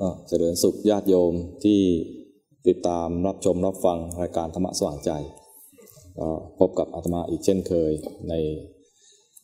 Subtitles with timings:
[0.00, 1.34] ก็เจริญสุขญาติโยม
[1.64, 1.80] ที่
[2.66, 5.10] ติดตามรับชมรับฟังรายการธรรมะสว่างใจ
[6.18, 7.92] ก็พบกับอาตมาอีกเช่นเคย
[8.28, 8.34] ใน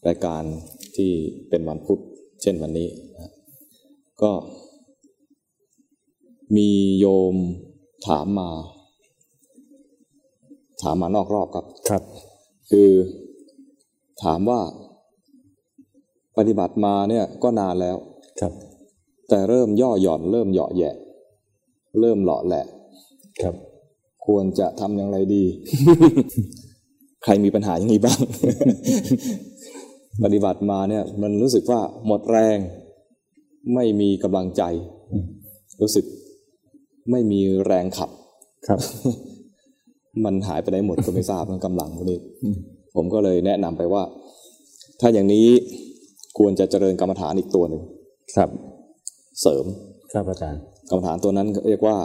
[0.06, 0.42] รายการ
[0.96, 1.12] ที่
[1.48, 2.00] เป็นวันพุธ
[2.42, 3.32] เช่นวันนี้นะ
[4.22, 4.32] ก็
[6.56, 6.70] มี
[7.00, 7.34] โยม
[8.06, 8.50] ถามมา
[10.82, 12.02] ถามมานอกรอบครับครับ
[12.70, 12.90] คือ
[14.22, 14.60] ถามว่า
[16.36, 17.96] ปฏิบัติมาเนี่ยก็นานแล้ว
[18.40, 18.52] ครับ
[19.28, 20.94] แต่เริ่มย่อหย่อน เริ่มเหยาะแหยะ
[22.00, 22.64] เริ่มเหลาะแหละ
[23.42, 23.54] ครับ
[24.26, 25.44] ควรจะทำอย่างไรดี
[27.24, 28.20] ใครมีปัญหาอย่างนี้บ้าง
[30.24, 32.58] ปฏิบัติมาเนี่ย มันรู้สึกว่าหมดแรง
[33.74, 34.62] ไม่มีกำลังใจ
[35.80, 36.04] รู้สึก
[37.10, 38.10] ไม่มีแรงขับ
[38.66, 38.80] ครับ
[40.24, 42.18] มันหายไปไหนหมดก็ไม่ทราบมันกำลังพวกนี้
[42.94, 44.02] ผมก็เลยแนะนำไปว่า
[45.00, 45.46] ถ้าอย่างนี้
[46.38, 47.82] ควรจะเจริญกรรมฐานอีกตัวหนึ่ง
[48.36, 48.50] ครับ
[49.40, 49.64] เสริม
[50.12, 51.96] ครับอาจารย์กรรมฐานตัวนั้นเรียกว่า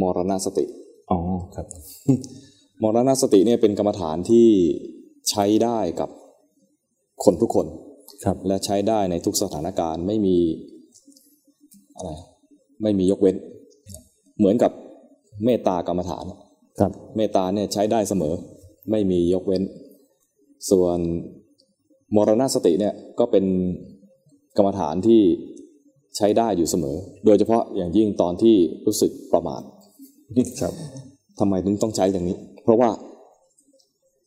[0.00, 0.64] มรณสติ
[1.10, 1.18] อ๋อ
[1.54, 1.66] ครับ
[2.82, 4.48] มรณสติเนี่ยเป็นกรรมฐานที่
[5.30, 6.10] ใช้ได้กับ
[7.24, 7.66] คนทุกคน
[8.24, 10.36] ครับ และใช้ได้ในทุกสถานการณ์ไม่มี
[11.96, 12.10] อะไร
[12.82, 13.36] ไม่มียกเว้น
[14.38, 14.72] เหมือนกับ
[15.44, 16.24] เมตตากรรมฐาน
[16.80, 18.34] ครับ เมตตาเนี่ยใช้ได้เสมอ
[18.90, 19.62] ไม่มียกเว้น
[20.70, 20.98] ส่วน
[22.16, 23.44] มรณสติเนี่ยก็เป็น
[24.56, 25.20] กรรมฐานที่
[26.16, 29.62] ใช้ได้อยู่เสมอ โดยเฉพาะอย่างยิ่งตอนที่รู้สึกประมาท
[30.60, 30.74] ครับ
[31.38, 32.90] ทำไมถึงต้องใช้อย่างนี้ เพราะว่า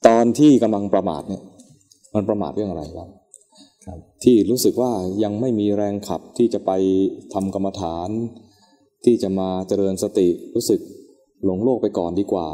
[0.08, 1.42] ตอนที่กำลังประมาทเนี่ย
[2.16, 3.10] มันประมาทเรื่องอะไรครับ
[3.86, 4.92] ครับ ที่รู้สึกว่า
[5.24, 6.72] ยังไม่มีแรงขับที่จะไป
[7.34, 8.10] ทำกรรมฐาน
[9.06, 10.80] ที่จะมาเจริญสติรู้สึก
[11.46, 12.48] หลงโลกไปก่อนดีกว่า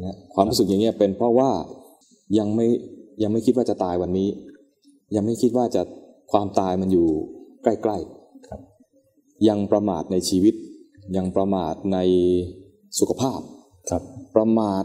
[0.00, 1.50] นะความรู้สึกอย่างเงี้ยเป็นเพราะว่า
[2.38, 2.66] ยังไม่
[3.22, 4.28] ยังไม่คิดว่าจะตายวันนี้
[5.16, 5.82] ยังไม่คิดว่าจะ
[6.32, 7.08] ความตายมันอยู่
[7.62, 8.21] ใกล้ๆครับ
[9.48, 10.54] ยังประมาทในชีวิต
[11.16, 11.98] ยังประมาทใน
[12.98, 13.40] สุขภาพ
[13.90, 14.02] ครับ
[14.36, 14.84] ประมาท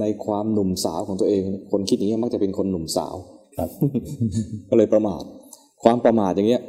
[0.00, 3.14] ในความหนุ่มสาวของตัวเอง คนคิดอย่างนี้ยมักจะเป็นคนหนุ่มสาว
[3.58, 3.70] ครับ
[4.68, 5.22] ก็เลยประมาท
[5.84, 6.62] ความประมาทอย่างเงี้ย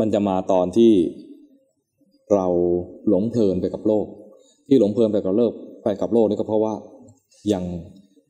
[0.00, 0.92] มันจะมาตอนที่
[2.34, 2.46] เรา
[3.08, 4.06] หลงเพลินไปกับโลก
[4.68, 6.74] ที่หลงเพลินไปกับโลกไปกับโลกนี่ก็เพราะว่า
[7.52, 7.64] ยัง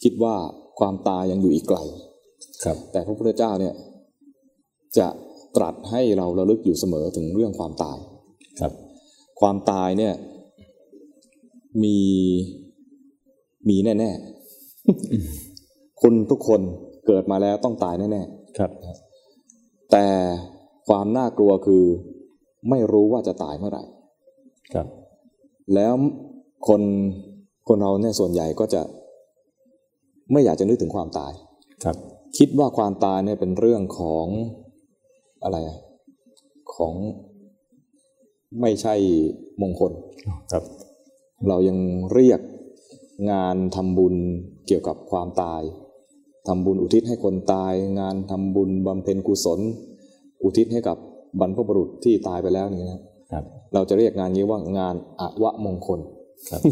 [0.03, 0.34] คิดว่า
[0.78, 1.78] ความตายยังอยู่อีกไกล
[2.65, 3.75] ครับ แต่พระพุทธเจ้าเนี่ย
[4.99, 5.09] จะ
[5.57, 7.99] ตรัสให้เราระลึกอยู่เสมอถึงเรื่องความตาย
[8.61, 8.73] ครับ
[9.41, 10.15] ความตายเนี่ย
[11.83, 11.99] มี
[13.69, 16.61] มีแน่ๆคุณทุกคน
[17.07, 18.23] เกิดมาแล้วต้องตายแน่
[18.59, 20.07] ครับๆแต่
[20.89, 21.85] ความน่ากลัวคือ
[22.71, 23.85] ไม่รู้ว่าจะตายเมื่อไหร่
[24.75, 24.87] ครับ
[25.75, 25.93] แล้ว
[26.69, 26.83] คน
[27.69, 28.83] คนเราเนี่ยส่วนใหญ่ก็จะ
[30.33, 31.33] ไม่อยากจะนึกถึงความตาย
[31.85, 31.97] ครับ
[32.39, 34.27] คิดว่าความตายเนี่ยเป็นเรื่องของ
[35.43, 35.78] อะไรอะ
[36.75, 36.94] ของ
[38.60, 38.94] ไม่ใช่
[39.62, 39.93] มงคล
[40.53, 40.65] ครับ
[41.49, 41.78] เรายัง
[42.12, 42.41] เรียก
[43.31, 44.15] งานทำบุญ
[44.66, 45.62] เกี่ยวกับความตาย
[46.49, 49.60] ทำบุญอุทิศให้คนตาย งานทำบุญบำเพ็ญกุศล
[50.43, 50.97] อุทิศให้กับ
[51.41, 53.00] บรรพบุรุษที่ตายไปแล้วนี่นะ
[53.32, 53.44] ครับ
[53.75, 56.00] เราจะเรียกงานนี้ว่างานอวะมงคล
[56.50, 56.62] ครับ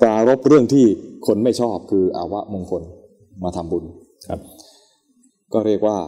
[0.00, 0.84] ปรารบเรื่องที่
[1.26, 2.82] คนไม่ชอบคืออวะมงคล
[3.44, 3.84] มาทำบุญ
[4.28, 4.40] ครับ
[5.52, 5.98] ก็เรียกว่า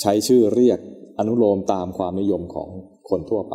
[0.00, 0.78] ใช้ชื่อเรียก
[1.18, 2.68] อนุโลมตามความนิยมของ
[3.10, 3.54] คนทั่วไป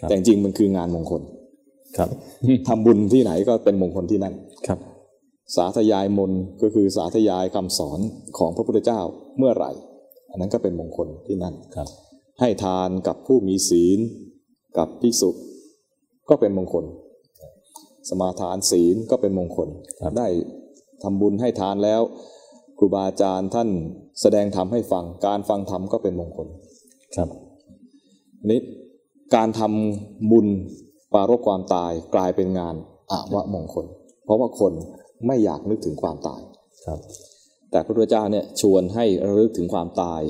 [0.00, 1.22] ครับแต่จริงๆมันคืองานมงคล
[1.96, 2.08] ครับ
[2.68, 4.34] ทำบุญที่ไหนก็เป็นมงคลที่นั่น
[4.66, 4.78] ครับ
[5.56, 8.00] สาธยายมนต์ก็คือสาธยายคำสอน
[8.38, 9.00] ของพระพุทธเจ้า
[9.38, 9.72] เมื่อไหร่
[10.30, 11.88] อันนั้นก็เป็นมงคลที่นั่นครับ
[12.40, 13.98] ให้ทานกับผู้มีศีล
[14.78, 15.30] กับภิกษุ
[16.28, 16.84] ก็เป็นมงคล
[18.08, 19.68] สมาทานศีลก็เป็นมงคล
[20.00, 20.28] ครับได้
[21.02, 22.00] ทำบุญให้ทานแล้ว
[22.78, 23.68] ครูบาอาจารย์ท่าน
[24.20, 26.48] แสดงธรรมให้ฟัง การฟังธรรมก็เป็นมงคล
[27.16, 27.28] ครับ
[28.40, 28.60] อันนี้
[29.34, 30.46] การทำบุญ
[31.12, 32.74] ปรารบความตายกลายเป็นงาน
[33.10, 33.86] อาวะมงคล
[34.24, 34.72] เพราะว่าคน
[35.26, 36.40] ไม่อยากนึกถึงความตาย
[36.86, 36.98] ครับ
[37.70, 40.20] แต่พระพุทธเจ้าเนี่ยชวนให้ระลึกถึงความตาย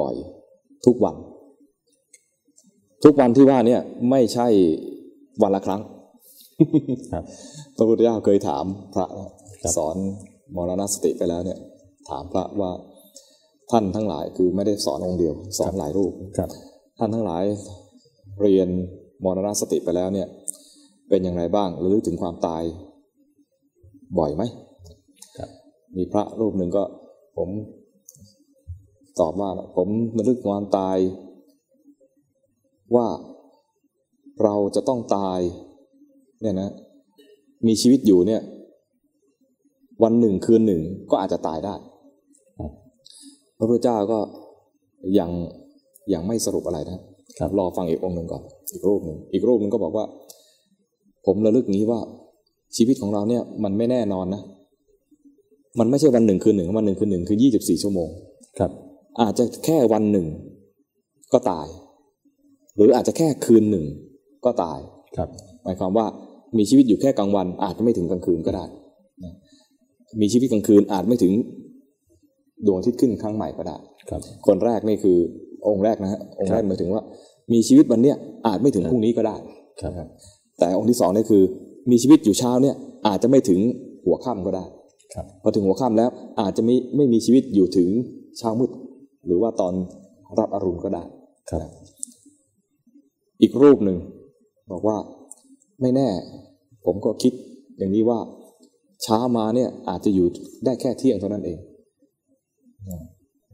[0.00, 1.16] บ่อยๆ ทุกวัน
[3.04, 3.80] ทุกวันที่ว่าเนี่ย
[4.10, 4.48] ไม่ใช่
[5.42, 5.82] วันละครั้ง
[7.12, 7.24] ครับ
[7.76, 9.06] พระพุทธเจ้าเคยถามพระ
[9.62, 9.96] ครับสอน
[10.56, 11.58] มรณสติไปแล้วเนี่ย
[12.08, 12.70] ถามพระว่า
[13.70, 16.50] ท่านทั้งหลายคือไม่ได้สอนองค์เดียว สอนหลายรูปครับ
[16.98, 17.44] ท่านทั้งหลาย
[18.42, 18.68] เรียน
[19.24, 20.28] มรณสติไปแล้วเนี่ย
[21.08, 22.62] เป็นอย่างไรบ้างระลึกถึงความตาย
[24.18, 24.42] บ่อยไหม
[25.38, 25.50] ครับ
[25.96, 26.84] มีพระรูปหนึ่งก็
[27.36, 27.48] ผม
[29.20, 29.88] ตอบว่าผม
[30.18, 30.96] ระลึกความตาย
[32.94, 33.06] ว่า
[34.42, 35.38] เราจะต้องตาย
[36.42, 36.70] เนี่ยนะ
[37.66, 38.42] มีชีวิตอยู่เนี่ย
[40.02, 41.87] วันหนึ่งคืนหนึ่งก็อาจจะตายได้ครับ
[43.58, 44.18] พระพุทธเจ้าก็
[45.18, 45.30] ยัง
[46.12, 46.98] ยังไม่สรุปอะไรนะ
[47.38, 50.04] ครับรอฟังอีกองค์หนึ่งก่อน อีกรูปหนึ่งอีกรูปหนึ่งก็บอกว่า
[51.26, 52.00] ผมระลึกงี้ว่า
[52.76, 54.42] ชีวิตของเราเนี่ยมันไม่แน่นอนนะ
[55.78, 58.08] มันไม่ใช่วันหนึ่งคืนหนึ่งวันหนึ่งคืนหนึ่งคือยี่สิบสี่ชั่วโมง
[58.58, 58.70] ครับ
[59.20, 60.26] อาจจะแค่วันหนึ่ง
[61.32, 61.66] ก็ตาย
[62.76, 63.84] หรืออาจจะแค่คืนหนึ่ง
[64.44, 64.78] ก็ตาย
[65.16, 65.28] ครับ
[65.62, 66.06] หมายความว่า
[66.58, 68.64] มีชีวิตอยู่แค่กลางวัน อาจจะไม่ถึงกลางคืนก็ได้
[69.24, 69.34] นะ
[70.20, 71.32] มีชีวิตกลางคืนอาจไม่ถึง
[72.66, 73.76] ดวงอาทิตย์ขึ้นครั้งใหม่ก็ได้
[74.10, 75.18] ครับ คนแรกนี่คือ
[75.66, 77.02] องค์แรกนะฮะองค์แรกหมายถึงว่า
[77.52, 78.16] มีชีวิตวันเนี้ย
[78.46, 79.36] อาจไม่ถึงพรุ่งนี้ก็ได้
[79.80, 80.08] ครับนะครับ
[80.58, 81.42] แต่องค์ที่สองนี่คือ
[81.90, 82.76] มีชีวิตอยู่เช้าเนี่ย
[83.06, 83.60] อาจจะไม่ถึง
[84.04, 84.64] หัวค่ำก็ได้
[85.14, 86.10] ครับพอถึงหัวค่ำแล้ว
[86.40, 87.88] อาจจะไม่ไม่มีชีวิตอยู่ถึง
[88.38, 88.70] เช้ามืด
[89.26, 89.74] หรือว่าตอน
[90.38, 91.04] รับอรุณก็ได้
[91.50, 91.60] ครับ
[93.42, 93.96] อีกรูปหนึ่ง
[94.72, 94.96] บอกว่า
[95.80, 96.08] ไม่แน่
[96.84, 97.32] ผมก็คิด
[97.78, 98.18] อย่างนี้ว่า
[99.02, 100.26] เช้ามาเนี่ยอาจจะอยู่
[100.64, 101.58] ได้แค่เที่ยงเท่านั้นเอง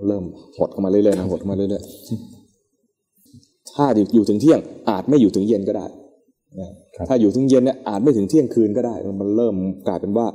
[0.08, 0.24] เริ่ม
[0.58, 3.84] หดเข้ามาเรื่อยๆนะหดเข้ามาเรื่อยๆถ้า
[4.14, 4.60] อยู่ถึงเที่ยง
[4.90, 5.86] อาจไม่อยู่ถึงเย็นก็ได้
[6.60, 9.54] นะครับถ้าอยู่ถึงเย็นเนี่ยอาจไม่ถึงเที่ยงคืนก็ได้ มันเริ่ม
[9.86, 10.26] กลายเป็นว่า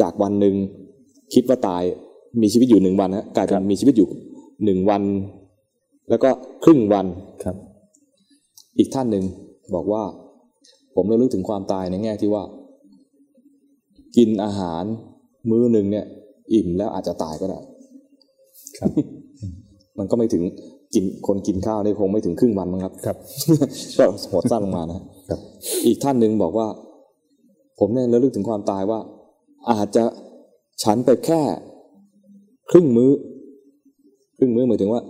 [0.00, 0.54] จากวันหนึ่ง
[1.34, 1.82] คิดว่าตาย
[2.42, 4.08] มีชีวิตอยู่หนึ่งวันนะกลายเป็นมีชีวิตอยู่
[4.64, 5.02] หนึ่งวัน
[6.10, 6.28] แล้วก็
[6.64, 7.06] ครึ่งวัน
[7.44, 7.56] ครับ
[8.78, 9.24] อีกท่านหนึ่ง
[9.74, 10.02] บอกว่า
[10.94, 12.42] ผมระลึกถึงความตายในแง่ที่ว่า
[14.16, 14.84] กินอาหาร
[15.50, 16.06] มื้อหนึ่งเนี่ย
[16.54, 17.60] อิ่มแล้วอาจจะตายก็ได้
[18.78, 18.90] ครับ
[19.98, 20.42] มันก็ไม่ถึง
[20.94, 23.16] กินคนกินข้าวนี่คงไม่ถึงครึ่งวันมั้งครับ ครับ
[23.98, 25.40] ก็หดสั้นลงมานะครับ
[25.86, 26.66] อีกท่านหนึ่งบอกว่า
[27.78, 29.00] ผมเนี่ยระลึกถึงความตายว่า
[29.70, 30.04] อาจจะ
[30.82, 31.40] ฉันไปแค่
[32.70, 33.10] ครึ่งมื้อ
[34.38, 35.00] ครึ่งมื้อหมายถึงว่า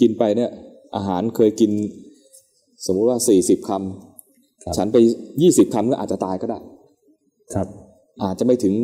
[0.00, 0.50] กินไปเนี่ย
[0.96, 1.70] อาหารเคยกิน
[2.86, 4.96] สมมุติว่าสี่สิบคครับำฉันไป
[5.42, 6.58] ยี่สิบคำก็อาจจะตายก็ได้
[7.54, 7.66] ครับ
[8.22, 8.74] อาจจะไม่ถึง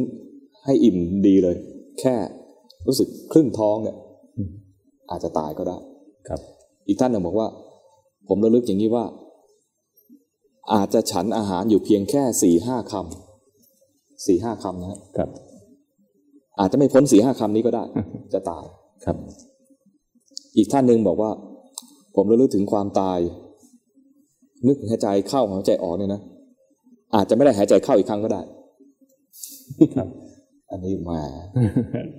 [0.64, 1.56] ให้อิ่มดีเลย
[2.00, 2.14] แค่
[2.87, 3.96] รู้สึกครึ่งท้องเนี่ย
[5.11, 5.79] อาจจะตายก็ได้
[6.29, 6.40] ครับ
[6.88, 7.49] อีกท่านหนึ่งบอกว่า
[8.29, 9.05] ผมระลึกอย่างนี้ว่า
[10.75, 15.29] อาจจะฉันอาหารอยู่เพียงแค่สี่ห้าคำสี่ห้าคำนะฮะครับ
[16.61, 17.84] อาจจะไม่พ้นสี่ห้าคำนี้ก็ได้
[18.32, 18.64] จะตาย
[19.05, 19.17] ครับ
[20.56, 21.31] อีกท่านหนึ่งบอกว่า
[22.17, 23.19] ผมระลึกถึงความตาย
[24.67, 26.20] นึกหายใจเข้าหายใจออกเนี่ยนะ
[27.14, 28.40] อาจจะไม่ได้หายใจเข้าอีกครั้งก็ได้
[29.96, 30.08] ครับ
[30.70, 31.20] อันนี้มา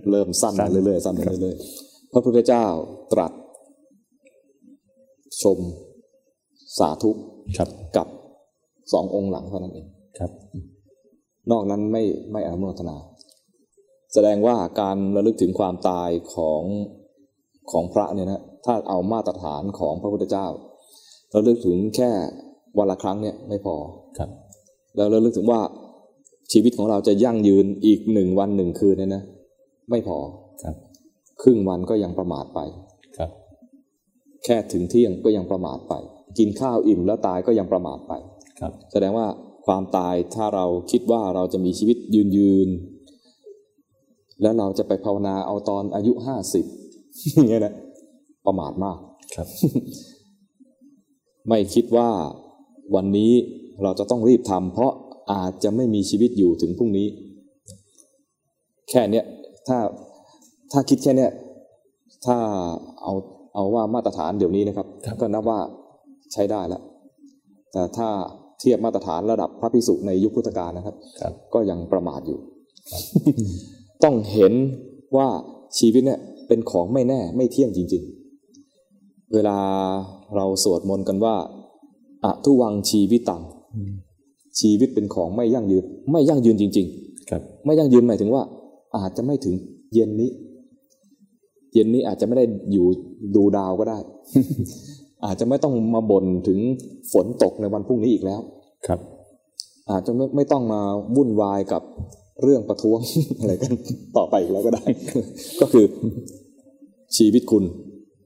[0.09, 2.65] เริ่มสั้นมาเรื่อยๆสั้นมาเรื่อยๆ พระพุทธเจ้า
[3.13, 3.31] ตรัส
[5.43, 5.59] ชม
[6.77, 7.11] สาธุ
[7.57, 8.07] ครับกับ
[8.91, 9.87] สององค์หลังเท่านั้นเอง
[10.19, 10.31] ครับ
[11.51, 12.97] นอกนั้นไม่ไม่อนุโมทนา
[14.13, 16.63] แสดงว่าการระลึกถึงความตายของ
[17.71, 20.47] ของพระเนี่ยนะถ้าเอามาตรฐานของพระพุทธเจ้า
[21.35, 22.11] ระลึกถึงแค่
[22.77, 23.75] วันละครั้งเนี่ยไม่พอ
[24.17, 24.29] ครับ
[24.95, 25.61] แล้วระลึกถึงว่า
[26.51, 29.23] ชีวิตของเราจะยั่งยืนอีกหนึ่งวันหนึ่งคืนเนี่ยนะ
[29.89, 30.17] ไม่พอ
[30.63, 30.75] ครับ
[31.43, 32.59] ครึ่งวันก็ยังประมาทไป
[33.17, 33.29] ครับ
[34.43, 35.93] แค่ถึงเที่ยงก็ยังประมาทไป
[36.37, 38.13] กินข้าวอิ่มแล้วตายก็ยังประมาทไป
[38.59, 39.27] ครับ แสดงว่า
[39.65, 42.69] ความตายถ้าเราคิดว่าเราจะมีชีวิตยืนยืน
[44.41, 46.65] แล้วเราจะไปภาวนาเอาตอนอายุห้าสิบ
[47.33, 47.73] อย่างเงี้ยนะ
[48.45, 48.97] ประมาทมาก
[49.35, 49.47] ครับ
[51.47, 52.09] ไม่คิดว่า
[52.95, 53.31] วันนี้
[53.83, 54.91] เราจะต้องรีบทำเพราะ
[55.33, 57.07] อาจจะไม่มีชีวิตอยู่ถึงพรุ่งนี้
[58.89, 59.25] แค่เนี้ย
[59.67, 59.77] ถ้า
[60.73, 61.31] ถ้าคิดแค่เนี้ย
[62.25, 62.37] ถ้า
[63.01, 63.13] เอา
[63.55, 65.59] เอาว่ามาตรฐานเดี๋ยวนี้นะครับครับ ก็นับว่า
[66.33, 66.81] ใช้ได้แล้ว
[67.71, 68.09] แต่ถ้า
[68.59, 72.39] เทียบมาตรฐานระดับพระพิสุในยุคพุทธกาลนะครับครับก็ยังประมาทอยู่
[74.03, 74.53] ต้องเห็น
[75.17, 75.27] ว่า
[75.77, 78.03] ชีวิตเนี่ยเป็นของไม่แน่ไม่เที่ยงจริง
[78.67, 79.57] ๆ เวลา
[80.35, 81.35] เราสวดมนต์กันว่า
[82.23, 83.43] อะทุวังชีวิตตัง
[83.75, 83.93] อืม
[84.59, 86.87] ชีวิตเป็นของไม่ยั่งยืน ไม่ยั่งยืนจริง
[87.29, 88.43] ครับๆไม่ยั่งยืนหมายถึงว่า
[88.97, 89.53] อาจจะไม่ถึง
[89.93, 90.29] เย็นนี้
[91.73, 92.85] เย็นนี้อาจจะไม่ได้อยู่
[93.35, 93.99] ดูดาวก็ได้
[95.25, 96.59] อาจจะไม่ต้องมาบ่นถึง
[97.13, 98.41] ฝนตกในวันพรุ่งนี้อีกแล้ว
[98.87, 98.99] ครับ
[99.91, 100.81] อาจจะไม่ไม่ต้องมา
[101.15, 101.83] วุ่นวายกับ
[102.41, 102.99] เรื่องประท้วง
[103.39, 103.71] อะไรกัน
[104.17, 104.85] ต่อไปอีกแล้วก็ได้
[105.61, 105.85] ก็คือ
[107.17, 107.63] ชีวิตคุณ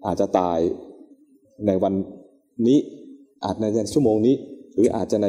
[0.06, 0.60] อาจจะตาย
[1.68, 1.94] ในวัน
[2.68, 2.78] นี้
[3.44, 4.36] อาจในชั่วโมงนี้
[4.74, 5.28] หรืออาจจะใน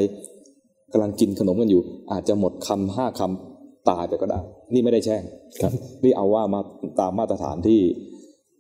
[0.93, 1.83] กำลังกินขนมกันอยู่
[2.13, 3.58] อาจจะหมดคำห้าคำ
[3.91, 4.41] ตายไปก็ได้
[4.75, 5.23] นี่ไม่ได้แช่ง
[5.61, 5.73] ครับ
[6.05, 6.61] นี่เอาว่ามา
[7.01, 7.81] ตามมาตรฐานที่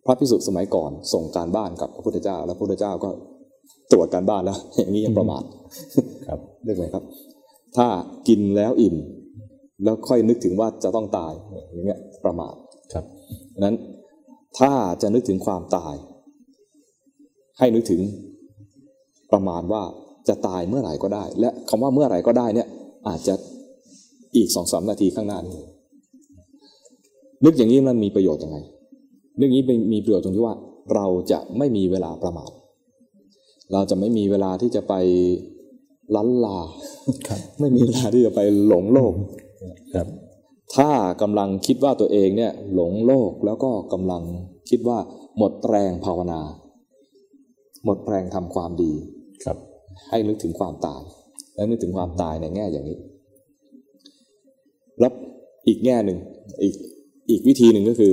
[0.07, 3.11] พระพิสุสมัยก่อนส่งการบ้านกับพระพุทธเจ้า แล้วพระพุทธเจ้าก็
[3.93, 5.43] ตรวจการบ้านแล้ว อย่างนี้ยังประมาท
[6.29, 7.05] ครับนึกไหมครับ
[7.77, 7.87] ถ้า
[8.29, 8.97] กินแล้วอิ่ม
[9.85, 11.33] แล้วค่อยนึกถึงว่าจะต้องตาย
[11.73, 12.55] อย่างเงี้ยประมาท
[12.93, 13.05] ครับ
[13.55, 13.77] ดังนั้น
[14.59, 14.73] ถ้า
[15.03, 15.95] จะนึกถึงความตาย
[17.59, 18.01] ให้นึกถึง
[19.33, 19.83] ประมาณว่า
[20.29, 22.69] จะตายเมื่อไหร่ก็ได้ และคำว่าเมื่อไหร่ก็ได้เนี่ย
[23.09, 23.35] อาจจะ
[24.37, 25.59] อีกสองสามนาทีข้างหน้านี้
[27.45, 28.59] นึกอย่างนี้มันมีประโยชน์ยังไง
[29.41, 30.57] นึกอย่างนี้มีประโยชน์ตรงที่ว่า
[30.95, 32.51] เราจะไม่มีเวลาประมาท
[33.73, 34.95] เราจะไม่มีเวลาที่จะไป
[36.15, 36.59] ลันลา
[37.29, 39.13] ครับไม่มีเวลาที่จะไปหลงโลก
[39.97, 40.09] ครับ
[40.77, 40.91] ถ้า
[41.23, 44.23] กำลังคิดว่าตัวเองเนี่ย หลงโลกแล้วก็กำลัง
[44.71, 44.99] คิดว่า
[45.39, 46.41] หมดแรงภาวนา
[47.85, 48.93] หมดแรงทำความดี
[49.45, 49.57] ครับ
[50.11, 51.03] ให้นึกถึงความตาย
[51.55, 52.99] และนึกถึงความตายในแง่อย่างนี้
[55.01, 55.13] แล้ว
[55.67, 56.19] อีกแง่หนึ่ง
[56.63, 56.75] อีก
[57.31, 58.13] อีกวิธีหนึ่งก็คือ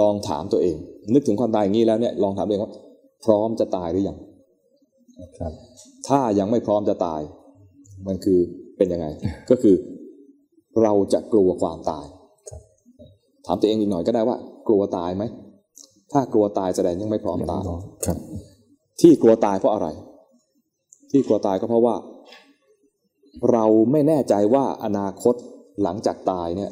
[0.00, 0.76] ลองถามตัวเอง
[1.14, 2.72] นึกถึงความตายอย่างนี้แล้วเนี่ยลองถามตัวเองว่า
[3.24, 4.18] พร้อมจะตายหรือยัง
[5.38, 5.52] ครับ
[6.08, 7.20] ถ้ายังไม่พร้อมจะตาย
[8.06, 8.38] มันคือ
[8.76, 9.06] เป็นยังไง
[9.50, 9.74] ก็คือ
[10.82, 12.06] เราจะกลัวความตาย
[13.46, 14.36] ถามตัวเองอีกหน่อยก็ได้ว่า
[14.68, 15.24] กลัวตายไหม
[16.12, 17.62] ถ้ากลัวตายแสดงยังไม่พร้อมตาย
[18.04, 18.18] ครับ
[19.00, 19.88] ที่กลัวตายเพราะอะไร
[21.10, 21.94] ที่กลัวตายก็เพราะว่า
[23.52, 25.34] เราไม่แน่ใจว่าอนาคต
[25.82, 26.70] หลังจากตายเนี่ย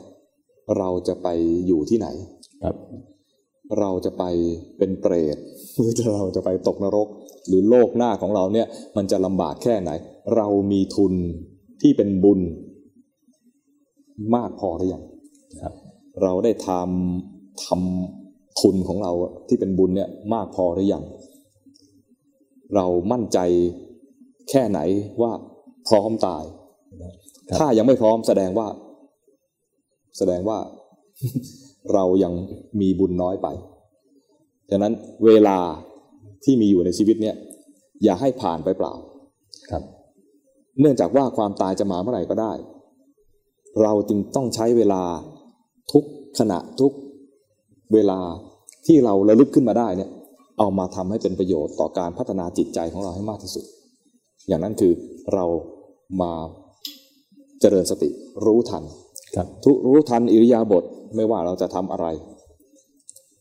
[0.79, 1.29] เราจะไป
[1.67, 2.09] อยู่ที่ไหน
[2.65, 2.77] ครับ
[3.81, 4.25] เราจะไป
[4.79, 5.37] เป็นเปรต
[5.77, 7.09] หรือเราจะไปตกนรก
[7.47, 9.91] หรือโลกหน้าของเราเนี่ย มันจะลำบากแค่ไหน
[10.37, 11.13] เรามีทุน
[11.83, 12.41] ที่เป็นบุญ
[14.35, 15.03] มากพอหรือยัง
[15.63, 15.75] ครับ
[16.23, 19.13] เราได้ทำทำทุนของเรา
[19.49, 21.05] ที่เป็นบุญเนี่ยมากพอหรือยัง
[22.75, 23.39] เรามั่นใจ
[24.51, 24.81] แค่ไหน
[25.23, 25.33] ว่า
[25.89, 26.45] พร้อมตาย
[27.57, 28.69] ถ้ายังไม่พร้อมแสดงว่า
[30.19, 30.59] แสดงว่า
[31.93, 32.33] เรายัง
[32.81, 33.49] มีบุญน้อยไป
[34.71, 34.93] ฉะนั้น
[35.25, 35.59] เวลา
[36.45, 37.37] ที่มีอยู่ในชีวิตเนี่ย
[38.03, 38.95] อย่าให้ผ่านไปเปล่า
[39.71, 39.83] ครับ
[40.81, 42.53] เนื่องจากว่าความตายจะมาเมื่อไหร่ก็ได้
[43.83, 45.03] เราจึงต้องใช้เวลา
[45.93, 46.05] ทุก
[46.39, 46.93] ขณะทุก
[47.95, 48.21] เวลา
[48.87, 50.11] ที่เราระลึกขึ้นมาได้เนี่ย
[50.59, 53.65] เอามาทำให้เป็นประโยชน์ต่อการพัฒนาจิตใจของเราให้มากที่สุด
[54.49, 54.93] อย่างนั้นคือ
[55.35, 55.45] เรา
[56.23, 56.33] มา
[57.61, 58.11] เจริญสติ
[58.45, 58.85] รู้ทัน
[59.37, 62.07] ครับทุรู้ทันอิริยาบถไม่ว่าเราจะทำอะไร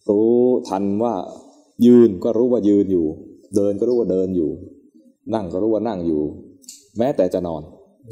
[0.10, 1.14] รู้ทันว่า
[1.86, 3.06] ยืนก็รู้ว่ายืนอยู่
[3.56, 4.50] เดินก็รู้ว่าเดินอยู่
[5.34, 6.24] นั่งก็รู้ว่านั่งอยู่
[6.98, 7.62] แม้แต่จะนอน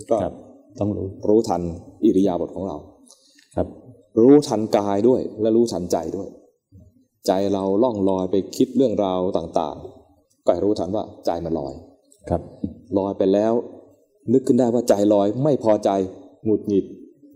[0.09, 0.33] ก็ครับ
[0.79, 1.61] ต้องรู้รู้ทัน
[2.05, 2.77] อิริยาบถของเรา
[3.55, 3.67] ครับ
[4.21, 6.27] รู้ทันกายด้วย และรู้ทันใจด้วย
[7.27, 11.73] ใจเราล่องลอยไปคิดเรื่องราวต่างๆ ก็ให้รู้ทันว่าใจมันลอย
[12.29, 12.41] ครับ
[12.97, 13.53] ลอยไปแล้ว
[14.33, 15.89] นึกขึ้นได้ว่าใจลอยไม่พอใจ
[16.45, 16.85] หงุดหงิด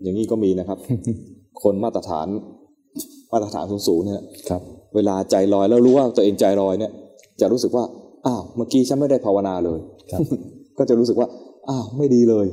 [0.02, 0.78] อย่างนี้ก็มีนะครับ
[1.62, 2.26] คนมาตรฐาน
[3.32, 4.62] มาตรฐานสูงๆเนี่ยครับ
[4.94, 6.92] เวลาใจลอยแล้วรู้ว่าตัวเองใจลอยเนี่ย
[7.40, 7.84] จะรู้สึกว่า
[8.26, 10.20] อ้าวเมื่อกี้ฉันไม่ได้ภาวนาเลยครับ
[10.78, 11.28] ก็จะรู้สึกว่า
[11.68, 12.46] อ้าวไม่ดีเลย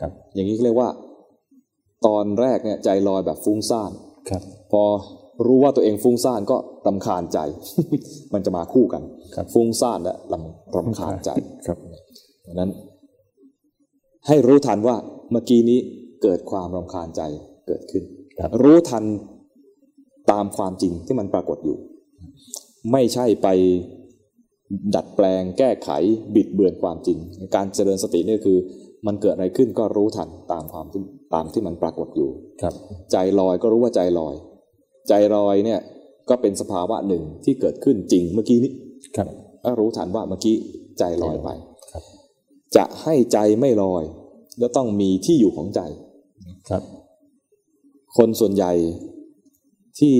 [0.00, 0.88] ครับ อย่างนี้เรียกว่า
[2.06, 3.90] ตอนแรกเนี่ยใจลอยแบบฟุ้งซ่าน
[4.30, 4.42] ครับ
[4.72, 4.82] พอ
[5.46, 7.38] รู้ว่าตัวเองฟุ้งซ่านก็รำคาญใจ
[8.32, 9.02] มันจะมาคู่กัน
[9.34, 11.30] ครับฟุ้งซ่านและรำรำคาญใจ
[11.66, 11.78] ครับ
[12.46, 12.70] ดังนั้น
[14.26, 14.96] ให้รู้ทันว่า
[15.30, 15.78] เมื่อกี้นี้
[16.22, 17.22] เกิดความรำคาญใจ
[17.66, 18.04] เกิดขึ้น
[18.38, 19.04] ครับรู้ทัน
[20.30, 21.76] ตามความจริงที่มันปรากฏอยู่
[22.92, 23.48] ไม่ใช่ไป
[24.94, 25.90] ดัดแปลงแก้ไข
[26.34, 27.18] บิดเบือนความจริง
[27.56, 28.58] การเจริญสตินี่คือ
[29.06, 31.02] มันเกิดอะไรขึ้นก็รู้ทันตามความที่
[31.34, 32.30] ตามที่มันปรากฏอยู่
[32.62, 32.74] ครับ
[33.12, 34.34] ใจลอยก็รู้ว่าใจลอย
[35.08, 35.80] ใจลอยเนี่ย
[36.28, 38.72] ก็เป็นสภาวะหนึ่งที่เกิดขึ้นจริงเมื่อกี้นี้
[39.16, 39.28] ครับ
[39.64, 40.56] ก็รู้ทันว่าเมื่อกี้
[40.98, 41.48] ใจลอยไป
[41.92, 42.02] ครับ
[42.76, 44.02] จะให้ใจไม่ลอย
[44.62, 45.80] จะต้องมีที่อยู่ของใจ
[46.68, 46.82] ครับ
[48.16, 48.72] คนส่วนใหญ่
[49.98, 50.16] ที่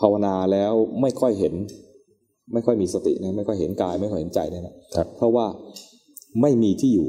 [0.00, 1.54] ภาวนาแล้วไม่ค่อยเห็น
[2.52, 5.46] ไม่ค่อยมีสตินะไม่ค่อยเห็นกาย ไม่ค่อยเห็นใจเนี่ยนะครับ เพราะว่า
[6.40, 7.08] ไม่มีที่อยู่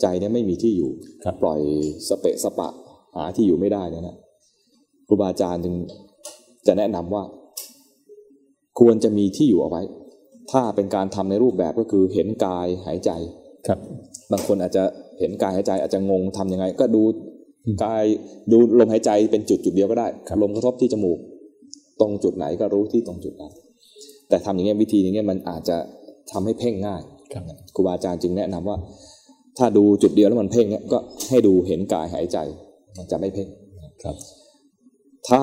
[0.00, 0.90] ใจเนี่ยไม่มีที่อยู่
[1.24, 1.60] ครับปล่อย
[2.08, 2.68] สเปะสปะ
[3.14, 4.16] หาที่อยู่ไม่ได้เนี่ยนะ
[5.08, 5.74] ครูบาอาจารย์จึง
[6.66, 7.22] จะแนะนำว่า
[8.80, 9.82] ควรจะมีที่อยู่เอาไว้
[10.50, 13.10] ถ้าเป็นการทำในรูปแบบก็คือเห็นกายหายใจ
[13.66, 13.78] ครับ
[14.32, 14.84] บางคนอาจจะ
[15.18, 17.02] เห็นกายหายใจอาจจะงงทำยังไง ก็ดู
[17.84, 18.04] กาย
[18.50, 20.08] ดูลมหายใจเป็นจุดจุดเดียวก็ได้
[20.42, 21.18] ลมกระทบที่จมูก
[22.00, 23.52] ตรงจุดไหนก็รู้ที่ตรงจุดนั้น
[24.28, 25.76] แต่ทำอย่างเงี้ยวิธีอย่างเงี้ยมันอาจจะ
[26.32, 28.76] ทำให้เพ่งง่ายครับครูบาอาจารย์จึงแนะนำว่า
[29.58, 30.98] ถ้าดูจุดเดียวแล้วมันเพ่งเนี่ยก็
[31.28, 32.38] ให้ดูเห็นกายหายใจ
[32.96, 33.48] มันจะไม่เพ่ง
[34.04, 34.16] ครับ
[35.28, 35.42] ถ้า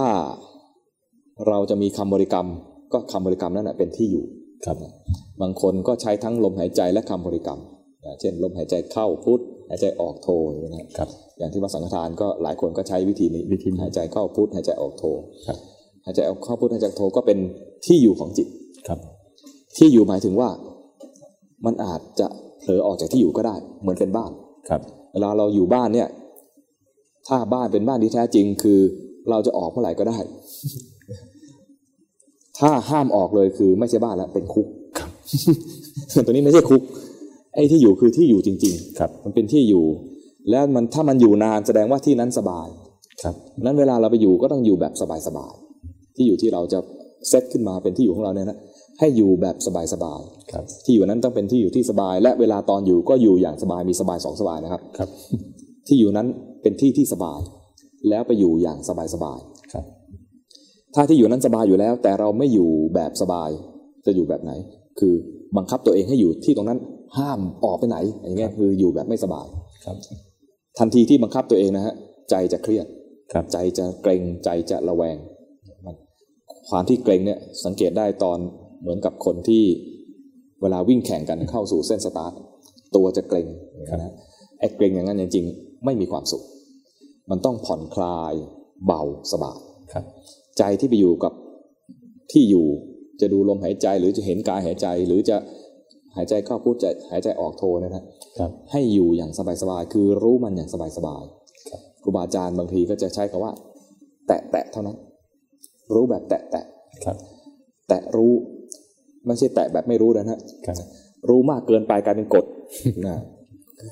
[1.48, 2.48] เราจะมีคำบริกรรม
[2.94, 4.26] ก็คำบริกรรมนั่นแหะเป็นที่อยู่
[4.66, 4.78] ครับ
[5.42, 7.60] บางคนก็ใช้ทั้งลมหายใจและคำบริกรรม
[8.04, 15.04] อ่าเช่น ลมหายใจเข้าพุทหายใจออกโทอย่างนี้นะครับ อย่างที่วัดสังฆทานก็หลายคนก็ใช้วิธีนี้วิธีนี้หายใจเข้าพุทหายใจออกโท
[15.48, 15.58] ครับ
[16.06, 17.38] หายใจออกเข้าพุทหายใจออกโทก็เป็น
[17.86, 18.48] ที่อยู่ของจิต
[18.88, 19.00] ครับ
[19.78, 20.50] ที่อยู่หมายถึงว่า
[21.66, 22.28] มันอาจจะ
[22.60, 24.32] เผลอออกจากที่อยู่ก็ได้ เหมือนเป็นบ้าน
[24.70, 24.82] ครับ
[25.14, 26.10] เวลาเราอยู่บ้านเนี่ย
[27.28, 28.80] ถ้าบ้านเป็นบ้านที่แท้จริง คือ
[29.30, 30.18] เราจะออกเมื่อไหร่ก็ได้
[32.60, 35.10] ถ้าห้ามออกเลยคือไม่ใช่บ้านแล้วเป็นคุกครับ
[36.26, 36.82] ตัวนี้ไม่ใช่คุก
[37.56, 39.84] ไอ้ที่อยู่คือที่อยู่จริงครับๆมันเป็นที่อยู่
[40.50, 42.68] แล้วมันถ้ามันอยู่นานแสดงว่าที่นั้นสบาย
[43.24, 43.36] ครับ
[43.66, 44.94] นั้นเวลาเราไปอยู่ก็ต้องอยู่แบบ
[45.28, 46.80] สบายๆที่อยู่ที่เราจะ
[47.30, 48.60] เซตขึ้นมาเป็นที่อยู่ของเราเนี่ยนะ
[49.00, 49.86] ให้อยู่แบบสบาย
[50.52, 55.10] ครับๆที่อยู่นั้นต้องเป็นที่อยู่ที่สบาย และเวลาตอนอยู่ก็อยู่อย่างสบายมีสบายสองสบายนะครับครับ
[55.88, 56.28] ที่อยู่นั้น
[56.62, 57.40] เป็นที่ที่สบาย
[58.10, 59.40] แล้วไปอยู่อย่างสบาย
[59.74, 63.50] ครับๆถ้าที่อยู่นั้นสบายอยู่แล้ว แต่เราไม่อยู่แบบสบาย
[64.06, 64.52] จะอยู่แบบไหน
[65.00, 65.14] คือ
[65.58, 66.80] บังคับตัวเองให้อยู่ที่ตรงนั้น
[67.18, 69.48] ห้ามออกไปไหนอย่างเงี้ยคืออยู่แบบไม่สบาย
[69.86, 69.98] ครับ
[70.80, 71.96] ทันทีที่บังคับตัวเองนะฮะ
[72.30, 72.86] ใจจะเครียด
[73.34, 75.18] ครับใจจะเกรงใจจะระแวง
[75.86, 75.96] มัน
[76.70, 78.38] ความที่เกรงเนี่ยสังเกตได้ตอน
[78.82, 79.64] เหมือนกับคนที่
[80.62, 82.34] เวลาวิ่งแข่งกันเข้าสู่เส้นสตาร์ท
[82.96, 83.48] ตัวจะเกรง
[83.92, 84.14] นะ
[84.60, 86.44] ไอ้เกรงอย่างนั้นจริงๆ ไม่มีความสุข
[87.30, 88.34] มันต้องผ่อนคลาย
[88.86, 89.02] เบา
[89.32, 89.60] สบาย
[89.94, 90.06] ครับ
[90.58, 91.34] ใจที่ไปอยู่กับ
[92.32, 92.68] ที่อยู่
[93.22, 95.38] จะดูลมหายใจหรือจะเห็นกายหายใจหรือจะ
[96.16, 98.04] หายใจเข้าพูดใจหายใจออกโทเนยนะ
[98.40, 99.32] ครับ ให้อยู่อย่าง
[99.62, 100.90] สบายๆคือรู้มันอย่างสบาย
[101.70, 103.54] ครับๆครูบาอาจารย์บางทีก็จะใช้คำว่า
[104.28, 104.98] แตะแตะๆเท่านั้น
[105.94, 106.66] รู้แบบแตะแตะ
[107.06, 108.34] ครับๆแตะรู้
[109.28, 110.76] ไม่ใช่แตะแบบไม่รู้นะฮะครับ
[111.30, 112.46] รู้มากเกินไปกลายเป็นกฎ
[113.08, 113.18] นะ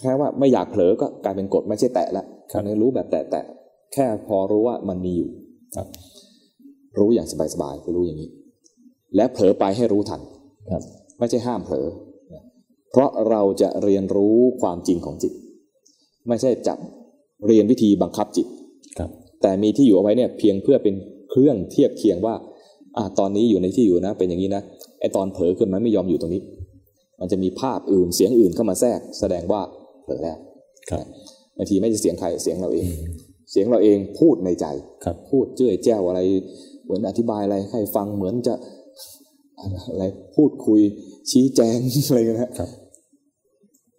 [0.01, 3.45] แค่ว่าไม่อยากเผลอก็กลายเป็นกฎไม่ใช่แตะละคราวนี้รู้แบบแตะแตะ
[3.93, 5.29] แค่พอรู้ว่ามันมีอยู่
[5.75, 5.87] ครับ
[6.99, 8.29] รู้อย่างสบายๆคือรู้อย่างนี้
[9.15, 10.21] และเผลอไปให้รู้ทัน
[10.71, 10.83] ครับ
[11.19, 11.85] ไม่ใช่ห้ามเผลอ
[12.93, 15.33] เพราะเราจะเรียนรู้ความจริงของจิต
[16.27, 16.77] ไม่ใช่จับ
[17.47, 18.47] เรียนวิธีบังคับจิต
[18.97, 19.09] ครับ
[19.41, 20.95] แต่มีที่อยู่เอาไว้เนี่ยเพียงเพื่อเป็น
[21.29, 22.35] เครื่องเทียบเคียงว่า
[22.97, 24.63] อ่าตอนนี้อยู่ในที่อยู่นะ เป็นอย่างนี้นะ
[24.99, 26.41] ไอตอนเผลอคือมันไม่ยอมอยู่ตรงนี้
[27.19, 29.61] มันจะมีภาพอื่นเสียงอื่นเข้ามาแทรก แสดงว่า
[30.03, 30.37] เผลอแล้ว
[30.91, 31.05] ครับ
[31.57, 32.87] บางทีไม่ใช่เสียงใครเสียงเราเอง
[33.51, 34.65] เสียงเราเองพูดในใจ
[35.05, 36.19] ครับพูดเจ้ยแจ้วอะไร
[36.83, 38.53] เหมือนอธิบายอะไรให้ฟังเหมือนจะ
[39.91, 40.81] อะไรพูดคุย
[41.31, 42.69] ชี้แจงอะไรกันนะฮะครับ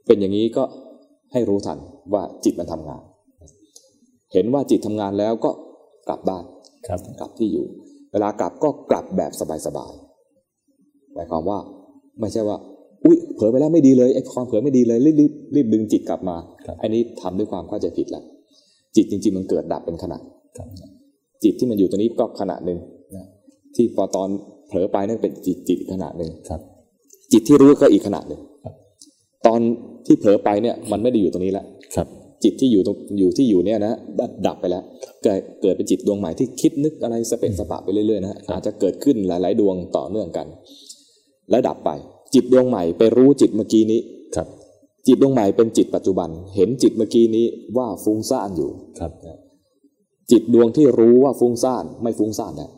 [0.07, 0.65] เป็นอย่างนี้ก็
[1.33, 1.79] ให้รู้ทัน
[2.13, 3.03] ว่าจิตมันทำงาน
[4.33, 5.51] เห็นว่าจิตทำงานแล้วก็
[6.09, 6.45] กลับบ้าน
[6.87, 7.67] ครับกลับที่อยู่
[8.13, 9.33] เวลากลับก็กลับแบบ
[9.67, 11.59] สบายๆหมายความว่า
[12.21, 12.57] ไม่ใช่ว่า
[13.05, 18.25] อุ้ยเผลอไปแล้วไม่ดีเลยไอ้ความเผลอไม่ดีเลยรีบรีบรีบดึงจิตกลับมาครับอันนี้ทำด้วยความเข้าใจผิดแล้ว
[18.97, 20.19] จิตจริง ๆ มันเกิดดับเป็นขณะ
[20.57, 20.69] ครับ
[21.45, 22.79] จิตที่มันอยู่ตรงนี้ก็ขณะหนึ่ง
[23.17, 23.27] นะ
[23.75, 24.29] ที่พอตอน
[24.67, 26.61] เผลอไปนั่นเป็นจิตจิตอีกขณะหนึ่งครับ
[27.33, 28.75] จิตที่รู้ก็อีกขณะหนึ่งครับ
[29.47, 29.61] ตอน
[30.07, 32.09] ที่เผลอไปเนี่ยมันไม่ได้อยู่ตรงนี้แล้วครับ
[32.45, 34.85] จิตที่อยู่ตรงอยู่ที่อยู่เนี่ยนะดับดับไปแล้ว
[35.25, 40.47] เกิดเกิดเป็นจิตดวงใหม่ที่คิดนึกอะไรสเปะสปะไปเรื่อยๆนะฮะอาจจะเกิดขึ้นหลาย ๆ ดวงต่อเนื่องกัน
[41.51, 41.91] แล้วดับไป
[42.35, 44.01] จิตดวงใหม่ไปรู้จิตเมื่อกี้นี้
[44.37, 44.49] ครับ
[45.07, 49.13] จิตดวงใหม่เป็นจิตปัจจุบัน เห็นจิตเมื่อกี้นี้ว่าฟุ้งซ่านอยู่ครับ
[50.31, 52.71] จิตดวงที่รู้ว่าฟุ้งซ่านไม่ฟุ้งซ่านแล้ว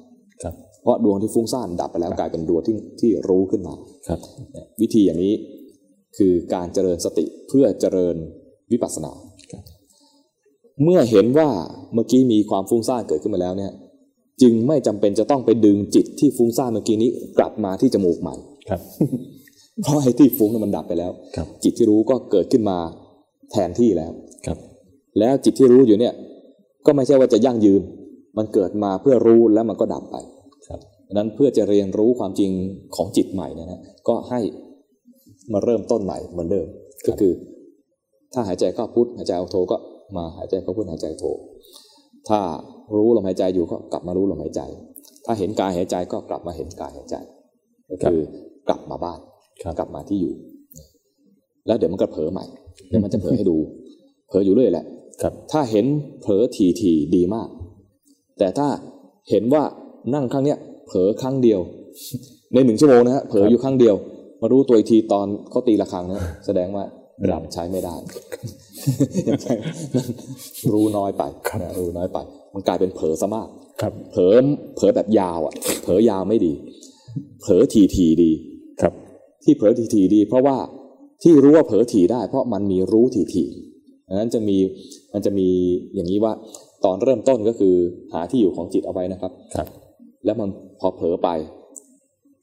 [0.42, 3.74] ครับเพราะดวงที่ฟุ้งซ่านดับไปแล้วกลายเป็นดวงที่ที่รู้ขึ้นมา
[4.08, 4.20] ครับ
[4.52, 5.34] เนี่ยวิธีอย่างนี้
[6.18, 8.16] คือการเจริญสติเพื่อเจริญ
[8.72, 9.12] วิปัสสนา
[9.52, 9.62] ครับ
[10.82, 11.48] เมื่อเห็นว่า
[11.94, 13.72] เมื่อกี้มีความฟุ้งซ่านเกิดขึ้นมาแล้วเนี่ย
[14.42, 18.34] จึงไม่จำเป็นจะต้องไปดึงจิตที่ฟุ้งซ่านเมื่อกี้นี้กลับมาที่จมูกใหม่
[18.68, 18.80] ครับ
[19.82, 22.78] เพราะไอ้ที่ฟุ้งนั้นมันดับไปแล้วครับจิตที่รู้ก็เกิดขึ้นมา
[23.52, 24.12] แทนที่แล้ว
[24.46, 24.58] ครับ
[25.18, 26.14] แล้วจิตที่รู้อยู่เนี่ย
[26.86, 27.82] ก็ไม่ใช่ว่าจะยั่งยืน
[28.38, 30.16] มันเกิดมาเพื่อรู้แล้วมันก็ดับไป
[30.66, 32.50] ครับดังนั้นเพื่อจะเรียนรู้ความจริง
[32.96, 34.40] ของจิตใหม่เนยนะก็ให้
[35.52, 36.66] มาเริ่มต้นใหม่เหมือนเดิม
[37.06, 37.32] ก็คือ
[38.32, 39.76] ถ้าหายใจเข้าพุทหายใจออกโทก็
[40.16, 41.24] มาหายใจเข้าพุทหายใจโท
[42.28, 42.40] ถ้า
[42.94, 44.62] รู้ลมหายใจอยู่ก็กลับมารู้ลมหายใจ
[45.24, 47.16] ถ้าเห็นกายหายใจก็กลับมาเห็นกายหายใจ
[47.90, 48.18] ก็คือ
[48.68, 49.18] กลับมาบ้าน
[49.62, 50.34] ครับกลับมาที่อยู่
[51.66, 52.44] แล้วเดี๋ยวมันก็เผลอใหม่
[52.88, 53.56] เดี๋ยวมันจะเผลอให้ดู
[54.28, 54.84] เผลออยู่เรื่อยแหละ
[55.22, 55.86] ครับ ถ้าเห็น
[56.20, 57.48] เผลอทีทีๆดีมาก
[58.38, 58.68] แต่ถ้า
[59.30, 59.62] เห็นว่า
[60.14, 61.60] นั่งครั้งเนี้ยเผลอครั้งเดียว
[62.54, 63.94] ในหนึ่งชั่วโมงนะฮะเผลออยู่ครั้งเดียว
[64.40, 66.84] มารู้ตัวอีกทีตอนเขาตีระฆังนะแสดงว่า
[67.32, 67.96] ดับใช้ไม่ได้
[70.72, 71.22] รู้น้อยไป
[71.62, 72.18] นะรู้น้อยไป
[72.54, 73.48] มันกลายเป็นเผลอซะมาก
[73.80, 74.34] ครับเผลอ
[74.76, 76.52] เผลอแบบยาวอะ เผลอยาวไม่ดี
[77.40, 78.30] เผลอทีทีๆดี
[78.80, 78.92] ครับ
[79.44, 80.56] ที่เผลอทีทีๆดี เพราะว่า
[81.22, 83.44] ที่รู้ว่าเผลอทีได้ เพราะมันมีรู้ทีที
[84.08, 84.56] ดังนั้นจะมี
[85.12, 85.48] มันจะมี
[85.94, 86.32] อย่างนี้ว่า
[86.84, 87.74] ตอนเริ่มต้นก็คือ
[88.12, 89.68] หาที่อยู่ของจิตเอาไว้นะครับครับ
[90.24, 90.48] แล้วมัน
[90.80, 91.28] พอเผลอไป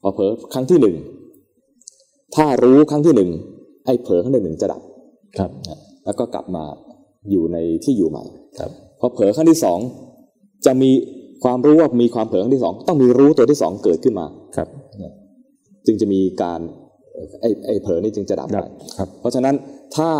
[0.02, 0.96] พอเผลอครั้งที่หนึ่ง
[2.36, 3.30] ถ้ารู้ครั้งที่หนึ่ง
[3.86, 4.82] ไอ้เผลอครั้งที่หนึ่งจะดับ
[5.38, 6.64] ครับนะแล้วก็กลับมา
[7.32, 8.24] อยู่ในที่อยู่ใหม่
[8.60, 9.80] ครับพอเผลอครั้งที่สอง
[10.66, 10.92] จะมี
[11.44, 14.68] ความรู้ว่ามีความเผลอครั้งที่สองต้องมีรู้ตัวที่สองเกิดขึ้นมาครับ
[15.86, 16.60] จึงจะมีการ
[17.42, 19.56] ไอ้ไอ้เผลอนี่จึงจะดับดัไปบครับ เพราะฉะนั้น
[19.96, 20.12] ถ้า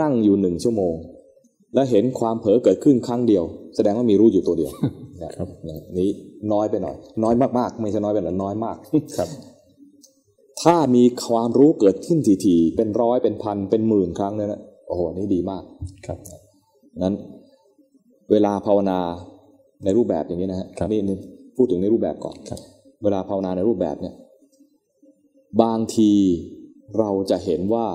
[0.00, 0.94] นั่งอยู่หนึ่งชั่วโมง
[1.74, 3.44] แล้วเห็นความเผลอเกิดขึ้นครั้งเดียว
[3.76, 4.72] แสดงว่ามีรู้อยู่ตัวเดียว
[5.22, 5.48] นะครับ
[5.98, 6.10] นี้
[6.52, 8.76] น้อยไปหน่อย น้อยมากๆ ไม่ใช่น้อยไปหน่อยน้อยมาก
[9.18, 9.28] ครับ
[10.62, 15.62] ถ้ามีความรู้เกิดขึ้นทีๆเป็นร้อยเป็นพันเป็นหมื่นครั้งเนี่ยนะโอ้โหนี่ดีมาก
[16.06, 16.18] ครับ
[17.02, 17.14] นั้น
[18.30, 18.98] เวลาภาวนา
[19.84, 21.16] ในรูปแบบอย่างนี้นะฮะครับนี่นี่
[21.56, 22.60] พูดถึงในรูปแบบก่อนครับ
[23.02, 24.14] เวลาภาวนาในรูปแบบเนี่ย
[25.62, 26.12] บางที
[26.98, 27.86] เราจะเห็นว่า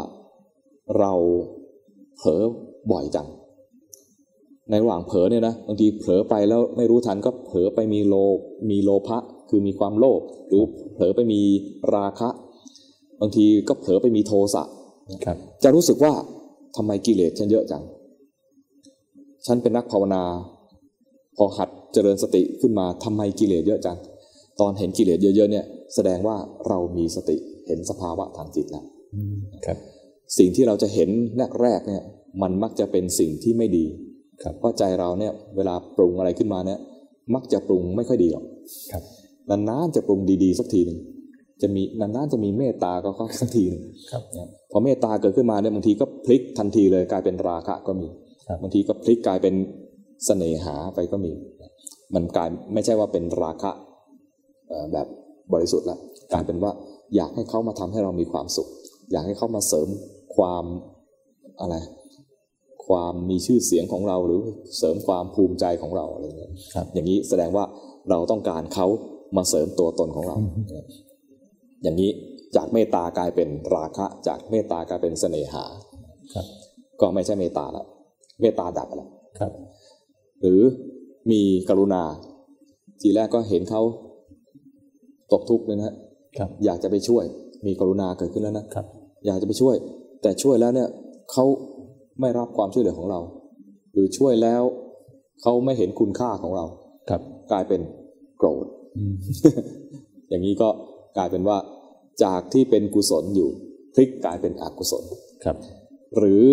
[1.00, 1.14] เรา
[2.18, 2.42] เผลอ
[2.92, 3.28] บ่อยจัง
[4.70, 8.16] ในระหว่างเผลอเนี่ยนะบางทีเผลอไปแล้วไม่รู้ทันก็เผลอไปมีโล
[8.70, 9.18] มีโลภะ
[9.50, 11.42] คือมีความโลภหรือเผลอไปมี
[11.96, 12.30] ราคะ
[13.22, 14.64] บางทีก็เผลอไปมีโทสะ
[15.26, 16.14] ครับจะรู้สึกว่า
[16.76, 17.84] ทำไมกิเลสฉันเยอะจัง
[19.46, 20.24] ฉันเป็นนักภาวนา
[21.38, 23.98] พอหัดเจริญสติขึ้นมาทำไมกิเลสเยอะจัง
[24.60, 29.78] ตอนเห็นกิเลสเยอะๆเนี่ย แสดงว่าเรามีสติเห็นสภาวะทางจิตแล้วอืมครับ
[30.38, 31.10] สิ่งที่เราจะเห็น
[31.62, 32.04] แรกๆเนี่ย
[32.42, 33.86] มันมักจะเป็นสิ่งที่ไม่ดี
[34.44, 36.80] ครับเพราะใจเราเนี่ยเวลาปรุงอะไรขึ้นมาเนี่ย
[37.36, 38.46] มักจะปรุงไม่ค่อยดีหรอก
[38.92, 39.04] ครับ
[39.50, 41.00] นานๆจะปรุงดีๆสักทีหนึ่ง
[41.62, 48.08] จะมีนานๆจะมีเมตตาก็ก็สักทีหนึ่งครับนะพอเมตตาเกิดขึ้นมาเนี่ยบางทีก็พลิกทันทีเลยกลายเป็นราคะก็มี
[48.48, 49.54] ครับบางทีก็พลิกกลายเป็น
[50.26, 51.32] เสน่หาไปก็มี
[52.16, 53.72] มันกลายไม่ใช่ว่าเป็นราคะ
[54.68, 55.08] เอ่อแบบ
[55.54, 55.98] บริสุทธิ์ละ
[56.34, 56.72] กลายเป็นว่า
[57.16, 58.68] อยากให้เขามาทำให้เรามีความสุข
[59.12, 59.88] อยากให้เขามาเสริม
[60.36, 60.66] ความ
[61.62, 61.76] อะไร
[62.88, 64.42] ความมีชื่อเสียงของเราหรือ
[64.78, 67.66] เสริมความภูมิใจของเราอะไรเงี้ยครับอย่างนี้แสดงว่า
[68.10, 68.88] เราต้องการเขา
[69.38, 70.36] มาเสริมตัวตนของเรา
[71.84, 72.12] อย่างนี้
[72.56, 75.64] จากเมตตากลายเป็นราคะ จากเมตตากลายเป็นเสน่หา
[76.34, 76.46] ครับ
[77.02, 77.86] ก็ไม่ใช่เมตตาแล้ว
[78.42, 79.52] เมตตาดับไปแล้วครับ
[80.42, 80.62] หรือ
[81.32, 82.04] มีกรุณา
[83.02, 83.82] ทีแรกก็เห็นเขา
[85.32, 85.96] ตกทุกข์เลยนะฮะ
[86.38, 87.24] ครับอยากจะไปช่วย
[87.66, 88.86] มีกรุณาเกิดขึ้นแล้วนะครับ
[89.26, 89.76] อยากจะไปช่วย
[90.22, 90.90] แต่ช่วยแล้วเนี่ย
[91.32, 91.46] เขา
[92.20, 93.20] ไม่รับความช่วยเหลือของเรา
[93.94, 94.64] หรือช่วยแล้ว
[95.42, 96.66] เขาไม่เห็นคุณค่าของเรา
[97.10, 97.82] ครับ กลายเป็น
[98.38, 98.66] โกรธ
[98.98, 99.14] อืม
[100.30, 100.70] อย่างนี้ก็
[101.20, 101.58] กลายเป็นว่า
[102.24, 103.50] จากที่เป็นกุศลอยู่
[103.94, 105.04] พลิกกลายเป็นอกุศล
[105.44, 105.58] ครับ
[106.18, 106.44] หรือ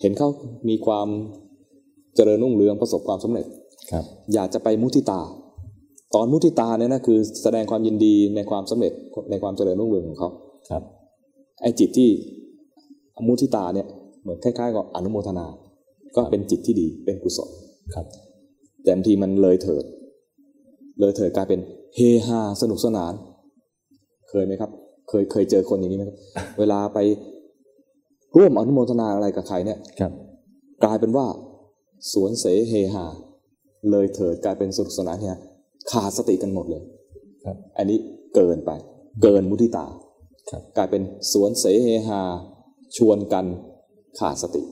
[0.00, 0.28] เห็นเขา
[0.68, 1.08] มีความ
[2.14, 3.46] เจริญรุ่งเรืองประสบความสำเร็จ
[3.92, 5.20] ครับ อยากจะไปมุทิตา
[6.14, 8.92] ตอนมุทิตาเนี่ยนะคือแสดงความยินดีในความสำเร็จ
[9.30, 10.30] ในความเจริญรุ่งเรืองของเขา
[10.70, 10.82] ครับ
[11.62, 12.10] ไอ้จิตที่
[13.26, 13.86] มุทิตาเนี่ย
[14.22, 15.46] เหมือนคล้ายๆกับอนุโมทนา
[16.16, 17.48] ก็เป็นจิตที่ดีเป็นกุศล
[17.94, 18.06] ครับ
[18.82, 19.84] แต่บางทีมันเลยเถิด
[21.00, 21.60] เลยเถิดกลายเป็น
[21.94, 23.12] เฮฮาสนุกสนาน
[24.28, 24.70] เคยไหมครับ
[25.08, 26.16] เคยเคยเจอคนอย่างนี้ไหมครับ
[26.58, 26.98] เวลาไป
[28.36, 30.12] ร่วมอนุโมทนาอะไรกับใครเนี่ยครับ
[30.84, 31.26] กลายเป็นว่า
[32.12, 33.06] สวนเสเฮฮา
[33.90, 35.36] เลยเถิดกลายเป็นสนุกสนานเนี่ย
[35.90, 36.82] ขาดสติกันหมดเลย
[37.44, 37.98] ครับ อันนี้
[38.34, 38.70] เกินไป
[39.22, 39.86] เกินมุทิตา
[40.50, 42.20] ครับกลายเป็นสวนเสเฮฮา
[42.96, 43.46] ชวนกัน
[44.18, 44.62] ขาดสติ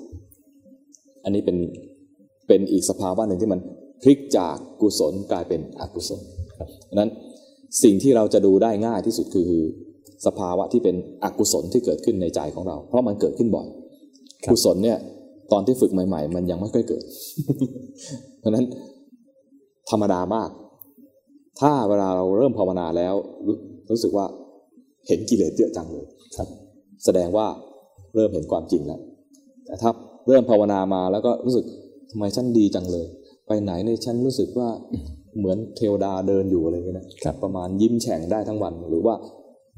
[1.25, 1.57] อันนี้เป็น
[2.49, 3.61] เป็นอีกสภาวะหนึ่งที่มัน
[4.03, 6.21] พลิกจากกุศลกลายเป็นอกุศล
[6.59, 7.11] ครับดังนั้น
[7.83, 9.51] สิ่งที่เราจะดูได้ง่ายที่สุดคือ
[10.27, 13.67] สภาวะที่เป็นอกุศลที่เกิดขึ้นในใจของเรา เพราะมันเกิดขึ้นบ่อย
[14.51, 14.99] กุศลเนี่ย
[15.53, 17.05] ตอนที่ฝึกใหม่ ๆ มันยังไม่ค่อยเกิด
[18.41, 18.65] เพราะฉะนั้น
[19.91, 20.51] ธรรมดามาก
[21.61, 23.15] ถ้าเวลาเราเริ่มภาวนาแล้ว
[23.47, 23.57] รู้
[23.91, 24.27] รู้สึกว่า
[25.07, 26.49] เห็นกิเลสเยอะจังเลยครับ
[27.05, 27.47] แสดงว่า
[28.15, 29.01] เริ่มเห็นความจริงแล้ว
[29.67, 29.91] แต่ถ้า
[30.29, 31.65] เริ่มภาวนามาแล้วก็รู้สึก
[32.11, 33.07] ทำไมฉันดีจังเลย
[33.47, 34.69] ไปไหนเนี่ยฉันรู้สึกว่า
[35.39, 39.15] เหมือนเทวดาเดินอยู่อะไรอย่างเงี้ยนะครับประมาณยิ้มแฉ่งได้ทั้งวัน หรือว่า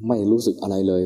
[0.09, 1.03] ไม่รู้สึกอะไรเลย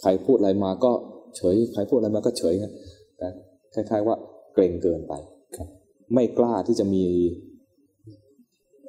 [0.00, 0.92] ใครพูดอะไรมาก็
[1.36, 2.72] เฉย ใครพูดอะไรมาก็เฉยนะ
[3.18, 3.28] แต่
[3.74, 4.16] คล้ายๆว่า
[4.54, 5.14] เกรงเกินไป
[5.56, 5.68] ครับ
[6.14, 7.04] ไม่กล้าที่จะมี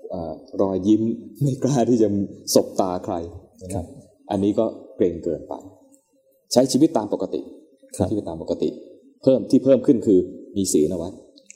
[0.10, 1.04] เอ่อรอยยิ้ม
[1.44, 2.08] ไม่กล้าที่จะ
[2.56, 3.16] สบตาใคร
[3.64, 3.88] นะคครัรับบ
[4.32, 4.66] อันนี้ก็
[4.98, 5.54] เกรงเกินไป
[6.54, 7.42] ใช้ชีวิตตามปกติ
[7.98, 8.70] ครับใช้ชีวิตตามปกติ
[9.24, 10.20] เพิ่มที่เพิ่มขึ้นคือ
[10.58, 11.10] มีศีลเอาไว้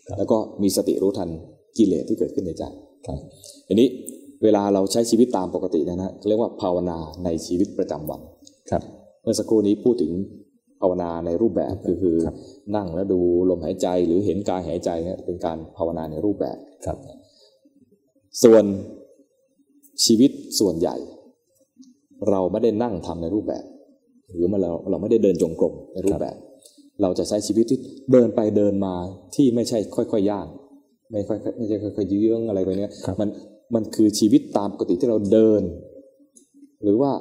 [0.07, 1.29] ครับแล้วก็มีสติรู้ทัน
[1.77, 2.63] กิเลสที่เกิดขึ้นในใจ
[3.07, 3.19] ครับ
[3.67, 3.87] ทีนี้
[4.43, 8.21] เวลาเราใช้ชีวิตตามปกตินะฮะเรียกว่าภาวนาในชีวิตประจำวัน
[8.71, 8.83] ครับ
[9.21, 10.11] เมื่อสักครู่นี้พูดถึง
[10.81, 12.35] ภาวนาในรูปแบบคือคือครับ
[12.75, 16.97] นั่งแล้วดูลมหายใจหรือเห็นกายหายใจเนี่ยเป็นการภาวนาในรูปแบบครับ
[18.43, 18.63] ส่วน
[20.05, 20.95] ชีวิตส่วนใหญ่
[22.29, 23.65] เราไม่ได้นั่งทำในรูปแบบ
[24.29, 26.35] หรือมาเราเราไม่ได้เดินจงกรมในรูปแบบ
[27.01, 27.79] เราจะใช้ชีวิตที่
[28.11, 28.95] เดินไปเดินมา
[29.35, 30.47] ที่ไม่ใช่ค่อยๆย่าง
[31.11, 33.29] ไม่ค่อยๆไม่ใช่ค่อยๆเยื้องอะไรไปเนี้ยครับมัน
[33.75, 35.61] มันคือชีวิตตามปกติที่เราเดิน
[36.83, 37.11] หรือว่า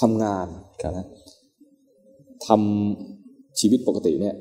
[0.00, 0.46] ทำงาน
[0.82, 1.06] ครับนะ
[2.46, 4.34] ทำชีวิตปกติเนี่ย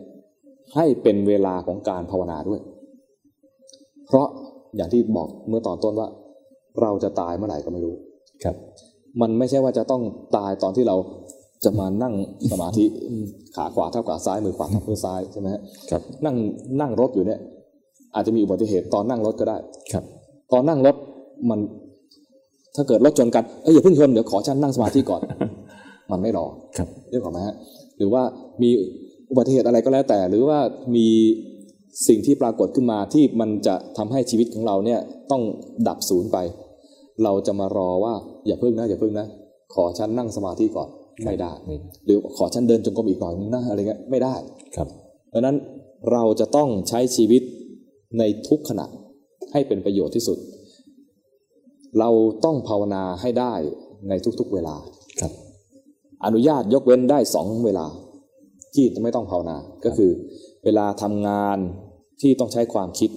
[0.76, 2.62] ให้เป็นเวลาของการภาวนาด้วย
[4.08, 4.28] เพราะ
[4.76, 6.08] อย่างที่บอกเมื่อตอนต้นว่า
[6.82, 7.96] เราจะตายเมื่อไหร่ก็ไม่รู้
[8.44, 8.56] ครับ
[9.22, 10.02] มันไม่ใช่ว่าจะต้อง
[10.38, 10.96] ตายตอนที่เรา
[11.64, 12.14] จะมานั่ง
[12.52, 15.62] สมาธิอืมขาขวาเท่ากับซ้ายมือขวาเท่ามือซ้ายใช่ไหมฮะ
[15.92, 16.36] ครับนั่ง
[16.82, 17.40] นั่งรถอยู่เนี่ย
[18.16, 19.58] อาจจะมีอุบัติเหตุตอนนั่งรถก็ได้
[19.92, 20.04] ครับ
[20.54, 20.96] ตอนนั่งรถ
[21.50, 21.60] มัน
[22.76, 25.22] ถ้าเกิดรถชนกันเอ้ยอย่าเพิ่งชนเดี๋ยวขอฉันนั่งสมาธิก่อน
[26.12, 26.46] มันไม่รอ
[26.78, 27.56] ครับเรื่องของไหมฮะ
[27.98, 28.24] หรือว่า
[28.62, 28.70] มี
[29.30, 30.60] อุบัติเหตุอะไรก็แล้วแต่ หรือว่า
[30.96, 31.08] มี
[32.08, 35.00] สิ่งที่ปรากฏขึ้นมาที่มันจะทำให้ชีวิตของเราเนี่ย
[35.32, 35.42] ต้อง
[35.88, 36.38] ดับศูนย์ไป
[37.24, 38.14] เราจะมารอว่า
[38.48, 39.28] อย่าเพิ่งนะอย่าเพิ่งนะ
[39.74, 40.90] ขอฉันนั่งสมาธิก่อน
[41.26, 41.52] ไม่ได้
[42.06, 44.36] หรือขอฉันเดินจงกรมอีกหน่อยนึงนะอะไรเงี้ยไม่ได้
[44.76, 44.88] ครับ
[45.30, 45.56] เพราะฉะนั้น
[46.12, 47.42] เราจะต้องใช้ชีวิต
[48.20, 48.86] ในทุกขณะ
[49.54, 50.38] ให้เป็นประโยชน์ที่สุด
[52.00, 52.10] เรา
[52.46, 53.54] ต้องภาวนาให้ได้
[54.10, 54.76] ในทุกๆเวลา
[55.22, 55.32] ครับ
[56.26, 57.86] อนุญาตยกเว้นได้สองเวลา
[58.74, 60.12] ที่ไม่ต้องภาวนาก็คือ
[60.66, 61.58] เวลาทำงาน
[62.22, 63.10] ที่ต้องใช้ความคิด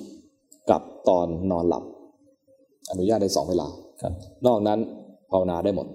[0.70, 1.84] กับตอนนอนหลับ
[2.90, 3.68] อนุญาตได้สองเวลา
[4.02, 4.12] ครับ
[4.46, 4.78] นอกนั้น
[5.30, 5.86] ภาวนาได้หมด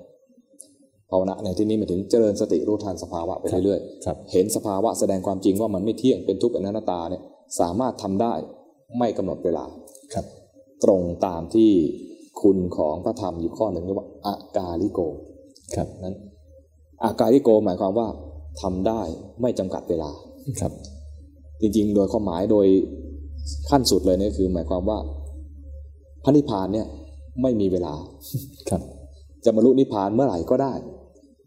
[1.12, 7.24] ภาวนาในที่นี้หมายถึงเจริญสติรู้ทันสภาวะไปเรื่อยครับๆเห็นสภาวะแสดงความจริงว่ามันไม่เที่ยงเป็นทุกข์เป็นอนัตตาเนี่ย
[7.60, 8.34] สามารถทำได้
[8.98, 9.66] ไม่กำหนดเวลา
[10.14, 10.26] ครับ
[10.84, 11.72] ตรงตามที่
[12.42, 15.00] คุณของพระธรรมอยู่ข้อหนึ่งเรียกว่าอากาลิโก
[15.76, 16.16] ครับนั้น
[17.04, 18.08] อากาลิโกหมายความว่า
[18.62, 19.02] ทำได้
[19.42, 20.12] ไม่จำกัดเวลา
[20.60, 20.72] ครับ
[21.62, 22.68] จริงๆ โดยความหมายโดย
[23.70, 25.00] ขั้นสุดเลยเนี่ยคือ หมายความว่า
[26.24, 26.88] พระนิพพานเนี่ย
[27.42, 27.94] ไม่มีเวลา
[28.70, 28.82] ครับ
[29.46, 30.74] จะบรรลุนิพพานเมื่อไหร่ก็ได้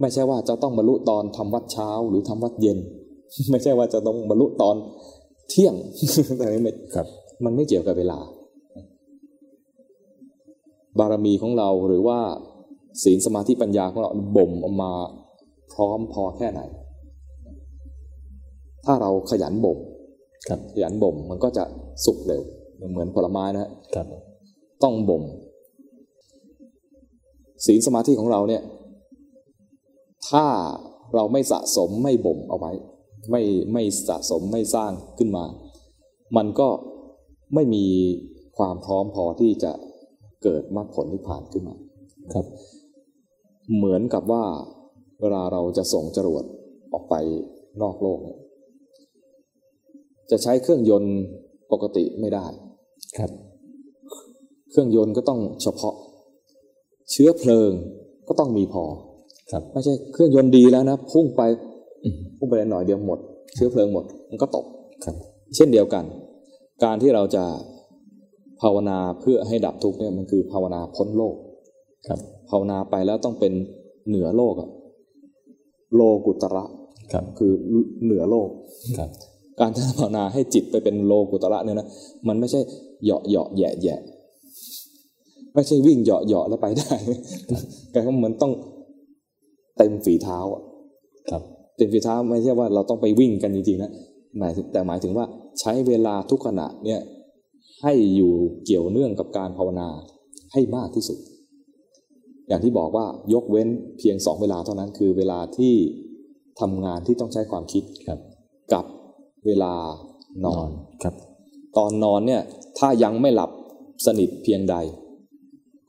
[0.00, 2.78] ไม่ใช่ว่าจะต้องบรรลุตอนทำวัดเช้าหรือทำวัดเย็น
[3.50, 4.76] ไม่ใช่ว่าจะต้องบรรลุตอน
[5.50, 5.74] เที่ยง
[6.38, 7.06] แต่ไม่ครับ
[7.44, 8.18] มันไม่เกี่ยวกับเวลา
[10.98, 12.18] บารมีของเราหรือว่า
[13.02, 14.92] ศีลสมาธิปัญญาของเราบ่มออกมา
[15.72, 16.60] พร้อมพอแค่ไหน
[18.84, 19.78] ถ้าเราขยันบ่ม
[20.48, 21.64] ครับขยันบ่มมันก็จะ
[22.04, 22.42] สุกเร็ว
[22.90, 24.06] เหมือนผลไม้นะฮะครับ
[24.82, 25.22] ต้องบ่ม
[27.66, 28.62] ศีลสมาธิของเราเนี่ย
[30.30, 30.46] ถ้า
[31.14, 32.72] เราไม่สะสมไม่บ่มเอาไว้
[33.30, 35.44] ไม่ไม่สะสมไม่สร้างขึ้นมา
[36.36, 36.68] มันก็
[37.54, 37.84] ไม่มี
[38.56, 39.72] ความพร้อมพอที่จะ
[40.42, 41.76] เกิดมรรคผลนิพพานขึ้นมา
[42.32, 42.46] ครับ
[43.76, 44.44] เหมือนกับว่า
[45.20, 46.44] เวลาเราจะส่งจรวด
[46.92, 47.14] ออกไป
[47.82, 48.38] นอกโลกเนี่ย
[50.30, 51.16] จะใช้เครื่องยนต์
[51.72, 52.46] ปกติไม่ได้
[53.18, 53.30] ครับ
[54.70, 55.94] เครื่องยนต์ก็ต้องเฉพาะ
[57.10, 57.70] เชื้อเพลิง
[58.28, 58.84] ก็ต้องมีพอ
[59.52, 61.42] ครับ ไม่ใช่เครื่องยนต์ดีแล้วนะพุ่งไป
[62.36, 63.18] พุ่งไปหน่อยเดียวหมด
[63.54, 64.66] เชื้อเพลิงหมด มันก็ตก
[65.04, 65.14] ครับ
[65.56, 66.04] เช่นเดียวกัน
[66.82, 67.44] การที่เราจะ
[68.62, 71.36] ภาวนาเพื่อให้ดับทุกข์เนี่ยมันคือภาวนาพ้นโลก
[72.08, 72.18] ครับ
[72.50, 73.52] ภาวนาไปแล้วต้องเป็น
[74.08, 74.70] เหนือโลกอะ
[75.94, 76.64] โลกุตระ
[77.12, 77.52] ครับคือ
[78.04, 78.48] เหนือโลก
[78.98, 79.10] ครับ
[79.60, 81.88] การที่ภาวนาให้จิตไปเป็นโลกุตระเนี่ยนะ
[82.28, 82.60] มันไม่ใช่
[83.02, 83.96] เหยาะเหยาะแหย่แหย่
[85.54, 86.94] ไม่ใช่วิ่งเหยาะเหยาะแล้วไปได้
[87.90, 88.52] แต่ก็มันต้อง
[89.76, 90.62] เต็มฝีเท้าอะ
[91.30, 91.42] ครับ
[91.76, 93.90] เต็มฝีเท้าไม่ใช่ว่าเราต้องไปวิ่งกันจริงๆนะ
[94.38, 95.26] หมายถึงแต่หมายถึงว่า
[95.60, 97.00] ใช้เวลาทุกขณะเนี่ย
[97.82, 98.32] ให้อยู่
[98.64, 99.88] เกี่ยวเนื่องกับการภาวนา
[100.52, 101.18] ให้มากที่สุด
[102.48, 105.74] อย่างที่บอกว่ายกเว้นเพียงสองเวลาเท่านั้นคือเวลาที่
[106.60, 108.20] ทำงานที่ต้องใช้ความคิดครับ
[108.72, 108.84] กับ
[109.46, 109.74] เวลา
[110.44, 110.68] นอน
[111.02, 111.14] ครับ
[111.76, 112.42] ตอนนอนเนี่ย
[112.78, 113.50] ถ้ายังไม่หลับ
[114.06, 114.76] สนิทเพียงใด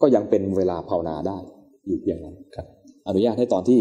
[0.02, 1.38] ก็ยังเป็นเวลาภาวนาได้
[1.88, 2.68] อยู่เพียงนั้นครับ
[3.08, 3.80] อนุญาตให้ตอนที่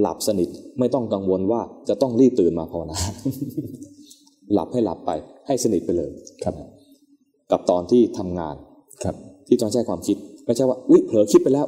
[0.00, 2.96] หลับสนิทไม่ต้องกังวลว่าจะต้องรีบตื่นมาภาวนา
[4.52, 5.10] หลับให้หลับไป
[5.46, 6.10] ให้สนิทไปเลย
[6.44, 6.54] ครับ
[7.50, 8.54] กับตอนที่ทำงาน
[9.04, 11.66] ครับ ที่ต้องใช้ความคิดไม่ใช่ว่าอุ๊ยเผลอคิดไปแล้ว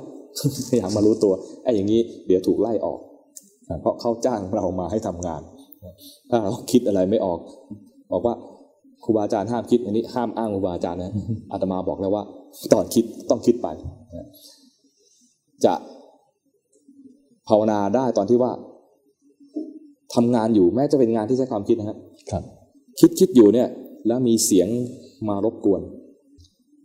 [0.79, 2.99] อยากมารู้ตัวไอ้อย่างนี้เดี๋ยวถูกไล่ออก
[3.71, 5.43] ครับเพราะเขาจ้างเรามาให้ทำงาน
[6.31, 7.38] ถ้าเราคิดอะไรไม่ออก
[8.12, 8.35] บอกว่า
[9.05, 11.12] ครูบาอาจารย์ห้ามคิดอันนี้ห้ามอ้างครูบาอาจารย์นะ
[11.53, 12.25] อาตมาบอกแล้วว่า
[12.73, 13.69] ตอนคิดต้องคิดไป
[14.17, 14.27] นะ
[15.64, 15.75] จะ
[17.49, 18.53] ภาวนาได้ตอนที่ว่า
[20.14, 21.91] ทำงานอยู่แม้จะเป็นงานที่ใช้ความคิดนะค
[22.35, 22.43] รับ
[22.99, 23.69] ครับคิดคิดอยู่เนี่ย
[24.07, 24.69] แล้วมีเสียง
[25.29, 25.83] มารบกวน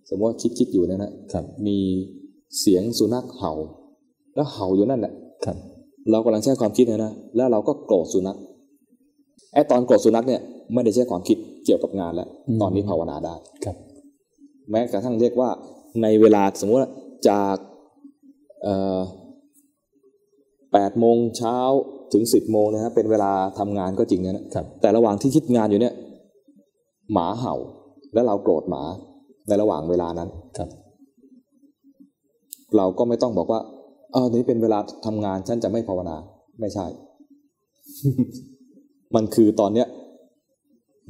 [0.10, 1.78] สมมติว่าคิดคิดอยู่เนี่ยนะครับมี
[2.60, 3.54] เสียงสุนัขเห่า
[4.36, 5.14] แล้วเห่าอยู่นั่นแหละ
[5.46, 5.58] ครับ
[6.12, 8.38] เรากำลังใช้ความคิดนะนะแล้วเราก็โกรธสุนัข
[9.54, 10.42] ไอ้ตอนโกรธสุนัขเนี่ย
[10.74, 13.76] ไม่ได้ใช้ความคิดเกี่ยวกับงานแล้วอืมตอนนี้ภาวนาได้ครับ
[14.70, 15.50] แม้กระทั่งเรียกว่า
[16.02, 16.90] ในเวลาสมมติว่า
[17.30, 17.58] จาก
[20.74, 21.58] แปดโมงเช้า
[22.14, 25.94] ถึงสิบโมงนะฮะเป็นเวลาทำงานก็จริงนะนะครับแต่ระหว่างที่คิดงานอยู่เนี่ย
[27.14, 27.56] หมาเห่า
[28.14, 28.82] แล้วเราโกรธหมา
[29.48, 30.70] ในระหว่างเวลานั้นครับ
[32.78, 33.60] เราก็ไม่ต้องบอกว่า
[34.12, 36.16] เออนี้เป็นเวลาทำงานฉันจะไม่ภาวนา
[36.60, 36.86] ไม่ใช่
[39.16, 39.88] มันคือตอนเนี้ย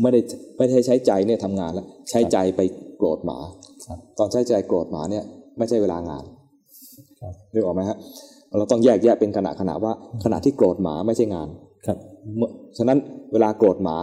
[0.02, 0.20] ไม่ได้
[0.58, 2.62] ไม่ได้ใช้ใจเนี่ยทำงานแล้วใช้ใจไป
[2.98, 3.38] โกรธหมา
[3.88, 5.24] ครับตอนใช้ใจโกรธหมาเนี่ย
[5.58, 6.24] ไม่ใช่เวลางาน
[7.22, 7.98] ครับนึกออกไหมฮะ
[8.58, 11.48] เราต้องแยกแยะเป็นขณะขณะว่า ขณะที่โกรธหมาไม่ใช่งาน
[11.86, 11.98] ครับ
[12.38, 12.98] เมื่อฉะนั้น
[13.34, 13.96] เวลาโกรธหมา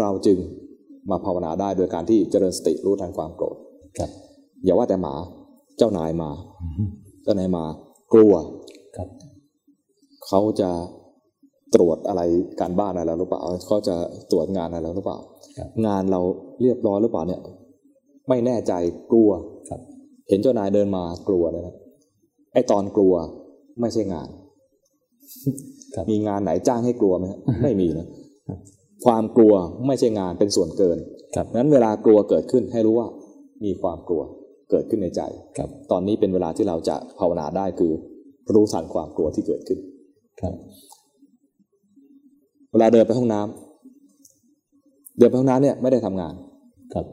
[0.00, 0.38] เราจึง
[1.10, 3.56] มาภาวนาได้โดยการที่เจริญสติรู้ทันความโกรธ
[3.98, 4.10] ครับ
[4.64, 5.14] อย่าว่าแต่หมา
[5.78, 6.30] เจ้านายมา
[7.24, 7.64] เจ้านายมา
[8.14, 8.34] กลัว
[8.96, 9.08] ครับ
[10.26, 10.70] เขาจะ
[11.74, 12.22] ตรวจอะไร
[12.60, 13.94] การบ้านอะไรแล้วหรือเปล่าเขาจะ
[14.30, 15.18] ตรวจงานอะไรแล้วหรือเปล่า
[15.58, 16.20] ครับงานเรา
[16.62, 17.40] เรียบร้อยหรือเปล่าเนี่ย
[18.28, 18.72] ไม่แน่ใจ
[19.12, 19.30] กลัว
[19.68, 19.80] ครับ
[20.28, 21.76] เห็นเจ้านายเดินมากลัวเลยนะ
[22.52, 23.14] ไอ้ตอนกลัว
[23.80, 24.28] ไม่ใช่งาน
[25.94, 28.06] ครับมีงานไหนจ้างให้กลัวไหมครับไม่มีนะ
[29.06, 29.54] ความกลัว
[29.86, 30.98] ไม่ใช่งานเป็นส่วนเกิน
[31.34, 33.08] ครับนั้นเวลากลัวเกิดขึ้นให้รู้ว่า
[33.64, 34.22] มีความกลัว
[34.70, 35.22] เกิดขึ้นในใจ
[35.58, 37.92] ครับ ตอนนี้เป็นเวลาที่เราจะภาวนาได้คือ
[38.54, 39.78] รู้ทันความกลัวที่เกิดขึ้น
[40.40, 40.54] ครับ
[42.72, 46.34] เวลาเดินไปห้องน้ำเดินไปห้องน้ำเนี่ยไม่ได้ทำงาน
[46.94, 47.06] ครับ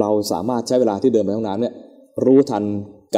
[0.00, 1.74] เราสามารถใช้เวลาที่เดินไปห้องน้ำเนี่ย
[2.24, 2.64] รู้ทัน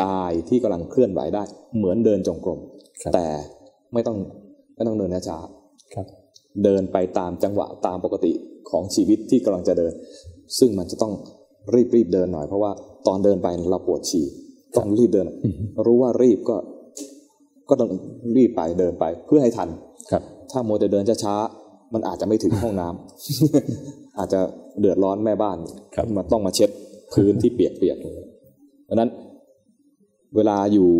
[0.00, 1.42] กายที่กำลังเคลื่อนไหวได้
[1.76, 2.60] เหมือนเดินจงกรม
[3.02, 3.26] ครับแต่
[3.92, 4.16] ไม่ต้อง
[4.74, 5.38] ไม่ต้องเดินช้า
[5.94, 6.21] ครับๆ
[6.64, 8.32] เดินไปตามจังหวะตามปกติ
[8.70, 9.92] ของชีวิตที่กำลังจะเดิน
[10.58, 11.12] ซึ่งมันจะต้อง
[11.74, 12.72] รีบรีบเดินหน่อยเพราะว่า
[13.06, 14.26] ตอนเดินไปเราปวดฉี่
[14.76, 15.26] ต้องรีบเดิน
[15.86, 16.56] รู้ว่ารีบก็
[17.68, 17.90] ก็ต้อง
[18.36, 19.68] รีบไปเดินไปเพื่อให้ทัน
[20.10, 24.40] ครับ ถ้าโมวแต่เดินช้าๆมันอาจจะไม่ถึงห้องน้ำอาจจะ
[24.80, 25.58] เดือดร้อนแม่บ้าน
[25.94, 26.70] ครับมาต้องมาเช็ด
[27.12, 28.22] พื้นที่เปียกๆเลย
[28.88, 29.10] ดังนั้น
[30.36, 30.90] เวลาอยู่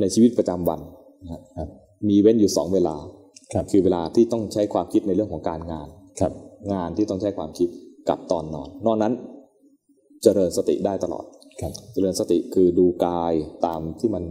[0.00, 0.80] ในชีวิตประจำวัน
[1.22, 1.68] นะฮะครับ
[2.08, 2.96] มีเว้นอยู่สองเวลา
[3.54, 5.88] ครับคือเวลาที่ต้องใช้ความคิดในเรื่องของการงาน
[6.20, 6.32] ครับ
[6.72, 7.68] งานที่ต้องใช้ความคิด
[8.08, 9.12] กับตอนนอน นอนนั้น
[10.22, 11.24] เจริญสติได้ตลอด
[11.60, 13.32] ครับ เจริญสติคือดูกาย
[13.66, 14.24] ตามที่มัน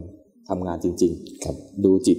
[0.49, 1.11] ทำงานจริง
[1.43, 2.17] ครับๆดูจิต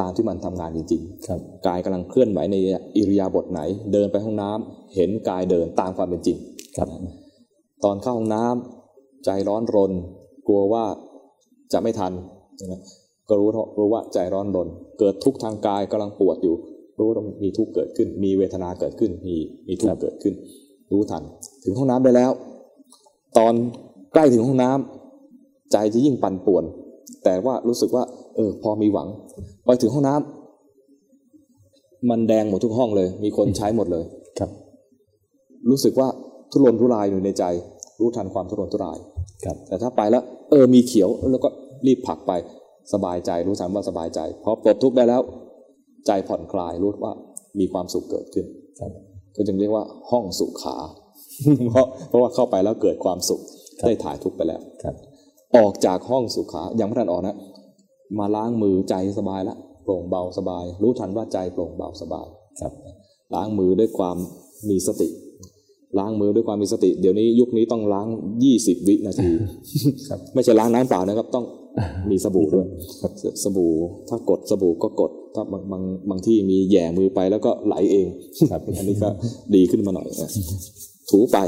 [0.00, 2.56] ตามที่มันทำงานจริงๆครับกายกำลังเคลื่อนไหวใน
[2.96, 3.60] อิริยาบถไหน
[3.92, 6.36] เดินไปห้องน้ำเห็นกายเดินตามความเป็นจริง
[6.76, 6.88] ครับ
[7.84, 9.92] ตอนเข้าห้องน้ำใจร้อนรน
[10.46, 10.84] กลัวว่า
[11.72, 12.12] จะไม่ทัน
[12.72, 12.82] นะ
[13.28, 16.54] ก็รู้รู้ว่าใจร้อนรน เกิดทุกข์ทางกายกำลังปวดอยู่
[16.98, 19.36] รู้ว่ามีทุกข์เกิดขึ้น มีเวทนาเกิดขึ้น มี
[19.68, 20.34] มีทุกข์เกิดขึ้น
[20.92, 21.22] รู้ทัน
[21.64, 22.30] ถึงห้องน้ำได้แล้ว
[23.38, 23.54] ตอน
[24.12, 26.64] ใกล้ถึงห้องน้ำใจจะยิ่งปั่นป่วน
[27.24, 28.04] แต่ว่ารู้สึกว่า
[28.36, 29.08] เออ พอมีหวัง
[29.66, 34.04] ไปถึงห้องน้ำมันแดงหมดทุกห้องเลย มีคนใช้หมดเลย
[34.38, 34.50] ครับ
[35.70, 36.08] รู้สึกว่า
[36.52, 37.44] ทุรนทุรายอยู่ในใจ
[38.00, 38.98] รู้ทันความทุรนทุราย
[39.44, 41.48] ครับ แต่ถ้าไปแล้ว เออมีเขียวแล้วก็
[41.86, 42.32] รีบผลักไป
[42.92, 45.22] สบายใจรู้ทันว่าสบายใจพอปลดทุกข์ได้แล้ว
[46.06, 47.12] ใจผ่อนคลายรู้ว่า
[47.58, 48.46] มีความสุขเกิดขึ้น
[48.80, 48.90] ครับ
[49.36, 50.76] ก็จึงเรียกว่าห้องสุขา
[51.70, 53.40] เพราะเพราะว่าเข้าไปแล้วเกิดความสุข
[53.78, 54.94] ครับได้ถ่ายทุกข์ไปแล้วครับ
[55.56, 57.36] ออกจากห้องสุขายังไม่ทันออกนะ
[58.18, 62.26] มาล้างมือใจสบายละโปร่งเบาสบาย รู้ทันว่าใจโปร่งเบาสบาย
[62.60, 62.72] ครับ
[63.34, 64.16] ล้างมือด้วยความ
[64.68, 65.08] มีสติ
[65.98, 68.08] ล้างมือด้วยความมีสติ เดี๋ยวนี้ยุคนี้ต้องล้าง
[68.48, 69.30] 20วินาที
[70.08, 71.44] ครับไม่ใช่ล้างน้ำเปล่านะครับ ต้อง
[72.10, 72.66] มีสบู่ด้วย
[73.22, 73.72] สสบู่
[74.08, 78.06] ถ้ากดสบู่ก็กด ถ้าบางบางบางที่มีแหย่มือไปแล้วก็ไหลเอง
[78.50, 79.08] ครับอันนี้ก็
[79.54, 80.30] ดีขึ้นมาหน่อยนะ
[81.10, 81.38] ถูไป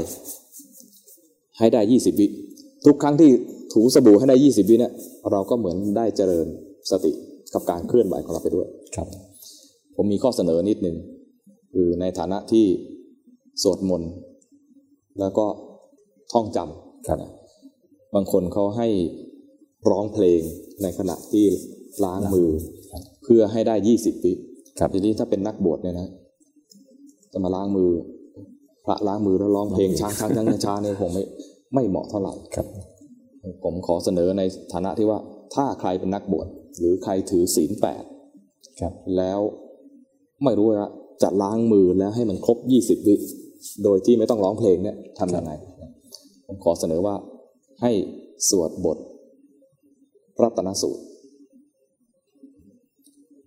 [1.57, 2.27] ให้ได้20วิ
[2.85, 3.29] ทุกครั้งที่
[3.73, 4.93] ถูสบู่ให้ได้20วิเนี่ย
[5.31, 6.47] เราก็เหมือนได้เจริญ
[6.91, 7.11] สติ
[7.53, 9.07] กับการเคลื่อนไหวของเราไปด้วยครับ
[9.95, 10.95] ผมมีข้อเสนอนิดหนึ่ง
[11.73, 12.65] คือในฐานะที่
[13.61, 14.11] สวดมนต์
[15.19, 15.45] แล้วก็
[16.33, 17.31] ท่องจำครับนะ
[18.15, 18.87] บางคนเขาให้
[19.89, 20.41] ร้องเพลง
[20.81, 21.45] ในขณะที่
[22.05, 22.49] ล้างมือ
[22.91, 24.33] ครับเพื่อให้ได้ยี่สิบวิ
[24.79, 26.09] ครับทีนี้ถ้าเป็นนักบวชเนี่ยนะ
[27.31, 27.89] จะมาล้างมือ
[28.85, 31.23] พระล้างมือแล้วร้องเพลงช้างช้างช้างช้างเนี่ยคงไม่
[31.73, 32.67] ไม่เหมาะเท่าไหร่ครับ
[33.63, 34.41] ผมขอเสนอใน
[34.73, 35.19] ฐานะที่ว่า
[35.55, 36.47] ถ้าใครเป็นนักบวช
[36.79, 38.03] หรือใครถือศีลแปด
[38.79, 39.39] ครับแล้ว
[40.43, 40.89] ไม่รู้ว่า
[41.23, 43.15] จะล้างมือแล้วให้มันครบ20วิ
[43.83, 45.51] โดยที่ไม่ต้องร้องเพลงเนี่ยทำยังไง
[46.45, 47.15] ผมขอเสนอว่า
[47.81, 47.91] ให้
[48.49, 48.97] สวดบท
[50.43, 51.01] รัตนสูตร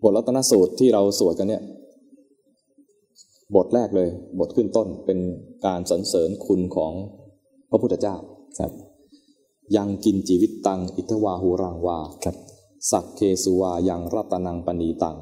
[0.03, 1.63] บทรัตนสูตรที่เราสวดกันเนี่ย
[3.57, 5.19] บทแรกเลย บทขึ้นต้นเป็น
[5.67, 6.93] การสรรเสริญคุณของ
[7.71, 8.17] พระพุทธเจ้า
[8.59, 8.73] ครับ
[9.77, 12.37] ยังกินจีวิตตัง อิทวาหูรังวาครับ
[12.91, 15.17] สักเคสุวายังรัตนังปณีตัง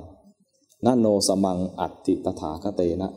[0.84, 3.08] นโนสมังอัตติตถาคเตนะ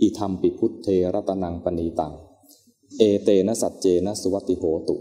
[0.00, 2.12] อิธรรมปิพุทเทรัตนังปณีตัง
[2.98, 4.96] เอเตนะสัจเจนะสุวัติโหตุ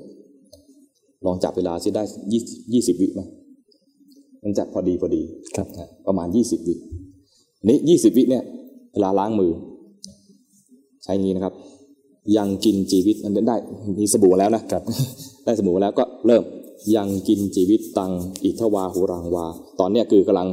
[1.28, 2.42] ลองจับเวลาที่ได้ยี่
[2.74, 3.22] ยี่สิบวิไหม
[4.44, 5.22] มันจะพอดีพอดี
[5.56, 6.76] ครับนะประมาณยี่สิบวิ
[7.70, 8.44] นี้ยี่สิบวิเนี่ย
[8.94, 9.52] เวลาล้างมือ
[11.04, 11.54] ใช้อย่างนี้นะครับ
[12.38, 13.56] ยังกินจีวิตมันได้
[14.00, 14.84] มีสบู่แล้วนะครับ
[15.46, 16.44] ได้สบู่แล้วก็เริ่ม
[16.96, 18.12] ยังกินจีวิตตัง
[18.44, 19.46] อิทวาหูรังวา
[19.80, 20.48] ตอนเนี้ยคือกำลัง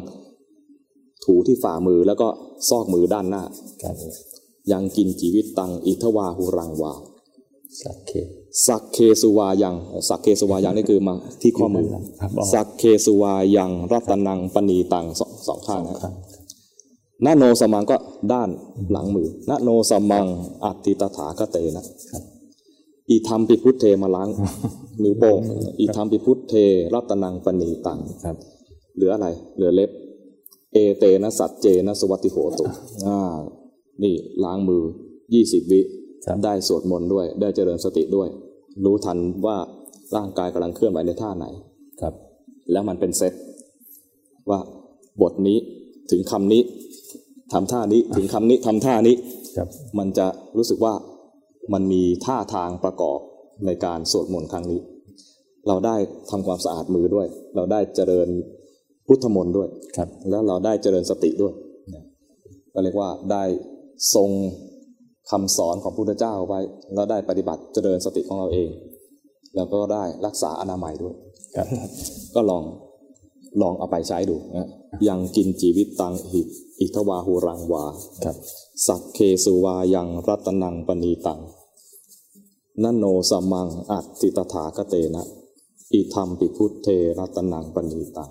[1.24, 2.28] ถูที่ฝ่ามือแล้วก็
[2.68, 3.42] ซอกมือด้านหน้า
[3.82, 3.96] ครับ
[4.72, 6.92] ยังกินจีวิตตังอิทวาหูรังวา
[7.82, 8.12] สักเค
[8.66, 9.74] สักเคสุวายัง
[10.08, 16.12] สักเคสุวายังนี่คือมาที่ข้อมือครับอ๋อสักเคสุวายังรัตนังปณีตังสองสองข้างนะครับ
[17.24, 17.96] นาโนสมังก็
[18.32, 18.48] ด้าน
[18.90, 20.26] หลังมือนาโนสมัง
[20.64, 22.22] อัตติตถาคเตนะครับ
[23.10, 24.28] อีธรรมปิพุทเทมาล้าง
[25.02, 25.38] นิ้วโป้ง
[25.80, 26.54] อีธรรมปิพุทเท
[26.94, 28.36] รัตนังปณีตังครับ
[28.94, 29.90] เหลืออะไร เหลือเล็บ
[30.72, 32.64] เอเตนะสัจเจนะสวัติโหตุ
[33.06, 33.18] อ่า
[34.02, 34.14] นี่
[34.44, 34.82] ล้างมือ
[35.34, 36.03] ยี่สิบวิครับ
[36.44, 38.28] ได้สวดมนต์ด้วย ได้เจริญสติด้วย
[38.84, 39.56] รู้ทันว่า
[40.16, 41.46] ร่างกายกำลังเคลื่อนไหวในท่าไหน
[42.00, 42.14] ครับ
[42.72, 43.32] แล้วมันเป็นเซต
[44.50, 44.58] ว่า
[45.22, 45.58] บทนี้
[46.10, 46.62] ถึงคำนี้
[47.52, 49.16] ทำท่านี้ถึงคำนี้ทำท่านี้
[49.56, 49.68] ครับ
[49.98, 50.94] มันจะรู้สึกว่า
[51.72, 53.18] มันมีท่าทางประกอบ
[53.66, 54.80] ในการสวดมนต์ครั้งนี้
[55.68, 55.96] เราได้
[56.30, 58.28] ทำความสะอาดมือด้วย เราได้เจริญ
[59.06, 61.54] พุทธมนต์ด้วยครับ แล้วเราได้เจริญสติด้วย
[62.72, 63.44] ก็เรียกว่าได้
[64.14, 64.30] ทรง
[65.30, 66.60] คำสอนของพระพุทธเจ้าไว้
[66.94, 68.70] แล้วได้ปฏิบัติเจริญสติของเราเอง
[69.54, 71.14] แล้วก็ได้รักษาอนามัยด้วย
[71.56, 71.68] ครับ
[72.34, 72.64] ก็ลอง
[73.62, 74.68] ลองเอาไปใช้ดูนะ
[75.08, 76.40] ยังกินจีวิตตังหิ
[76.80, 77.84] อิทวาหูรังวา
[78.24, 78.36] ครับ
[78.86, 81.40] สักเคสุวายังรัตนังปณีตัง
[82.82, 85.22] นโนสมังอัตติตถาคเตนะ
[85.92, 88.30] อิธรรมปิพุทเทรัตนังปณีตัง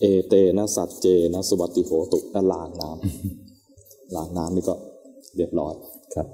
[0.00, 4.74] เอเตนะสัจเจนะสุวัติโหตุนะล้างน้ำล้างน้ำนี่ก็
[5.36, 5.74] เรียบร้อย
[6.14, 6.26] ครับ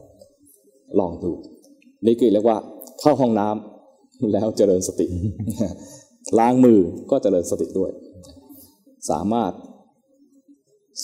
[1.01, 1.33] ลองดู
[2.07, 2.59] นี่คือเรียกว่า
[3.01, 5.07] เข้าห้องน้ำแล้วเจริญสติ
[6.39, 6.79] ล้างมือ
[7.11, 7.91] ก็เจริญสติด้วย
[9.11, 9.53] สามารถ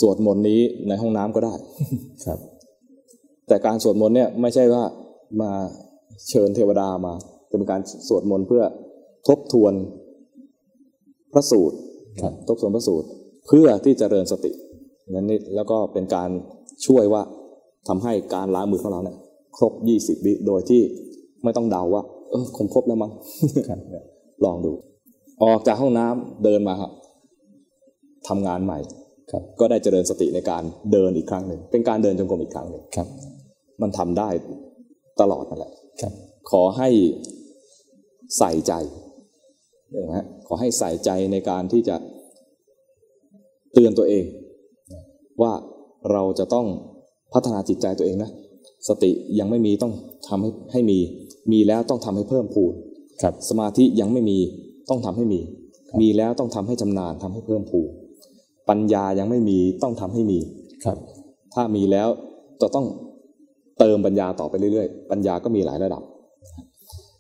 [0.01, 1.55] สวดมนต์นี้ในห้องน้ำก็ได้
[2.27, 2.39] ครับ
[3.49, 4.85] แต่การสวดมนต์เนี่ยไม่ใช่ว่า
[5.41, 5.53] มา
[6.29, 7.15] เชิญเทวดามา
[7.51, 8.65] เป็นการสวดมนต์เพื่อ
[9.29, 9.75] ทบทวน
[11.33, 11.77] พระสูตร
[12.23, 13.09] ครับทบทวนพระสูตร
[13.49, 14.53] เพื่อที่จะเจริญสติ
[15.11, 16.31] นั้นนี่แล้วก็เป็นการ
[16.87, 17.23] ช่วยว่า
[17.89, 19.17] ทำให้การล้างมือของเราเนี่ย
[19.57, 20.83] ครบ 20 วิโดยที่
[21.45, 23.13] ไม่ต้องเดาว่า เออคงครบแล้วมั้ง
[23.69, 23.81] ครับ
[24.45, 24.73] ลองดู
[25.43, 26.93] ออกจากห้องน้ำเดินมาครับ
[28.29, 28.79] ทำงานใหม่
[29.33, 30.63] ครับ ก็ได้เจริญสติในการ
[30.93, 33.09] เดินอีกครั้งหนึ่งเป็นการเดินจงกรมอีกครั้งหนึ่งครับ
[33.83, 34.29] มันทำได้
[35.21, 36.13] ตลอดนั่นแหละครับ
[36.51, 36.89] ขอให้
[38.39, 38.73] ใส่ใจ
[40.05, 41.97] นะฮะขอให้ใส่ใจในการที่จะ
[43.73, 44.25] เตือนตัวเอง
[45.43, 45.53] ว่า
[46.13, 46.67] เราจะต้อง
[47.33, 48.31] พัฒนาจิตใจตัวเองนะ
[48.89, 49.93] สติยังไม่มีต้อง
[50.29, 50.99] ทำให้ให้มี
[51.53, 52.73] มีแล้วต้องทำให้เพิ่มพูน
[53.23, 54.39] ครับสมาธิยังไม่มี
[54.89, 55.41] ต้องทำให้มี
[56.01, 57.87] มีแล้วต้องทำให้ชำนาญทำให้เพิ่มพูน
[58.69, 60.39] ปัญญายังไม่มีต้องทำให้มี
[60.85, 60.99] ครับ
[61.55, 62.09] ถ้ามีแล้ว
[62.61, 62.87] จะต้อง
[63.79, 66.03] เติมปัญญาต่อไปเรื่อยๆ ปัญญาก็มีหลายระดับ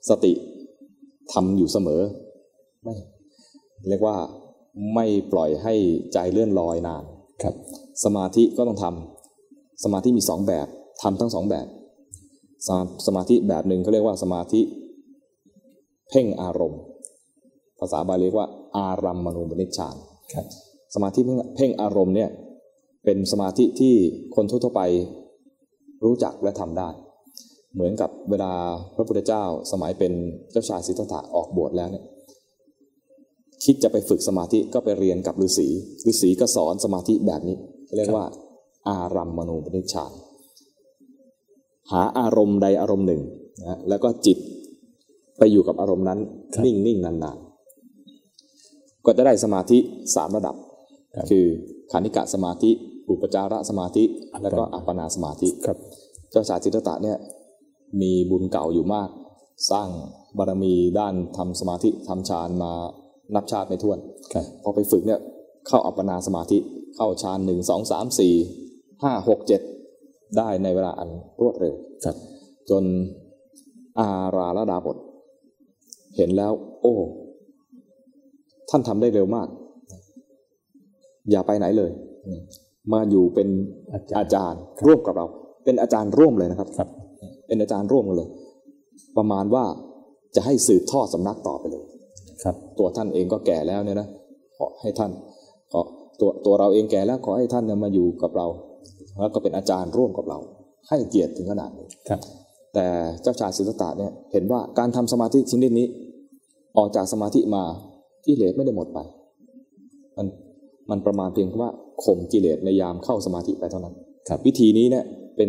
[0.08, 0.32] สติ
[1.32, 2.00] ทำอยู่เสมอ
[2.82, 2.94] ไม่
[3.88, 4.16] เรียกว่า
[4.94, 5.74] ไม่ปล่อยให้
[6.12, 7.04] ใจเลื่อนลอยนาน
[7.42, 7.54] ครับ
[8.04, 9.19] สมาธิก็ต้องทำ
[9.84, 10.66] สมาธิมีสองแบบ
[11.02, 11.66] ทำทั้งสองแบบ
[12.66, 14.60] สมาสมาธิแบบหนึ่งเขาเรียกว่าสมาธิ
[16.08, 16.82] เพ่งอารมณ์
[17.80, 19.96] ภาษาบาลีเรียกว่า อารัมมณูปนิชฌาน
[20.32, 20.46] ครับ
[20.94, 22.30] สมาธิเพ่งเพ่งอารมณ์เนี่ย
[23.04, 23.94] เป็นสมาธิที่
[24.34, 24.82] คนทั่วๆไป
[26.04, 26.88] รู้จักและทำได้
[27.74, 28.52] เหมือนกับเวลา
[28.96, 30.12] พระพุทธเจ้าสมัยเป็น
[30.52, 32.04] เจ้าชายสิทธัตถะออกบวชแล้วเนี่ย
[33.64, 35.68] คิดจะไปฝึกสมาธิก็ไปเรียนกับฤาษี
[36.10, 37.56] ฤาษีก็สอนสมาธิแบบนี้
[37.96, 38.24] เรียกว่า
[38.88, 40.12] อารัมมณูปนิชฌาน
[41.90, 43.22] หาอารมณ์ใดอารมณ์หนึ่ง
[43.60, 44.38] นะแล้วก็จิต
[45.38, 46.18] ไปอยู่กับอารมณ์นั้น
[46.54, 49.78] ครับนิ่งนิ่งๆนานๆ ก็จะได้สมาธิ
[50.14, 50.56] สามระดับ
[51.14, 51.44] ครับคือ
[51.90, 52.70] ขานิกะสมาธิ
[53.10, 54.04] อุปจารสมาธิ
[54.42, 55.78] แล้วก็อัปปนาสมาธิครับ
[56.30, 57.18] เจ้าชายจิตตะเนี่ย
[58.00, 59.08] มีบุญเก่าอยู่มาก
[59.70, 59.88] สร้าง
[60.38, 62.72] บารมีด้านทำสมาธิทำฌานมา
[63.34, 63.98] นับชาติไม่ถ้วน
[64.32, 65.20] ครับพอไปฝึกเนี่ย
[65.66, 66.58] เข้าอัปปนาสมาธิ
[66.96, 68.34] เข้าฌานหนึ่งสองสามสี่
[69.02, 69.60] ห้าหกเจ็ด
[70.38, 71.08] ได้ในเวลาอัน
[71.40, 71.74] รวดเร็ว
[72.04, 72.16] ครับ
[72.70, 72.84] จน
[73.98, 74.96] อาราลดาบท
[76.16, 76.94] เห็นแล้ว โอ้
[78.70, 79.48] ท่านทำได้เร็วมาก
[81.30, 81.90] อย่าไปไหนเลย
[82.92, 83.48] มาอยู่เป็น
[83.92, 85.26] อาจารย์อาจารย์ร่วมกับเรา
[85.64, 86.88] เป็นอาจารย์ร่วมเลยนะครับครับ
[87.46, 88.28] เป็นอาจารย์ร่วมกันเลย
[89.16, 89.64] ประมาณว่า
[90.34, 91.84] จะให้สืบทอดสำนักต่อไปเลย
[92.42, 94.08] ครับ ตัวท่านเองก็แก่แล้วเนี่ยนะ
[94.56, 95.10] ขอให้ท่าน
[95.72, 95.80] ขอ
[96.20, 98.46] ตัวตัวเราเองแก่แล้วขอให้ท่านเนี่ยมาอยู่กับเรา
[99.20, 100.38] แล้วก็เป็นอาจารย์ร่วมกับเรา
[100.88, 102.20] ให้เกียรติถึงขนาดนี้ครับ
[102.74, 102.86] แต่
[103.22, 105.86] เจ้าชายสิทธัตถะเนี่ยเห็นว่าการทำสมาธิชนิดนี้
[106.76, 107.62] ออกจากสมาธิมา
[108.26, 108.98] กิเลสไม่ได้หมดไป
[110.16, 110.26] มัน
[110.90, 111.70] มันประมาณเพียงแค่ว่า
[112.04, 113.94] ข่มกิเลสในยามเข้าสมาธิไปเท่านั้น
[114.28, 115.04] ครับวิธีนี้เนี่ย
[115.36, 115.48] เป็น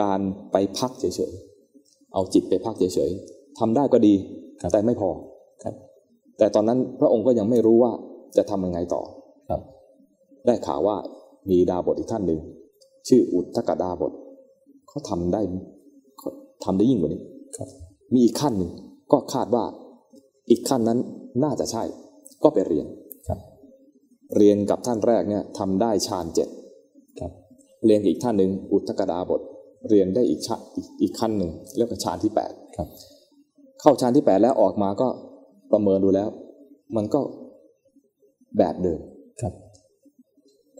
[0.00, 0.20] การ
[0.52, 4.14] ไปพักเฉยๆเอาจิตไปพักเฉยๆทำได้ก็ดี
[4.60, 5.10] ครับแต่ไม่พอ
[5.62, 5.74] ครับ
[6.38, 7.92] แต่ตอนนั้นพระองค์ก็ยังไม่รู้ว่า
[8.36, 9.02] จะทำยังไงต่อ
[9.50, 9.60] ครับ
[10.46, 10.96] ได้ข่าวว่า
[11.50, 12.40] มีดาบทอีกท่านหนึ่ง
[13.08, 14.12] ชื่ออุทธกดาบท
[14.88, 15.40] เขาทำได้
[16.18, 16.30] เขา
[16.64, 17.22] ทำได้ยิ่งกว่านี้
[17.56, 17.68] ครับ
[18.12, 18.70] มีอีกขั้นหนึ่ง
[19.12, 19.64] ก็คาดว่า
[20.50, 20.98] อีกขั้นนั้น
[21.44, 21.84] น่าจะใช่
[22.42, 22.86] ก็ไปเรียน
[23.28, 23.38] ครับ
[24.36, 26.48] เรียนกับท่านแรกเนี่ยทำได้ฌานเจ็ด
[27.20, 27.32] ครับ
[27.86, 29.40] เรียนกับอีกท่านหนึ่งอุทธกดาบท
[29.88, 32.88] เรียนได้อีกชาอีกอีกขั้นหนึ่งเรียกว่าฌานที่แปดครับ
[33.80, 35.08] เข้าฌานที่แปดแล้วออกมาก็
[35.72, 36.28] ประเมินดูแล้ว
[36.96, 37.20] มันก็
[38.58, 39.00] แบบเดิม
[39.40, 39.52] ครับ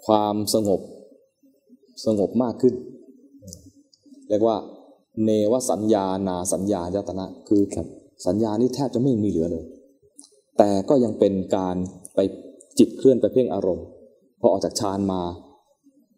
[0.06, 0.80] ความสงบ
[2.04, 2.74] สงบมากขึ้น
[4.28, 4.56] เรียกว่า
[5.24, 7.86] เนวสัญญานาสัญญายตนะ คือครับ
[8.26, 9.64] สัญญานี่แทบจะไม่มีเหลือเลย
[10.58, 11.76] แต่ก็ยังเป็นการ
[12.14, 12.18] ไป
[12.78, 13.86] จิตเคลื่อนไปเพ่งอารมณ์
[14.40, 15.22] พอออกจากฌานมา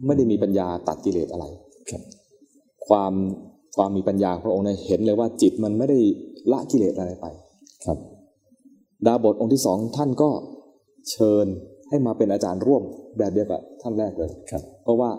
[0.06, 1.44] ไม่ได้มีปัญญาตัดกิเลสอะไร
[1.90, 2.02] ครับ
[2.86, 3.12] ความ
[3.76, 5.98] ความมีปัญญาพระองค์เนี่ยเห็นเลยว่าจิตมันไม่ได้
[6.52, 7.26] ละกิเลสอะไรไป
[7.84, 7.98] ครับ
[9.06, 10.30] ดาบทองค์ที่สองท่านก็
[11.10, 11.46] เชิญ
[11.88, 12.82] ให้มาเป็นอาจารย์ร่วม
[13.18, 15.10] แบบเดียวกับท่านแรกเลยครับ เพราะว่า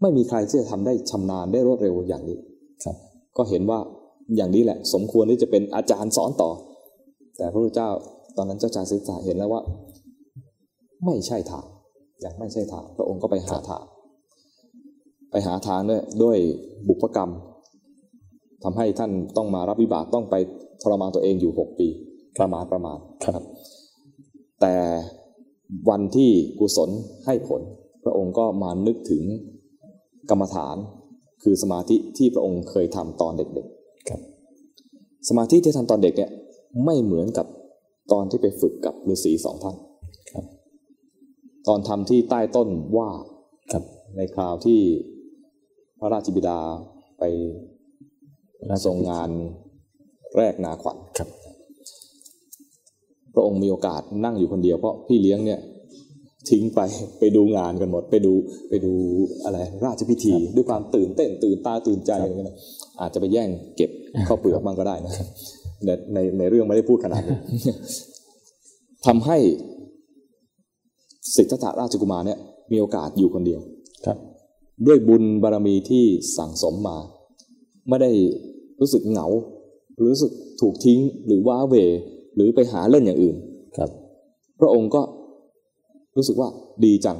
[0.00, 2.38] ไม่มีใครที่จะทำได้ชำนาญได้รวดเร็วอย่างนี้
[2.84, 2.96] ครับ
[3.36, 3.78] ก็เห็นว่า
[4.36, 6.50] อย่างนี้แหละ สมควรที่จะเป็นอาจารย์สอนต่อ
[7.36, 7.90] แต่พระพุทธเจ้า
[8.36, 9.62] ตอนนั้นเจ้าชายสิทธัตถะเห็นแล้วว่า
[11.04, 11.66] ไม่ใช่ทาง
[12.24, 13.84] ยังไม่ใช่ทางพระองค์ก็ไปหาทาง
[15.30, 16.38] ไปหาทางด้วยด้วย
[16.88, 17.30] บุพกรรม
[18.64, 20.34] ทำให้ท่านต้องมารับวิบากต้องไป
[20.82, 21.88] ทรมานตัวเองอยู่หกปี
[22.38, 23.42] ประมาณประมาณครับ
[24.60, 24.74] แต่
[25.90, 26.90] วันที่กุศล
[27.26, 27.62] ให้ผล
[28.04, 29.22] พระองค์ก็มานึกถึง
[30.30, 30.76] กรรมฐาน
[31.42, 33.66] คือสมาธิที่พระองค์เคยทำตอนเด็ก
[34.08, 36.30] ครับๆสมาธิที่ทำตอนเด็กเนี่ย
[36.84, 37.46] ไม่เหมือนกับ
[38.12, 39.76] ตอนที่ไปฝึกกับฤาษีสองท่าน
[40.32, 40.44] ครับ
[41.68, 43.10] ตอนทำที่ใต้ต้นว่า
[43.72, 43.84] ครับ
[44.16, 44.80] ในคราวที่
[45.98, 46.60] พระราชบิดา
[47.18, 47.22] ไป
[48.70, 49.30] ราชทรงงาน
[50.36, 51.28] แรกนาขวัญครับ
[53.34, 55.60] พระองค์มีโอกาสนั่งอยู่คนเดียวเพราะพี่เลี้ยงเนี่ย
[56.50, 56.80] ทิ้งไป
[57.18, 58.32] ไปดูงานกันหมด ไปดู
[58.68, 58.92] ไปดู
[59.44, 62.56] อะไรราชพิธี ด้วยความตื่นเต้นตื่นตาตื่นใจอะไรเงี้ยนะ
[63.00, 63.90] อาจจะไปแย่งเก็บ
[64.28, 65.12] ข้าวเปลือกบ้างก็ได้นะ
[65.84, 67.36] ในในในเรื่องไม่ได้พูดขนาดนี้
[69.06, 69.38] ทำให้
[71.36, 72.38] สิทธัตถะราชกุมารเนี่ย
[72.72, 73.60] มีโอกาสอยู่คนเดียว
[74.06, 74.18] ครับ
[74.86, 76.04] ด้วยบุญบารมีที่
[76.36, 76.96] สั่งสมมา
[77.88, 78.10] ไม่ได้
[78.80, 79.26] รู้สึกเหงา
[79.96, 81.74] หรือรู้สึกถูกทิ้งหรือว้าเหว
[82.34, 83.36] หรือไปหาเล่นอย่างอื่น
[83.78, 83.90] ครับ
[84.60, 85.02] พระองค์ก็
[86.16, 86.48] รู้สึกว่า
[86.84, 87.18] ดีจัง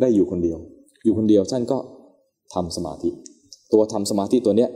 [0.00, 0.58] ได้อยู่คนเดียว
[1.04, 1.78] อยู่คนเดียวท่านก็
[2.54, 3.10] ทำสมาธิ
[3.72, 4.70] ตัวทำสมาธิตัวเนี้ย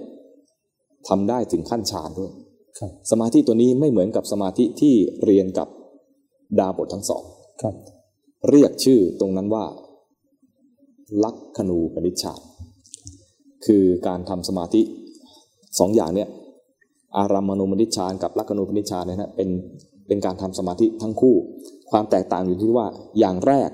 [1.08, 2.30] ทำได้ถึงขั้นฌานด้วย
[2.78, 4.94] ครับสมาธิตัวนี้ไม่เหมือนกับสมาธิที่
[5.24, 5.68] เรียนกับ
[6.58, 7.22] ดาบททั้งสอง
[7.62, 7.74] ครับ
[8.50, 9.64] เรียกชื่อตรงนั้นว่า
[11.24, 12.40] ลักขณูปนิชฌาน
[13.66, 14.80] คือการทำสมาธิ
[15.78, 16.28] สองอย่างเนี่ย
[17.18, 19.48] อารัมมณูปนิชฌานกับลักขณูปนิชฌานเนี่ยนะเป็น
[20.08, 21.36] เป็นการทำสมาธิทั้งคู่
[21.90, 22.86] ความแตกต่างอยู่ที่ว่า
[23.18, 23.70] อย่างแรก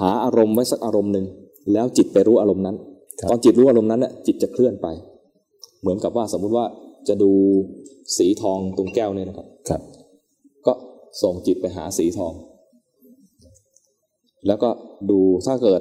[0.00, 1.26] หาอารมณ์ไว้สักอารมณ์หนึ่ง
[1.72, 2.76] แล้วจิตไปรู้อารมณ์นั้น
[3.20, 4.88] ครับตอนจิตรู้อารมณ์นั้นเนี่ยจิตจะเคลื่อนไป
[5.80, 6.66] เหมือนกับว่าสมมุติว่า
[7.08, 7.32] จะดู
[8.16, 9.82] สีทองตรงแก้วเนี่ยนะครับครับ
[10.66, 10.72] ก็
[11.22, 12.32] ส่งจิตไปหาสีทอง
[14.46, 14.70] แล้วก็
[15.10, 15.80] ดูถ้าเกิด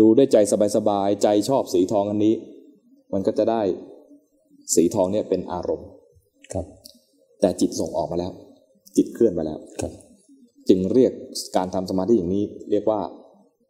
[0.00, 0.36] ดูด้วยใจ
[0.76, 2.34] สบายๆใจชอบสีทองอันนี้
[3.12, 3.62] มันก็จะได้
[4.74, 5.88] สีทองเนี่ยเป็นอารมณ์
[6.52, 6.66] ครับ
[7.40, 8.32] แต่จิตส่งออกมาแล้ว
[8.96, 9.92] จิตเคลื่อนมาแล้วครับ
[10.68, 11.12] จึงเรียก
[11.56, 13.00] การทำสมาธิอย่างนี้ เรียกว่า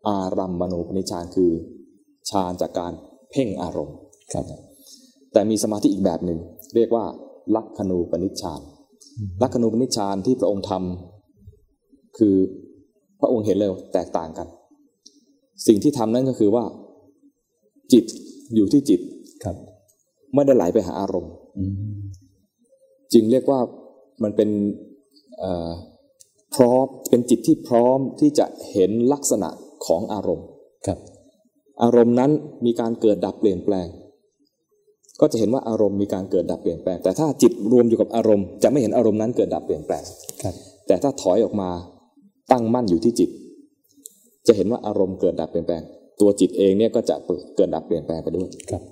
[0.09, 1.51] อารัมมณูปนิชฌานคือ
[2.31, 2.93] ฌานจากการ
[3.31, 3.97] เพ่งอารมณ์
[4.33, 4.45] ครับ
[5.33, 6.39] แต่มีสมาธิอีกแบบหนึ่ง
[6.75, 7.05] เรียกว่า
[7.57, 8.61] ลักขณูปนิชฌาน
[9.43, 12.37] ลักขณูปนิชฌานที่พระองค์ทำคือ
[13.21, 14.49] พระองค์เห็นเลยว่าแตกต่างกัน
[15.67, 16.65] สิ่งที่ทำนั่นก็คือว่า
[17.93, 18.05] จิต
[18.55, 19.01] อยู่ที่จิต
[19.45, 19.57] ครับ
[20.35, 22.01] ไม่ได้ไหลไปหาอารมณ์อืม
[23.13, 23.61] จึงเรียกว่า
[24.23, 24.90] มันเป็นเอ่อ
[26.55, 29.49] พร้อมเป็นจิตที่พร้อมที่จะเห็นลักษณะ
[29.87, 30.47] ของอารมณ์
[30.87, 30.99] ครับ
[31.83, 32.31] อารมณ์นั้น
[32.67, 33.87] มีการเกิดดับเปลี่ยนแปลง
[35.21, 40.05] ก็จะเห็นว่าอารมณ์มีการเกิดดับเปลี่ยนแปลง แต่ถ้าจิตรวมอยู่กับอารมณ์ จะไม่เห็นอารมณ์นั้นเกิดดับเปลี่ยนแปลง
[40.43, 40.55] ครับ
[40.87, 41.71] แต่ถ้าถอยออกมา
[42.53, 43.31] ตั้งมั่นอยู่ที่จิต
[44.47, 45.83] จะเห็นว่าอารมณ์เกิดดับเปลี่ยนแปลง
[46.21, 47.17] ตัวจิตเองเนี่ยก็จะ
[47.57, 48.83] เกิดดับเปลี่ยนแปลงไปด้วยครับ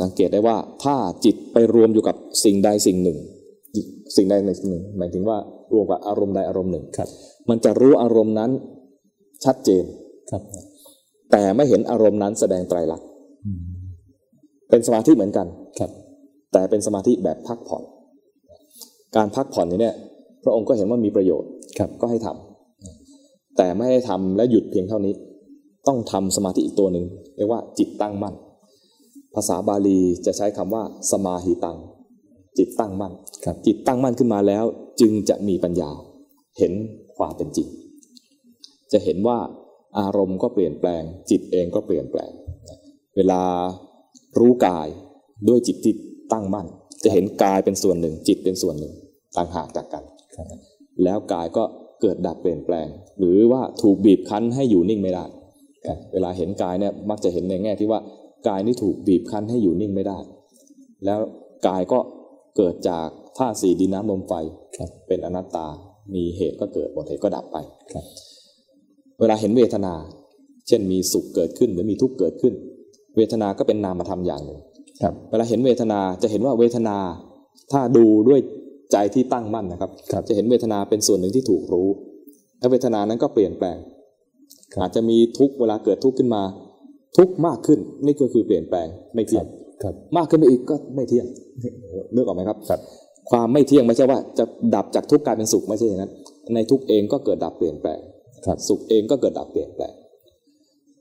[0.00, 3.18] สังเกตได้ว่าถ้าจิตไปรวมอยู่กับสิ่งใดสิ่งหนึ่ง
[4.16, 5.38] สิ่งใดสิ่งหนึ่ง หมายถึงว่า
[5.72, 7.08] รวมกับอารมณ์ใดอารมณ์หนึ่งครับ
[7.48, 8.50] มันจะรู้อารมณ์นั้น
[9.44, 9.84] ชัดเจน
[10.30, 10.42] ครับ
[11.32, 13.06] แต่ไม่เห็นอารมณ์นั้นแสดงไตรลักษณ์
[13.46, 13.60] อืม
[14.70, 15.46] เป็นสมาธิเหมือนกัน
[15.78, 15.90] ครับ
[16.52, 17.82] แต่เป็นสมาธิแบบพักผ่อน
[19.16, 19.94] การพักผ่อนนี้เนี่ย
[20.44, 25.12] พระองค์ก็เห็นว่ามีประโยชน์ครับก็ให้ทำแต่ไม่ให้ทำและหยุดเพียงเท่านี้
[25.88, 27.04] ต้องทำสมาธิอีกตัวหนึ่ง
[27.36, 28.34] เรียกว่าจิตตั้งมั่น
[29.34, 31.78] ภาษาบาลีจะใช้คำว่าสมาหิตัง
[32.58, 33.12] จิตตั้งมั่น
[33.44, 34.64] ครับจิตตั้งมั่นขึ้นมาแล้ว
[35.00, 35.90] จึงจะมีปัญญา
[36.58, 36.72] เห็น
[37.16, 37.68] ความเป็นจริง
[38.92, 39.38] จะเห็นว่า
[39.98, 42.30] อารมณ์ก็เปลี่ยนแปลง จิตเองก็เปลี่ยนแปลง
[43.16, 43.42] เวลา
[44.38, 44.88] รู้กาย
[45.48, 45.94] ด้วยจิตที่
[46.32, 46.66] ตั้งมั่น
[47.04, 48.92] จะเห็นกายเป็นส่วนหนึ่ง จิตเป็นส่วนหนึ่ง
[49.36, 50.04] ต่างหากจากกัน
[50.36, 50.46] ครับ
[51.04, 51.64] แล้วกายก็
[52.00, 52.88] เกิดดับเปลี่ยนแปลง
[53.18, 55.24] หรือว่าถูกบีบคั้นให้อยู่นิ่งไม่ได้
[56.12, 58.00] เวลาเห็นกายเนี่ยมักจะเห็นในแง่ที่ว่า
[58.48, 60.18] กายนี่ถูกบีบคั้นให้อยู่นิ่งไม่ได้
[61.04, 61.18] แล้ว
[61.68, 61.98] กายก็
[62.56, 64.32] เกิดจากธาตุสี่ดินน้ำลมไฟ
[64.76, 65.66] ครับเป็นอนัตตา
[66.14, 67.56] มีเหตุก็เกิดหมดเหตุก็ดับไป
[67.92, 68.04] ครับ
[69.20, 69.94] เวลาเห็นเวทนา
[70.68, 72.54] เช่นมีสุขเกิดขึ้นหรือมีทุกข์เกิดขึ้น
[73.16, 74.58] เวทนาก็เป็นนามธรรมอย่างหนึ่ง
[75.02, 76.96] ครับเวลาเห็นเวทนาจะเห็นว่าเวทนา
[77.72, 78.40] ถ้าดูด้วย
[78.92, 81.88] ใจที่ตั้งมั่นนะครับครับจะเห็นเวทนาเป็นส่วนหนึ่งที่ถูกรู้
[82.58, 83.78] และเวทนานั้นก็เปลี่ยนแปลง
[84.80, 86.42] อาจจะมีทุกข์เวลาเกิดทุกข์ขึ้นมา
[87.16, 89.46] ทุกข์มากขึ้นนี่ก็คือเปลี่ยนแปลงไม่เที่ยง
[89.82, 91.26] ครับมากขึ้นไปอีกก็ไม่เที่ยง
[92.12, 92.80] เลือกออกไหมครับครับ
[93.30, 94.44] ความไม่เที่ยงไม่ใช่ว่าจะ
[94.74, 96.12] ดับจากทุกข์กลายเป็นสุขไม่ใช่อย่างนั้น
[96.54, 98.00] ในทุกข์เองก็เกิดดับเปลี่ยนแปลง
[98.46, 99.92] ครับสุขเองก็เกิดดับเปลี่ยนแปลง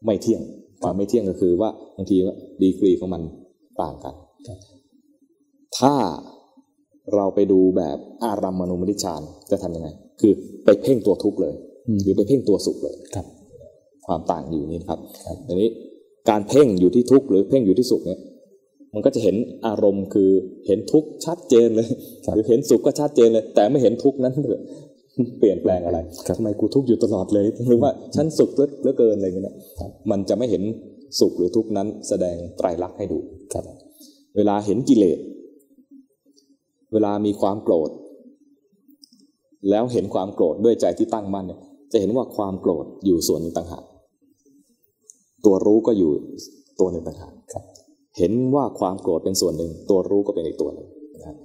[0.05, 0.41] ไม่เที่ยง
[0.83, 3.21] ความไม่เที่ยงก็คือว่าบางทีว่าดีกรีของมัน
[3.81, 4.15] ต่างกัน
[4.47, 4.59] ครับ
[5.79, 5.95] ถ้า
[7.15, 9.89] เราไปดูแบบอารัมมณูมนิชฌานจะทำยังไง
[10.21, 10.33] คือ
[10.65, 11.53] ไปเพ่งตัวทุกข์เลย
[11.87, 13.25] อืมหรือไปเพ่งตัวสุขเลยครับ
[14.05, 15.69] ความต่างอยู่นี่นะครับครับทีนี้
[16.29, 18.19] การเพ่งอยู่ที่ทุกข์หรือเพ่งอยู่ที่สุขเนี่ย
[18.93, 19.35] มันก็จะเห็น
[19.67, 20.29] อารมณ์คือ
[20.67, 21.87] เห็นทุกข์ชัดเจนเลย
[22.33, 24.61] หรือเห็นสุขก็ชัดเจนเลย แต่ไม่เห็นทุกข์นั้นเลย
[25.39, 29.55] เปลี่ยนแปลงอะไรครับทำไมกูทุกข์อยู่ตลอดเลยหรือว่าฉันสุขเหลือเหลือเกินอะไรอย่างเงี้ยนะ
[30.11, 30.63] มันจะไม่เห็น
[31.19, 33.19] สุขหรือทุกข์นั้นแสดงไตรลักษณ์ให้ดู
[33.53, 33.63] ครับ
[34.35, 35.19] เวลาเห็นกิเลส
[36.93, 37.89] เวลามีความโกรธ
[39.69, 41.59] แล้วเห็นความโกรธด้วยใจที่ตั้งมั่นเนี่ย
[41.91, 43.83] จะเห็นว่าความโกรธอยู่ส่วนหนึ่งต่างหาก
[45.45, 46.11] ตัวรู้ก็อยู่
[46.79, 47.32] ตัวหนึ่งต่างหากครับ
[48.17, 51.35] เห็นว่าความโกรธเป็นส่วนหนึ่ง ตัวรู้ก็เป็นอีกตัวหนึ่งนะครับ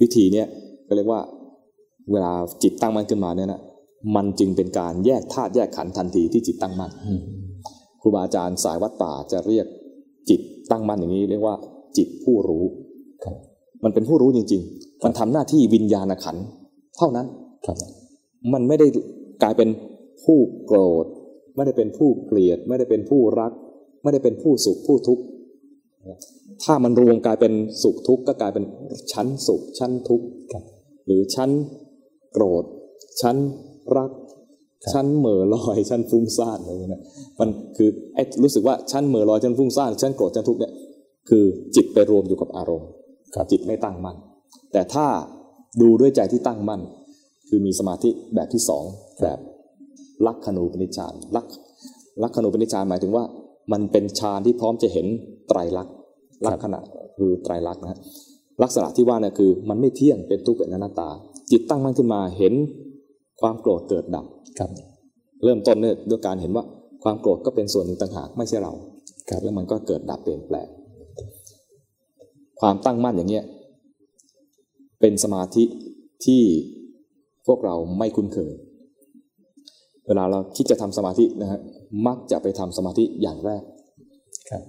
[0.00, 0.46] วิธีเนี้ย
[0.88, 1.20] ก็เรียกว่า
[2.12, 3.60] เวลาจิตตั้งมั่นขึ้นมาเนี่ยนะ
[4.16, 7.20] มันจึงเป็นการแยกธาตุแยกขันธ์ทันทีที่จิตตั้งมั่นอืม
[8.00, 9.66] ครูบาอาจารย์สายวัดป่าจะเรียก
[10.30, 11.56] จิตตั้งมั่นอย่างนี้เรียกว่า
[11.96, 12.64] จิตผู้รู้
[13.24, 13.36] ครับ
[13.84, 16.44] มันเป็นผู้รู้จริง ๆ มันทำหน้าที่วิญญาณขันธ์
[16.98, 17.26] เท่านั้น
[17.66, 17.76] ครับ
[18.52, 18.86] มันไม่ได้
[19.42, 19.68] กลายเป็น
[20.24, 21.06] ผู้โกรธ
[21.56, 23.52] ไม่ได้เป็นผู้เกลียด ไม่ได้เป็นผู้รัก
[24.02, 25.22] ไม่ได้เป็นผู้สุขผู้ทุกข์
[26.64, 28.64] ถ้ามันรวมกลายเป็นสุขทุกข์ก็กลายเป็น
[29.12, 30.64] ชั้นสุขชั้นทุกข์ครับ
[31.06, 31.50] หรือชั้น
[32.32, 32.64] โกรธ
[33.20, 33.36] ชั้น
[33.96, 34.10] รัก
[34.92, 37.02] ชั้นเหม่อลอยชั้นฟุ้งซ่านอะไรอย่างเงี้ยนะ
[37.40, 40.72] มันคือไอ้รู้สึกว่าชั้นเหม่อลอยชั้นฟุ้งซ่านชั้นโกรธชั้นทุกข์เนี่ย
[41.28, 41.44] คือ
[41.76, 42.88] จิตไปรวมอยู่กับอารมณ์
[43.34, 44.16] ครับจิตไม่ตั้งมั่น
[44.72, 45.06] แต่ถ้า
[45.80, 46.80] ดูด้วยใจที่ตั้งมั่น
[47.48, 48.84] คือมีสมาธิแบบที่สอง
[49.22, 49.38] แบบ
[50.26, 51.46] ลักขณูปนิชฌานลัก
[52.22, 53.24] ลักขณูปนิชฌานหมายถึงว่า
[53.72, 55.06] มันเป็นฌานที่พร้อมจะเห็น
[55.48, 55.94] ไตรลักษณ์
[56.46, 56.80] ลักษณะ
[57.16, 57.98] คือไตรลักษณ์นะฮะ
[58.62, 61.10] ลักษณะที่ว่าเนี่ยคือ มันไม่เที่ยงเป็นทุกข์เป็นอนัตตา
[61.50, 62.54] จิตตั้งมั่นขึ้นมาเห็น
[63.40, 64.26] ความโกรธเกิดดับ
[64.58, 64.70] ครับ
[65.44, 66.64] เริ่มต้นเนี่ยด้วยการเห็นว่า
[67.04, 68.72] ความโกรธก็เป็นส่วนหนึ่งต่างหากไม่ใช่เรา
[69.28, 70.68] ครับแล้วมันก็เกิดดับเปลี่ยนแปลง
[72.60, 73.44] ความตั้งมั่นอย่างเงี้ย
[75.00, 75.64] เป็นสมาธิ
[76.24, 76.42] ที่
[77.46, 78.52] พวกเราไม่คุ้นเคย
[80.06, 81.60] เวลาเราคิดจะทำสมาธินะฮะ
[82.06, 83.62] มักจะไปทำสมาธิอย่างแรก
[84.50, 84.62] ครับ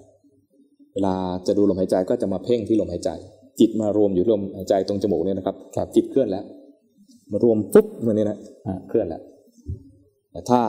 [0.93, 1.13] เวลา
[1.47, 3.09] จะดูลมหายใจก็จะมาเพ่งที่ลมหายใจ
[3.59, 6.45] จิตมารวมอยู่ที่ลมหายใจตรงจมูกเนี่ยนะครับครับจิตเคลื่อนแล้ว
[7.31, 9.21] มารวมปุ๊บมันนี่นะอ่าเคลื่อนแล้ว
[10.31, 10.61] แต่ถ้า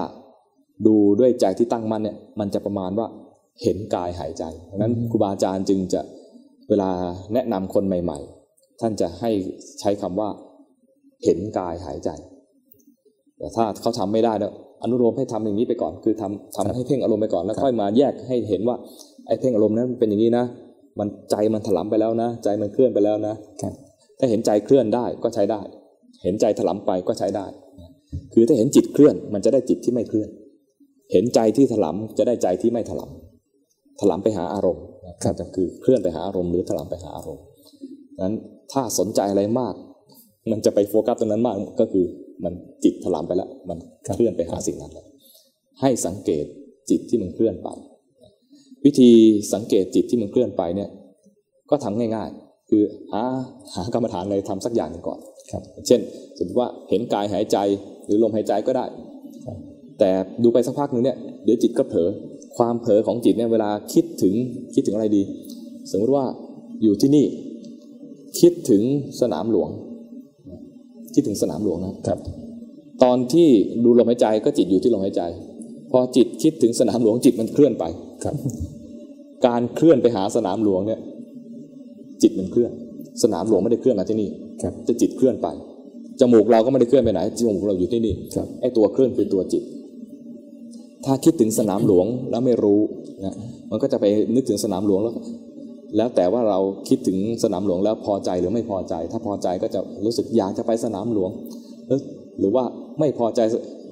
[0.87, 3.07] ดูด้วยใจที่ตั้งมั่นเนี่ยมันจะประมาณว่า
[3.62, 6.01] เห็นกายหายใจดังนั้นครูบาอาจารย์จึงจะ
[6.69, 6.91] เวลา
[7.35, 8.19] แนะนำคนใหม่
[8.51, 9.31] ๆ ท่านจะให้
[9.81, 10.29] ใช้คำว่า
[11.25, 12.11] เห็นกายหายใจ
[13.39, 18.76] แต่ถ้าเขาทำไม่ได้เนี่ยอนุโลมให้ทำอย่างนี้ไปก่อน คือทำทำให้เพ่งอารมณ์ไปก่อนแล้วค่อยมาแยกให้เห็นว่า
[19.26, 20.45] ไอ้เพ่งอารมณ์นั้นเป็นอย่างนี้นะ
[20.99, 23.72] มันใจมันถลำไปแล้วนะ ใจมันเคลื่อนไปแล้วนะครับ
[24.18, 25.61] ถ้าเห็นใจเคลื่อนได้ก็ใช้ได้
[26.24, 27.47] เห็นใจถลำไปก็ใช้ได้
[28.35, 30.28] คือถ้าเห็นจิตเคลื่อนมันจะได้จิตที่ไม่เคลื่อน
[31.12, 37.45] เห็นใจที่ถลำจะได้ใจที่ไม่ถลำถลำไปหาอารมณ์นะครับจะคือเคลื่อนไปหาอารมณ์หรือถลำไปหาอารมณ์
[38.22, 38.35] นั้น
[38.72, 39.74] ถ้าสนใจอะไรมาก
[40.51, 42.07] มันจะไปโฟกัสตรงนั้นมากก็คือ
[42.45, 42.53] มัน
[42.85, 45.07] จิตถลำไปแล้ว มันเคลื่อนไปหาสิ่งนั้นแล้ว
[45.80, 46.45] ให้สังเกต
[46.91, 47.68] จิตที่มันเคลื่อนไป
[48.85, 49.11] วิธี
[49.53, 50.91] สังเกตจิตที่มันเคลื่อนไปเนี่ย
[51.70, 52.82] ก็ทำง่าย ๆ คือ
[53.12, 53.22] หา
[53.74, 55.18] หากรรมฐานอะไรทำสักอย่างหนึ่งก่อน
[55.51, 56.01] ครับ เช่น
[56.39, 57.57] สมมติว่าเห็นกายหายใจ
[58.05, 58.87] หรือลมหายใจก็ได้
[59.47, 59.57] ครับ
[59.99, 60.11] แต่
[60.43, 62.09] ดูไปสักพักหนึ่งเนี่ยเดี๋ยวจิตก็เผลอ
[62.57, 64.35] ความเผลอของจิตเนี่ยเวลาคิดถึง
[64.74, 65.22] คิดถึงอะไรดี
[65.91, 66.24] สมมติว่า
[66.82, 67.26] อยู่ที่นี่
[68.41, 68.82] คิดถึง
[69.20, 69.70] สนามหลวง
[71.15, 72.19] คิดถึงสนามหลวงนะครับ
[73.03, 73.49] ตอนที่
[73.85, 75.23] ดูลมหายใจก็จิตอยู่ที่ลมหายใจ
[75.91, 77.85] พอจิตคิดถึงสนามหลวงจิตมันเคลื่อนไป
[78.25, 78.35] ครับ
[79.47, 81.01] การเคลื่อนไปหาสนามหลวงเนี่ย
[82.23, 82.71] จิตมันเคลื่อน
[83.23, 84.29] สนามหลวงไม่ได้เคลื่อนมาที่นี่
[84.62, 85.49] ครับแต่จิตเคลื่อนไป
[86.21, 89.62] จมูกเราก็ไม่ได้เคลื่อนไปไหนจมูกเราอยู่ที่นี่ครับไอ้ตัวเคลื่อนคือตัวจิต
[91.05, 92.81] ถ้าคิดถึงสนามหลวงแล้วไม่รู้
[93.25, 93.35] นะ
[93.71, 94.05] มันก็จะไป
[94.35, 95.15] นึกถึงสนามหลวงแล้ว
[95.97, 101.30] แล้วแต่ว่าเราคิดถึงสนามหลวงแล้วพอใจหรือไม่พอใจ ถ้าพอใจก็จะรู้สึกอยากจะไปสนามหลวง
[101.86, 102.01] หรือ
[102.38, 102.64] หรือว่า
[103.01, 103.40] ไม่พอใจ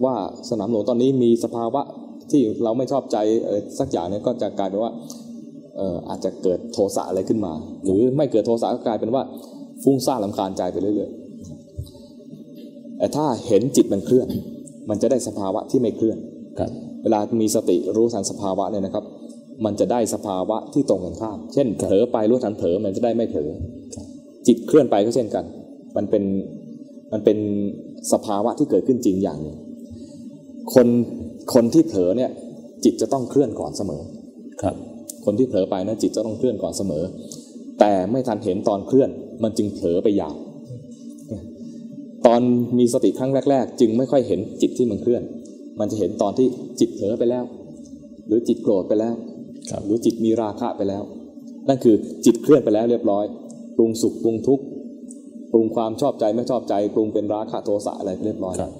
[0.04, 0.14] ว่า
[0.50, 1.82] สนามหลวงตอนนี้มีสภาวะ
[2.30, 4.92] ที่เราไม่ชอบใจเอ่อสักอย่างเนี่ยก็จะกลายเป็นว่า
[5.76, 7.52] เอ่ออาจจะเกิดโทสะอะไรขึ้นมา
[7.84, 9.22] หรือไม่เกิดโทสะก็กลายเป็นว่า
[9.82, 14.28] ฟุ้งซ่านลำคาญใจไปเรื่อยๆแต่ถ้าเห็นจิตมันเคลื่อน
[14.90, 16.18] มันจะได้สภาวะที่ไม่เคลื่อน
[16.60, 16.70] ครับ
[17.02, 19.04] เวลามีสติรู้ทันสภาวะเนี่ยนะครับ
[19.64, 23.50] มันจะได้สภาวะที่ตรงกันข้าม เช่นเผลอไปรู้ทันเผลอมันจะได้ไม่เผลอ
[24.46, 25.44] จิตเคลื่อนไปก็เช่นกัน
[25.96, 26.24] มันเป็น
[27.12, 27.38] มันเป็น
[28.12, 29.56] สภาวะที่เกิดขึ้นจริงอย่างหนึ่ง
[30.74, 30.86] คน
[31.54, 32.30] คนที่เผลอเนี่ย
[32.84, 34.02] จิตจะต้องเคลื่อนก่อนเสมอ
[34.62, 34.76] ครับ
[35.24, 37.04] คนที่เผลอไปนะจิตจะต้องเคลื่อนก่อนเสมอ
[37.80, 39.10] แต่ไม่ทันเห็นตอนเคลื่อน
[39.42, 40.34] มันจึงเผลอไปยาว
[42.26, 42.40] ตอน
[42.78, 45.22] มีสติครั้งแรก ๆ จึงไม่ค่อยเห็นจิตที่มันเคลื่อน
[45.80, 46.46] มันจะเห็นตอนที่
[46.80, 47.44] จิตเผลอไปแล้ว
[48.26, 49.31] หรือจิตโกรธไปแล้วครับ
[49.84, 51.02] หรือจิตมีราคะไปแล้ว
[51.68, 51.94] นั่นคือ
[52.24, 53.24] จิตเคลื่อนไปแล้วเรียบร้อย
[53.76, 54.64] ปรุงสุขปรุงทุกข์
[55.52, 58.72] ปรุงความชอบใจไม่ชอบใจ ปรุงเป็นราคะโทสะอะไรเรียบร้อยครับ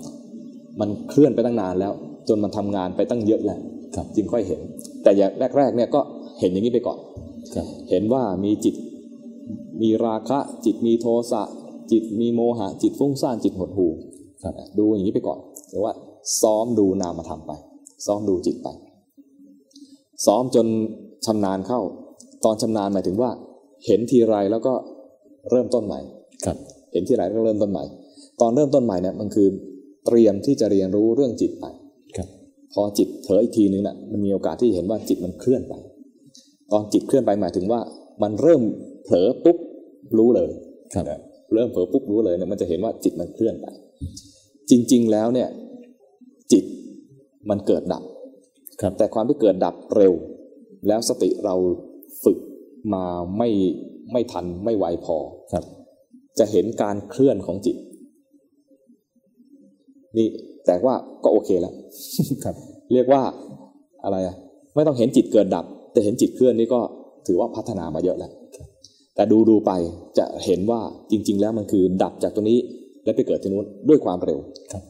[0.81, 1.93] มันเคลื่อนไปตั้งนานแล้ว
[2.29, 3.59] จนมันทำงานไปตั้งเยอะแล้ว
[3.97, 4.61] ครับจึงค่อยเห็น
[5.03, 6.01] แต่อย่างแรกๆเนี่ยก็
[6.41, 6.99] เห็นอย่างนี้ไปก่อน
[7.55, 8.75] ครับเห็นว่ามีจิต
[9.83, 11.43] มีราคะ จิตมีโทสะ
[11.93, 13.93] จิตมีโมหะ จิตฟุ้งซ่านจิตหดหู่
[14.43, 15.39] ครับดูอย่างนี้ไปก่อน
[15.71, 15.93] หรือว่า
[16.41, 17.53] ซ้อมดูนามธรรมไป
[18.07, 18.69] ซ้อมดูจิตไป
[20.27, 20.67] ซ้อมจน
[21.27, 21.81] ชำนาญเข้า
[22.45, 23.31] ตอนชำนาญหมายถึงว่า
[23.87, 24.75] เห็นทีไรแล้วก็
[25.51, 26.01] เริ่มต้นใหม่
[26.45, 26.57] ครับ
[26.93, 27.85] เห็นทีไรก็เริ่มต้นใหม่
[28.41, 29.49] ตอนเริ่มต้นใหม่เนี่ยมันคือ
[30.07, 31.67] เตรียมที่จะเรียนรู้เรื่องจิตไป
[32.17, 32.29] ครับ
[32.73, 35.75] พอจิตเผลออีกทีนึงน่ะมันมีโอกาสที่จะเห็นว่าจิตมันเคลื่อนไป
[36.73, 37.81] ตอนจิตเคลื่อนไปหมายถึงว่า
[38.23, 38.63] มันเริ่ม
[39.05, 39.57] เผลอปุ๊บ
[40.19, 40.51] รู้เลย
[40.95, 41.21] ครับนะ
[41.55, 43.67] เริ่มเผลอปุ๊บรู้เลยเนี่ยมันจะเห็นว่าจิตมันเคลื่อนไป
[44.71, 45.49] จริง ๆ แล้วเนี่ย
[46.53, 46.65] จิต
[47.51, 48.12] มันเกิดดับครับ
[48.99, 50.13] แต่ความที่เกิดดับเร็ว
[50.89, 51.55] แล้วสติเรา
[52.25, 52.39] ฝึก
[52.95, 53.05] มา
[53.39, 53.51] ไม่
[54.13, 55.17] ไม่ทันไม่ไวพอ
[55.53, 55.65] ครับ
[56.39, 57.77] จะเห็นการเคลื่อนของจิต
[60.17, 60.27] นี่
[60.67, 61.75] แต่ว่าก็โอเคแล้ว
[62.45, 62.57] ครับ
[62.93, 63.23] เรียกว่า
[64.05, 64.37] อะไรอะ
[64.75, 66.81] ไม่ต้องเห็นจิตเกิดดับ แต่เห็นจิตเคลื่อนนี่ก็
[67.27, 68.33] ถือว่าพัฒนามาเยอะแล้ว
[69.15, 69.73] แต่ดูดูไป
[70.19, 70.81] จะเห็นว่า
[71.11, 72.59] จริง ๆ แล้วมันคือดับจากตรงนี้
[73.05, 74.39] แล้วไปเกิดที่นู้นด้วยความเร็ว
[74.73, 74.83] ครับ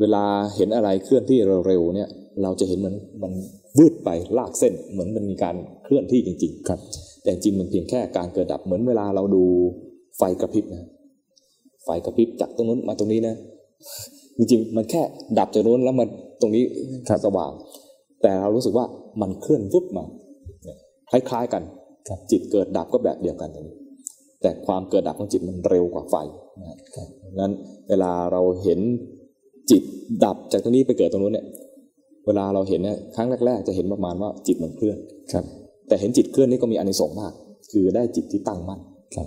[0.00, 0.24] เวลา
[0.56, 2.08] เห็นอะไรเคลื่อนที่เร็วๆเนี่ย
[2.42, 3.32] เราจะเห็นมันมัน
[3.78, 6.80] วืดไปลากเส้นเหมือนมันมีการเคลื่อนที่จริง ๆ ครับ
[7.22, 9.44] แต่จริงๆมันเพียงแค่การเกิดดับเหมือนเวลาเราดู
[10.18, 10.84] ไฟกระพริบนะ
[11.84, 13.34] ไฟกระพริบจากตรงนู้นมาตรงนี้นะ
[14.38, 15.02] จริงๆมันแค่
[15.38, 16.08] ดับจากนู้นแล้วมัน
[16.40, 16.64] ตรงนี้
[17.08, 17.52] ครับสว่าง
[18.22, 18.86] แต่เรารู้สึกว่า
[19.20, 20.04] มันเคลื่อนวุบมา
[20.64, 20.78] เนี่ย
[21.10, 21.62] คล้ายๆกัน
[22.08, 23.76] ครับจิตเกิดดับก็แบบเดียวกันอย่างนี้
[24.40, 26.16] แต่ความเกิดดับของจิตมันเร็วกว่าไฟ
[26.62, 27.52] นะครับดังนั้น
[27.88, 28.80] เวลาเราเห็น
[29.70, 29.82] จิต
[30.24, 31.46] ดับจากตรงนี้ไปเกิดตรงนู้นเนี่ย
[32.26, 34.98] เวลาเราเห็นเนี่ยครั้งแรก ๆ จะเห็นประมาณว่าจิตมันเคลื่อน
[35.32, 35.44] ครับ
[35.88, 37.32] แต่เห็นจิตเคลื่อนนี่ก็มีอานิสงส์มาก
[37.72, 38.80] คือได้จิตที่ตั้งมั่น
[39.14, 39.26] ครับ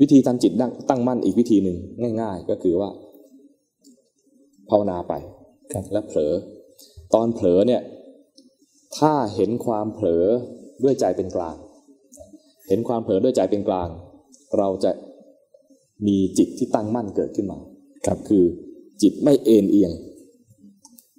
[0.00, 1.76] วิธีทำจิตตั้งตั้งมั่นอีกวิธีหนึ่ง
[2.20, 2.90] ง่าย ๆ ก็คือว่า
[4.70, 5.14] ภาวนาไป
[5.72, 6.32] ครับและเผลอ
[7.14, 7.82] ตอนเผลอเนี่ย
[8.98, 10.24] ถ้าเห็นความเผลอ
[10.82, 11.56] ด้วยใจเป็นกลาง
[12.68, 13.88] เห็นความเผลอด้วยใจเป็นกลาง
[14.58, 14.90] เราจะ
[16.06, 17.58] มีจิตที่ตั้งมั่นเกิดขึ้นมา
[18.06, 18.44] ครับ คือ
[19.02, 19.92] จิตไม่เอ็นเอียง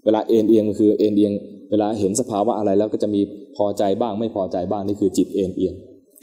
[0.05, 1.33] เวลาเอ็นเอียงก็คือเอ็นเอียง
[1.69, 3.21] เวลาเห็นสภาวะอะไรแล้วก็จะมี
[3.57, 5.73] พอใจบ้างไม่พอใจบ้างนี่คือจิตเอ็นเอียง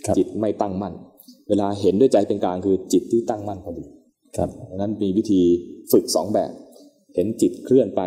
[0.07, 0.95] ครับจิตไม่ตั้งมั่น
[1.49, 3.85] เวลาเห็นด้วยใจเป็นกลางคือจิตที่ตั้งมั่นพอดี
[4.37, 5.43] ครับดังนั้นมีวิธี
[5.93, 6.51] ฝึกสองแบบ
[7.15, 8.03] เห็นจิตเคลื่อนไป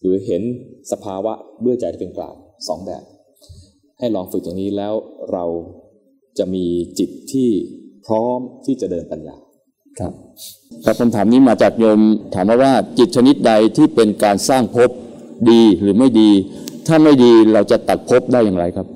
[0.00, 0.42] หรือเห็น
[0.92, 1.32] สภาวะ
[1.64, 2.34] ด้วยใจที่เป็นกลาง
[2.68, 3.02] สองแบบ
[3.98, 4.94] ให้ลองฝึกอย่างนี้แล้ว
[5.32, 5.44] เรา
[6.38, 6.64] จะมี
[6.98, 7.48] จิตที่
[8.06, 9.36] พร้อมที่จะเดินปัญญา
[9.98, 10.12] ครับ
[10.84, 12.00] ครับคำถามนี้มาจากโยม
[12.34, 14.90] ถามมาว่าจิตชนิดใดที่เป็นการสร้างภพ
[15.50, 16.30] ดีหรือไม่ดี
[16.86, 18.86] ถ้าไม่ดีเราจะตัดภพได้อย่างไรครับ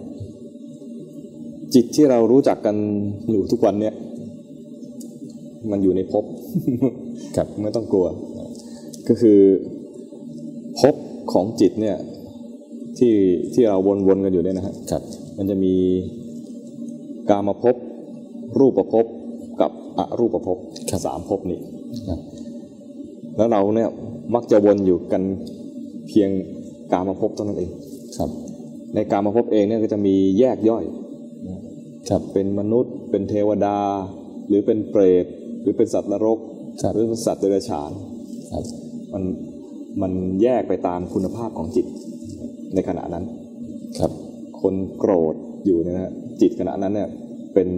[1.75, 2.77] จิตที่เรารู้จักกัน
[3.31, 3.95] อยู่ทุกวันเนี่ย
[5.71, 6.25] มันอยู่ในภพ
[7.37, 8.07] ครับไม่ต้องกลัว
[9.09, 9.39] ก็คือ
[10.81, 10.95] ภพ
[11.33, 11.97] ของจิตเนี่ย
[12.99, 13.15] ที่
[13.55, 13.79] ที่เรา
[14.09, 15.03] วนๆกันอยู่เนี่ยนะฮะครับ
[15.37, 15.75] มันจะมี
[17.31, 17.77] กามภพ
[18.59, 19.24] รูปภพกับ
[19.99, 20.59] อรูปภพ
[21.07, 21.59] สามภพนี้
[22.09, 22.21] ครับ
[23.37, 23.89] แล้วเราเนี่ย
[24.35, 25.23] มักจะวนอยู่กัน
[26.09, 26.31] เพียง
[26.93, 27.71] กามภพเท่านั้นเอง
[28.17, 28.31] ครับ
[28.95, 30.85] ในกามภพเองเนี่ยก็จะมีแยกย่อย
[32.09, 33.79] ครับเป็นมนุษย์ เป็นเทวดา
[34.49, 35.27] หรือเป็นเปรต
[35.61, 36.39] หรือเป็นสัตว์นรก
[36.83, 37.91] ครับหรือเป็นสัตว์เดรัจฉาน
[38.53, 38.65] ครับ
[39.13, 39.23] มัน
[40.03, 41.87] มันแยกไปตามคุณภาพของจิต
[42.75, 43.25] ในขณะนั้น
[43.99, 44.13] ครับ
[44.61, 45.35] คนโกรธ
[45.65, 47.09] อยู่เนยนะฮะจิตขณะนั้นเนี่ย
[47.55, 47.69] เป็น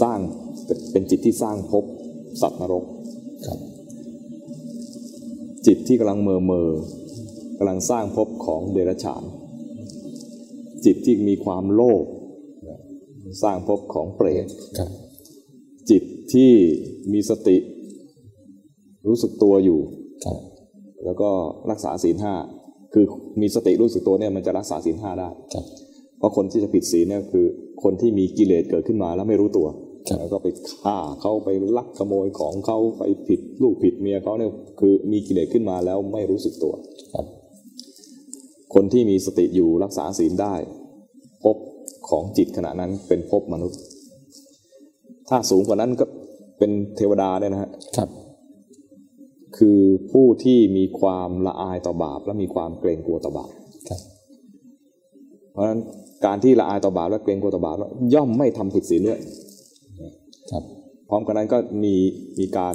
[0.00, 0.18] สร้าง
[0.92, 1.84] เป็นจิตที่สร้างภพ
[2.40, 2.84] สัตว์นรก
[3.46, 3.58] ครับ
[5.66, 6.68] จิตที่กำลังเมอเมอ
[7.58, 9.22] กำลังสร้างภพของเดรัจฉาน
[10.84, 12.04] จิตที่มีความโลภ
[13.42, 14.46] สร้างภพของเปรต
[14.78, 14.90] ครับ
[15.90, 16.02] จิต
[16.32, 16.52] ที่
[17.12, 17.56] มีสติ
[19.08, 19.80] รู้สึกตัวอยู่
[20.24, 20.38] ครับ
[21.04, 21.30] แล้วก็
[21.70, 22.34] รักษาศีลห้า
[22.92, 23.04] คือ
[23.40, 25.64] มีสติรู้สึกตัวเนี่ยมันจะรักษาศีลห้าได้ครับ
[26.18, 27.46] เพราะคนที่จะผิดศีลเนี่ยคือ
[27.82, 29.89] คนที่มีกิเลสเกิดขึ้นมาแล้วไม่รู้ตัวครับแล้ว
[30.32, 30.48] ก็ไป
[30.82, 36.74] ฆ่าเขาไปลักขโมยของเขาไปผิดลูกผิดเมียเขาเนี่ยคือมีกิเลสขึ้นมาแล้วไม่รู้สึกตัว
[37.14, 37.26] ครับ
[38.74, 40.54] คนที่มีสติอยู่รักษาศีลได้
[41.44, 41.56] ภพ
[42.10, 43.80] ของจิตขณะนั้นเป็นภพมนุษย์
[45.28, 46.04] ถ้าสูงกว่านั้นก็
[46.58, 48.08] เป็นเทวดาเนี่ยนะฮะครับ
[49.58, 49.80] คือ
[50.12, 53.50] ผู้ที่มีความละอายต่อบาป และมีความเกรงกลัวต่อบาป
[53.88, 54.00] ครับ
[55.52, 55.80] เพราะฉะนั้น
[56.24, 57.76] การที่ละอายต่อบาปและเกรงกลัวต่อบาป
[58.14, 59.20] ย่อมไม่ทำผิดศีลด้วย
[60.50, 60.64] ครับ
[61.08, 61.94] พร้อมกันนั้นก็มี
[62.38, 62.74] มีการ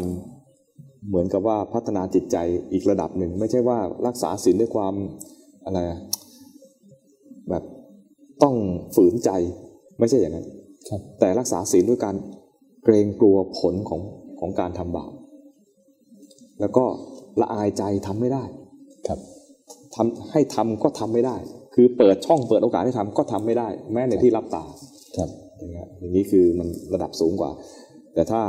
[1.08, 2.38] เหมือนกับว่าพัฒนาจิตใจ
[2.72, 4.94] อีกระดับหนึ่ง ไม่ใช่ว่ารักษาศีลด้วยความ
[5.66, 6.00] อะไรอะ
[7.50, 7.64] แบบ
[8.44, 8.56] ต้อง
[8.96, 9.30] ฝืนใจ
[10.00, 10.48] ไม่ใช่อย่างนั้น
[10.90, 12.16] ครับแต่รักษาศีลด้วยการ
[12.84, 14.02] เกรงกลัวผลของ
[14.40, 15.12] ของการทำบาป
[16.60, 16.86] แล้วก็
[17.42, 18.44] ละอายใจทำไม่ได้
[19.08, 19.20] ครับ
[19.96, 21.38] ทำให้ทำก็ทำไม่ได้
[21.74, 24.64] คือเปิดช่องเปิดโอกาสให้ทำก็ทำไม่ได้ แม้ในที่รับตา
[25.18, 27.51] ครับ อย่างเงี้ยอย่างนี้คือมันระดับสูงกว่า
[28.14, 28.41] แต่ถ้า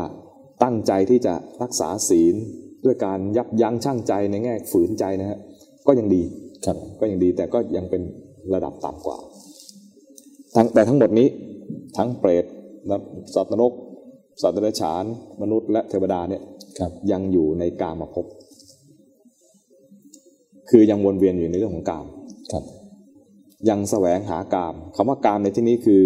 [0.62, 2.34] ตั้งใจที่จะรักษาศีล
[2.84, 5.38] ด้วยการยับยั้งชั่งใจในแง่ฝืนใจนะฮะ
[5.86, 6.22] ก็ยังดี
[6.66, 8.02] ครับก็ยังดีแต่ก็ยังเป็น
[8.54, 9.18] ระดับต่ำกว่า
[10.56, 11.28] ทั้งแต่ทั้งหมดนี้
[11.96, 12.44] ทั้งเปรต
[12.90, 13.00] นะ
[13.34, 13.72] สัตว์นรก
[14.42, 15.04] สัตว์เดรัจฉาน
[15.42, 16.42] มนุษย์และเทวดาเนี่ย
[16.78, 18.26] ครับยังอยู่ในกามภพ
[20.70, 22.06] คือยังวนเวียนอยู่ในเรื่องของกาม
[22.52, 22.64] ครับ
[23.68, 26.02] ยังแสวงหากามคำว่ากามในที่นี้คือ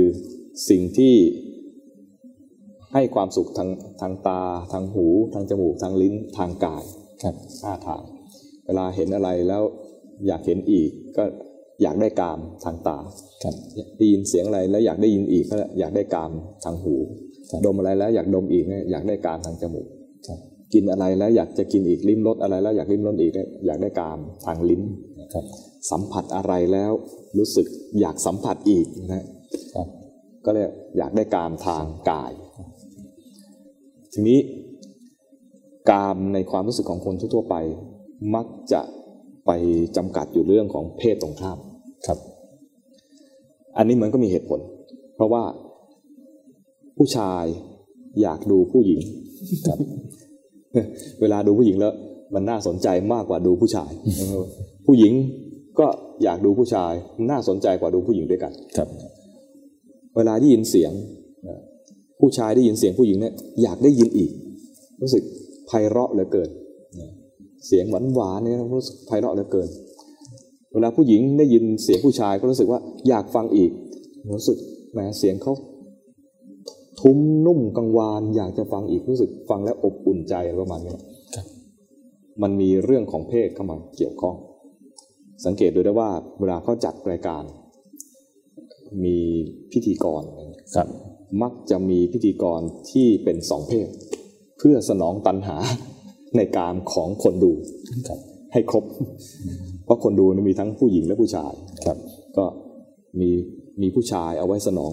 [0.68, 1.14] สิ่งที่
[2.94, 3.70] ให้ความสุขทาง
[4.00, 4.40] ทางตา
[4.72, 6.84] ทางหู ทางจมูก ทางลิ้นทางกาย
[7.22, 8.02] ครับห้าทาง
[8.66, 9.62] เวลาเห็นอะไรแล้ว
[10.26, 11.24] อยากเห็นอีกก็
[11.82, 12.98] อยากได้กามทางตา
[13.42, 13.54] ครับ
[13.98, 16.32] ได้ยินเสียงอะไรแล้วอยากได้ยินอีกก็อยากได้กาม
[16.64, 16.96] ทางหู
[17.50, 19.86] ครับดมอะไรแล้วอยากดมอีกเนี่ยอยากได้กามทางจมูก
[20.26, 20.38] ครับ
[20.74, 24.82] กินอะไรแล้วอยากจะกินอีกลิ้มรสอะไรแล้วอยากลิ้มรสอีกเนี่ยอยากได้กามทางลิ้น
[25.34, 25.44] ครับ
[25.90, 26.92] สัมผัสอะไรแล้ว
[27.38, 27.66] รู้สึก
[28.00, 29.24] อยากสัมผัสอีกนะ
[30.40, 30.66] ฮะครับก็เลย
[30.96, 32.32] อยากได้กามทางกาย
[34.12, 34.38] ทีนี้
[35.90, 37.56] กามในความรู้สึกของคนทั่วๆไป
[38.34, 38.82] มักจะ
[39.46, 39.50] ไป
[39.96, 41.58] จำกัดอยู่เรื่องของเพศตรงข้าม
[42.06, 42.18] ครับ
[43.76, 44.60] อันนี้มันก็มีเหตุผล
[45.16, 45.44] เพราะว่า
[46.96, 47.44] ผู้ชาย
[48.22, 49.00] อยากดูผู้หญิง
[49.66, 49.78] ครับ
[51.20, 51.94] เวลาดูผู้หญิงแล้ว
[52.34, 53.90] มันน่าสนใจมากกว่าดูผู้ชาย
[54.86, 55.12] ผู้หญิง
[55.78, 55.86] ก็
[56.22, 56.92] อยากดูผู้ชาย
[57.30, 60.92] น่าสนใจกว่าดูผู้หญิงด้วยกันครับเวลาได้ยินเสียง
[61.48, 61.58] นะ
[62.20, 64.30] ผู้ชายได้ยินเสียงผู้หญิงเนี่ยอยากได้ยินอีก
[65.02, 65.22] รู้สึก
[65.66, 66.50] ไพเราะเหลือเกิน
[67.00, 67.10] นะ
[67.66, 69.68] เสียงหวานหวานๆเนี่ยรู้สึกไพเราะเหลือเกิน
[70.72, 73.70] เวลาผู้หญิงได้ยินเสียงผู้ชายก็รู้สึกว่าอยากฟังอีก
[74.36, 74.58] รู้สึก
[74.92, 75.52] แหมเสียงเขา
[77.00, 81.46] ทุ้มนุ่มกังวานอยากจะฟังอีกรู้สึกฟังแล้วอบอุ่นใจประมาณนี้ครับ
[82.42, 84.36] มันมีเรื่องของเพศเข้ามาเกี่ยวข้อง
[85.46, 87.42] สังเกตดูได้ว่าเวลาเขาจัดรายการ
[89.04, 89.16] มี
[89.72, 90.22] พิธีกร
[90.76, 90.88] ครับ
[91.42, 92.60] มักจะมีพิธีกร
[92.90, 93.88] ที่เป็นสองเพศ
[94.58, 95.56] เพื่อสนองตันหา
[96.36, 97.52] ในการของคนดู
[98.08, 98.18] ครับ
[98.52, 98.84] ให้ครบ
[99.84, 101.52] เพราะคนดูนี่มีทั้งผู้หญิงและผู้ชาย
[101.86, 101.98] ครับ
[102.36, 102.44] ก็
[103.20, 103.30] มี
[103.82, 104.92] มีผู้ชายเอาไว้สนอง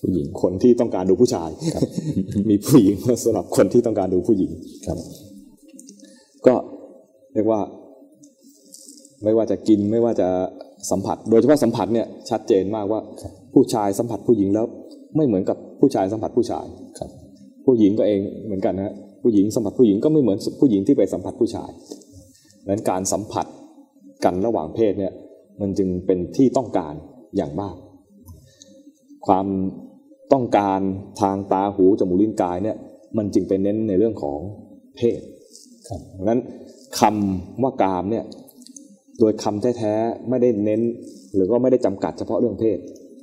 [0.00, 1.50] ผู้หญิงคนที่ต้องการดูผู้ชาย
[2.50, 4.50] มีผู้หญิงสำหรับคนที่ต้องการดูผู้หญิง
[4.86, 4.98] ครับ
[6.46, 6.54] ก็
[7.34, 7.60] เรียกว่า
[9.24, 10.28] ไม่ว่าจะกินไม่ว่าจะ
[10.90, 13.00] สัมผัส โดยเฉพาะสัมผัสเนี่ยชัดเจนมากว่า
[13.54, 14.66] ผู้ชายสัมผัสผู้หญิงแล้ว
[15.16, 16.66] ไม่เหมือนกับผู้ชายสัมผัสผู้ชาย
[16.98, 17.10] ครับ
[17.64, 21.70] ผู้หญิงก็เองเหมือนกันนะฮะผู้หญิงสัมผัสผู้หญิงก็ไม่เหมือนผู้หญิงที่ไปสัมผัสผู้ชาย
[22.68, 23.46] นั้นการสัมผัส
[24.24, 25.12] กันระหว่างเพศเนี่ย
[25.60, 26.94] มันจึงเป็นที่ต้องการ
[27.36, 27.76] อย่างมาก
[29.26, 29.46] ความ
[30.32, 30.80] ต้องการ
[31.20, 32.76] ทางตาหูจมูกลิ้นกายเนี่ย
[33.16, 34.38] มันจึงไปเน้นในเรื่องของ
[34.96, 35.20] เพศ
[35.88, 36.40] ครับเพราะฉะนั้น
[37.00, 38.24] คำว่ากามเนี่ย
[39.20, 40.80] โดยคำแท้ๆไม่ได้เน้น
[41.34, 42.78] หรือว่าไม่ได้จำกัดเฉพาะเรื่องเพศ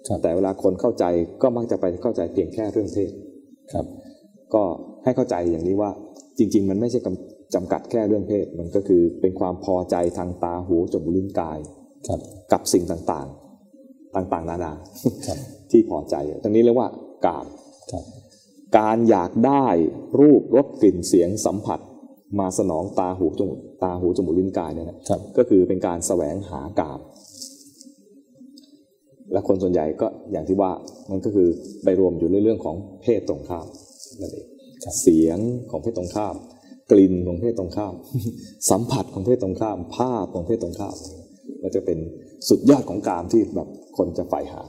[0.07, 1.05] ครับแต่เวลาคนเข้าใจ
[1.41, 3.11] ก็มักจะไปเข้าใจเพียงแค่เรื่องเพศ
[3.73, 3.85] ครับ
[4.53, 4.63] ก็
[5.03, 5.91] ให้เข้าใจอย่างนี้ว่า
[6.37, 11.59] จริง ๆ มันไม่ใช่กำจำกัดแค่เรื่องเพศ มันก็คือเป็นความพอใจทางตาหูจมูกลิ้นกาย
[12.07, 12.19] ครับ
[12.51, 14.73] กับสิ่งต่างๆ ต่างๆ นานา
[15.27, 15.37] ครับ
[15.71, 16.89] ที่พอใจตรงนี้เรียกว่า
[17.25, 17.45] กาม
[17.91, 18.03] ครับ
[18.77, 19.65] การอยากได้
[20.19, 21.79] รูปรสกลิ่นเสียงสัมผัส
[22.39, 26.99] มาสนองตาหูจมูกตาหูจมูกลิ้นกายเนี่ยนะครับก็คือเป็นการแสวงหากาม
[29.31, 30.71] และคนส่วนใหญ่ก็อย่างที่ว่า
[31.09, 31.47] มันก็คือ
[31.83, 33.67] ไปรวมอยู่ในเรื่องของเพศตรงข้าม
[34.21, 34.45] นั่นเอง
[34.83, 35.39] ครับเสียง
[35.71, 36.35] ของเพศตรงข้าม
[36.91, 37.93] กลิ่นของเพศตรงข้าม
[38.69, 40.95] สัมผัสของเพศตรงข้าม ภาพของเพศตรงข้าม
[41.61, 41.97] ก็จะเป็น
[42.49, 43.67] สุดยอดของกามที่แบบ
[43.97, 44.61] คนจะใฝ่หา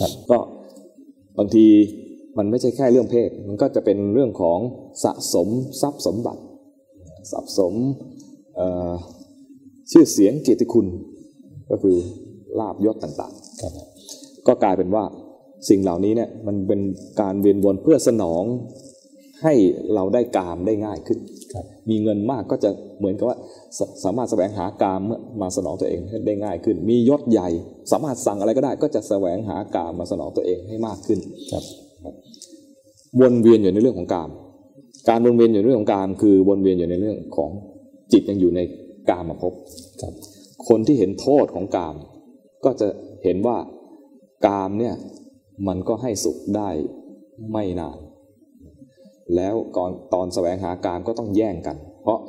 [0.00, 0.38] ครับก็
[1.38, 1.66] บางที
[2.38, 4.58] มันไม่ใช่แค่เรื่องเพศ มันก็จะเป็นเรื่องของ
[5.04, 5.48] สะสม
[5.80, 6.42] ทรัพย์สมบัติ
[7.32, 7.74] สะสม
[8.56, 8.94] เอ่อ
[9.90, 10.86] ชื่อเสียงเกียรติคุณ
[11.70, 11.96] ก็คือ
[12.60, 15.04] ลาบยศต่างครับๆก็กลายเป็นว่า
[15.68, 16.80] สิ่งเหล่านี้เนี่ยมันเป็น
[17.20, 18.44] การเวียนวนเพื่อสนอง
[19.42, 19.54] ให้
[19.94, 21.18] เราได้กามได้ง่ายขึ้น
[21.52, 23.38] ครับมีเงินมากก็จะเหมือนกับว่า
[23.78, 25.00] สสามารถแสวงหากาม
[25.40, 27.48] มาสนองตัวเองให้ได้ง่ายขึ้น มียศใหญ่
[27.92, 31.18] สามารถสั่งอะไรก็ได้ ก็จะแสวงหากามมาสนองตัวเองให้มากขึ้น
[31.52, 31.64] ครับ
[33.20, 34.30] วนเวียนอยู่ในเรื่องของกาม
[35.08, 37.50] การวนเวียนอยู่ในเรื่องของกามคือวนเวียนอยู่ในเรื่องของ
[38.12, 38.60] จิตยังอยู่ใน
[39.10, 39.54] กามภพ
[40.02, 40.14] ครับ
[40.68, 41.94] คนที่เห็นโทษของกาม
[42.64, 42.88] ก็จะ
[43.24, 43.58] เห็นว่า
[44.46, 44.94] กามเนี่ย
[45.68, 46.68] มันก็ให้สุขได้
[47.52, 47.98] ไม่นาน
[49.36, 52.20] แล้วก่อนตอนแสวงหากามก็ต้องแย่งกัน เพราะ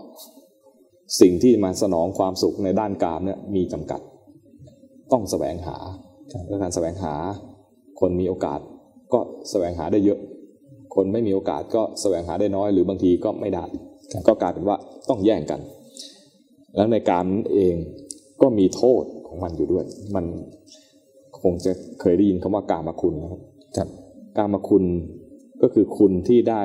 [1.22, 4.02] สิ่งที่มาสนองความสุขในด้านกามเนี่ยมีจำกัด
[5.12, 5.78] ต้องแสวงหา
[6.48, 7.14] และการแสวงหา
[8.00, 8.60] คนมีโอกาส
[9.14, 9.20] ก็
[9.50, 10.20] แสวงหาได้เยอะ
[10.96, 13.66] คนไม่มีโอกาสก็แสวงหาได้น้อย หรือบางทีก็ไม่ได้
[14.28, 14.78] ก็กลายเป็นว่า
[15.10, 15.60] ต้องแย่งกัน
[16.76, 17.76] แล้วในการนั้นเอง
[18.42, 19.86] ก็มีโทษของมันอยู่ด้วย
[20.16, 20.26] มัน
[21.42, 21.72] คงจะ
[22.02, 23.42] เคยได้ยินคำว่ากามคุณนะครับ
[23.78, 23.90] ครับ
[24.38, 24.84] กามคุณ
[25.62, 26.62] ก็คือคุณที่ได้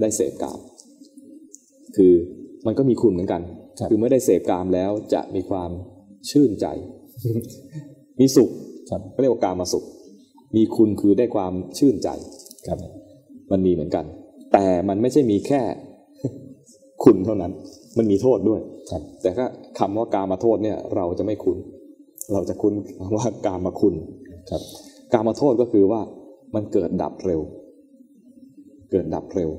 [0.00, 0.58] ได้เสพกาม
[1.96, 2.12] คือ
[2.66, 3.42] มันก็มีคุณเหมือนกัน
[3.78, 5.70] ครับอเมื่อได้เสพกามแล้วจะมีความ
[6.30, 6.66] ชื่นใจ
[8.20, 8.50] มีสุข
[9.14, 9.84] ก็เรียกว่ากามาสุข
[10.56, 12.08] มีคุณคือได้ความชื่นใจ
[12.68, 12.78] ครับ
[13.52, 14.04] มันมีเหมือนกัน
[14.52, 15.60] แต่มันไม่ใช่มีแค่
[17.04, 17.52] คุณเท่านั้น
[17.98, 19.44] มันมีโทษด้วยครับแต่ก็
[19.78, 21.58] คำว่ากามาโทษเนี่ยเราจะไม่คุ้น
[22.32, 23.94] เราจะคุ้นคำว่ากามาคุณ
[24.50, 24.62] ครับ
[25.12, 26.00] กามาโทษก็คือว่า
[26.54, 27.40] มันเกิดดับเร็ว
[28.90, 29.50] เกิดดับเร็ว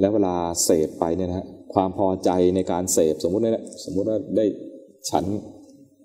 [0.00, 0.34] แล้วเวลา
[0.64, 4.44] เสพไปเนี่ยนะฮะความพอใจในการเสพสมมุติเนี่ยสมมุติว่าได้
[5.10, 5.24] ฉัน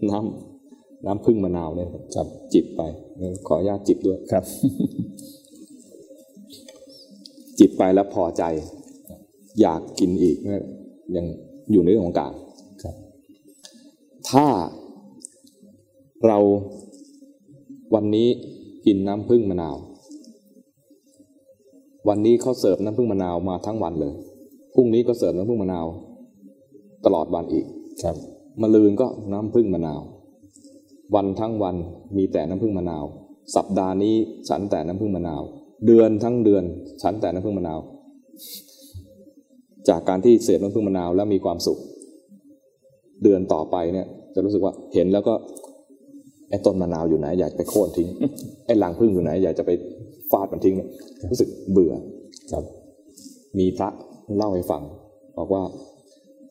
[0.09, 2.81] น้ำน้ำพึ่งมะนาวเนี่ยครับจิบไป
[3.47, 4.43] ขออนุญาตจิบด้วยครับ
[7.59, 8.43] จิบไปแล้วพอใจ
[9.61, 10.63] อยากกินอีกเนี่ย
[11.15, 11.25] ยัง
[11.71, 12.33] อยู่ในเรื่องของกาม
[12.83, 12.95] ครับ
[14.29, 14.45] ถ้า
[16.27, 16.39] เรา
[17.93, 18.27] วันนี้
[18.85, 19.75] กินน้ำผึ้งมะนาว
[22.07, 24.13] วันนี้เขาเสิร์ฟน้ำผึ้งมะนาวมาทั้งวันเลย
[24.73, 25.85] พรุ่งนี้ก็เสิร์ฟน้ำผึ้งมะนาว
[27.05, 27.65] ตลอดวันอีก
[28.03, 28.15] ครับ
[28.61, 30.01] มะลืนก็น้ำผึ้งมะนาว
[31.15, 31.75] วันทั้งวัน
[32.17, 33.03] มีแต่น้ำผึ้งมะนาว
[33.55, 34.15] สัปดาห์นี้
[34.49, 35.41] ฉันแต่น้ำผึ้งมะนาว
[35.85, 36.63] เดือนทั้งเดือน
[37.01, 37.79] ฉันแต่น้ำผึ้งมะนาว
[39.89, 41.79] จากการที่เสพน้ำผึ้งมะนาวแล้วมีความสุข
[43.23, 45.33] เดือนต่อไปเนี่ย จะรู้สึกว่าเห็นแล้วก็
[46.49, 48.07] ไอ้ต้นมะนาวอยู่ไหนอยากไปโค่นทิ้ง
[48.65, 49.71] ไอ้ลังผึ้งอยู่ไหน อยากจะไป
[50.31, 50.89] ฟาดมันทิ้งเนี่ย
[51.31, 51.93] รู้สึกเบื่อ
[52.53, 52.63] ครับ
[53.59, 53.89] มีพระ
[54.37, 54.83] เล่าให้ฟัง
[55.37, 55.63] บอกว่า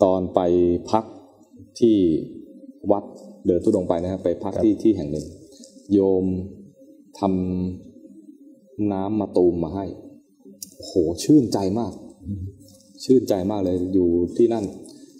[0.02, 0.40] ตอนไป
[0.90, 1.04] พัก
[1.80, 1.96] ที่
[2.90, 3.04] วัด
[3.46, 5.26] เดินทุดงค์ไปนะครับ ไปพักที่ที่แห่งหนึ่ง
[5.92, 6.24] โยม
[7.18, 7.91] ทำ
[8.92, 9.86] น้ำมาตูมมาให้
[10.76, 10.92] โอ้โห
[11.24, 11.92] ชื่นใจมาก
[13.04, 14.64] ชื่นใจมากเลยอยู่ที่นั่น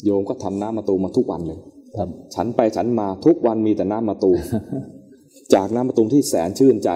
[0.05, 1.59] โยมก็ทำน้ำมาตูมมาทุกวันเลย
[1.97, 4.39] ครับ ฉันไปฉันมาทุกวันมีแต่น้ำมาตูม
[5.55, 6.91] จากน้ำมาตูมที่แสนชื่นใจ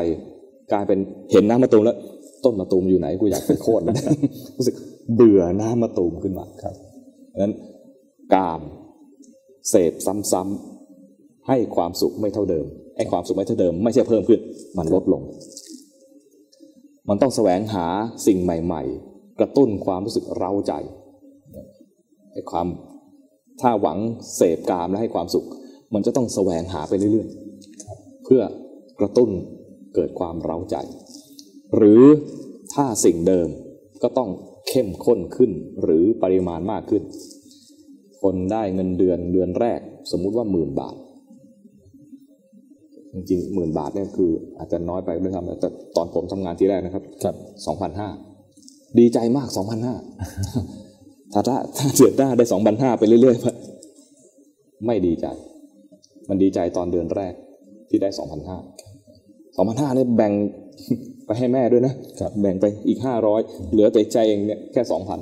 [0.73, 0.99] กลายเป็น
[1.33, 1.97] เห็นน้ำมาตูมแล้ว
[2.45, 3.97] ต้นมาตูมอยู่ไหนกูอยากไปโค่นมัน
[4.57, 4.77] รู้สึก
[5.15, 6.75] เบื่อน้ำมาตูมขึ้นมาครับ
[7.33, 7.55] ดังนั้น
[8.35, 8.61] กาม
[9.69, 9.93] เสพ
[10.33, 14.41] ซ้ำๆให้ความสุขไม่เท่าเดิมให้ความสุขไม่เท่าเดิม ไม่ใช่เพิ่มขึ้น
[14.79, 15.23] มันลดลง
[17.09, 17.87] มันต้องแสวงหา
[18.27, 20.73] สิ่งใหม่ ๆ กระตุ้นความรู้สึกเร้าใจ
[22.33, 22.67] ให้ความ
[23.61, 23.99] ถ้าหวัง
[24.37, 25.47] เสพกามและให้ความสุข
[25.95, 28.43] มันจะต้องแสวงหาไปเรื่อยๆ เพื่อ
[29.01, 29.31] กระตุ้น
[29.95, 30.77] เกิดความเร้าใจ
[31.77, 32.03] หรือ
[32.75, 33.49] ถ้าสิ่งเดิม
[34.03, 34.31] ก็ต้อง
[34.69, 35.53] เข้มข้นขึ้น
[35.83, 37.03] หรือปริมาณมากขึ้น
[38.23, 39.81] คนได้เงินเดือนเดือนแรก
[40.11, 40.97] สมมุติว่าหมื่นบาท
[43.17, 47.35] จริงๆหมื่นบาทเนี่ยคืออาจจะน้อยไปด้วยซ้ำแต่ตอนผมทำงานที่แรกนะครับครับ
[47.67, 48.09] สองพันห้า
[48.99, 49.95] ดีใจมากสองพันห้า
[51.33, 55.27] ถ้าถ้าถ้าเดือนหน้าได้สองพันห้าไปเรื่อยๆไม่ดีใจ
[56.29, 57.35] มันดีใจตอนเดือนแรก
[57.89, 58.59] ที่ได้สองพันห้า
[59.57, 60.33] สองพันห้าเนี่ยแบ่ง
[61.27, 61.95] ไปให้แม่ด้วยนะ
[62.41, 63.41] แบ่งไปอีกห้าร้อย
[63.73, 65.21] เหลือแต่ใจเองเนี่ยแค่สองพัน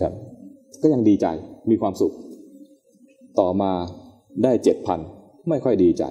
[0.00, 0.12] ครับ
[0.82, 1.26] ก็ยังดีใจ
[1.70, 2.12] มีความสุข
[3.40, 3.72] ต่อมา
[4.42, 5.00] ได้เจ็ดพัน
[5.48, 6.04] ไม่ค่อยดีใจ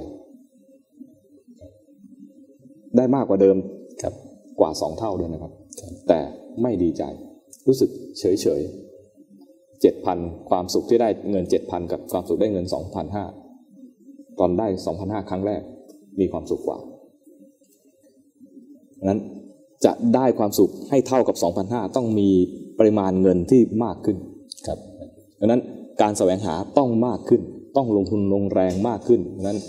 [2.97, 3.55] ได้มากกว่าเดิม
[4.01, 4.13] ครับ
[4.59, 5.51] กว่าสองเท่าด้วยนะครับ
[6.07, 6.19] แต่
[6.61, 7.03] ไม่ดีใจ
[7.67, 8.61] รู้สึกเฉยเฉย
[9.81, 10.17] เจ็ดพัน
[10.49, 13.25] ความสุขที่ได้เงินเจ็ดพันกับความสุขได้เงินสองพันห้า
[14.39, 15.61] ตอนได้สองพันห้าครั้งแรก
[16.19, 16.77] มีความสุขกว่า
[19.09, 19.19] นั้น
[19.85, 22.29] จะได้ความสุขให้เท่ากับสองพันห้าต้องมี
[22.79, 24.17] ปริมาณเงินที่มากขึ้น
[24.67, 24.79] ครับ
[25.39, 25.61] ดังนั้น
[26.01, 27.41] การแสวงหาต้องมากขึ้น
[27.77, 29.59] ต้องลงทุนลงแรงมากขึ้นดังนั้น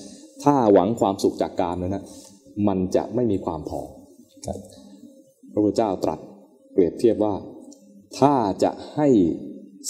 [0.45, 2.05] ถ้าหวังความสุขจากการนั้นนะ
[2.69, 3.81] มันจะไม่มีความพอ
[5.53, 6.19] พระพุทธเจ้าตรัส
[6.73, 7.35] เปรียบเทียบว่า
[8.19, 9.09] ถ้าจะให้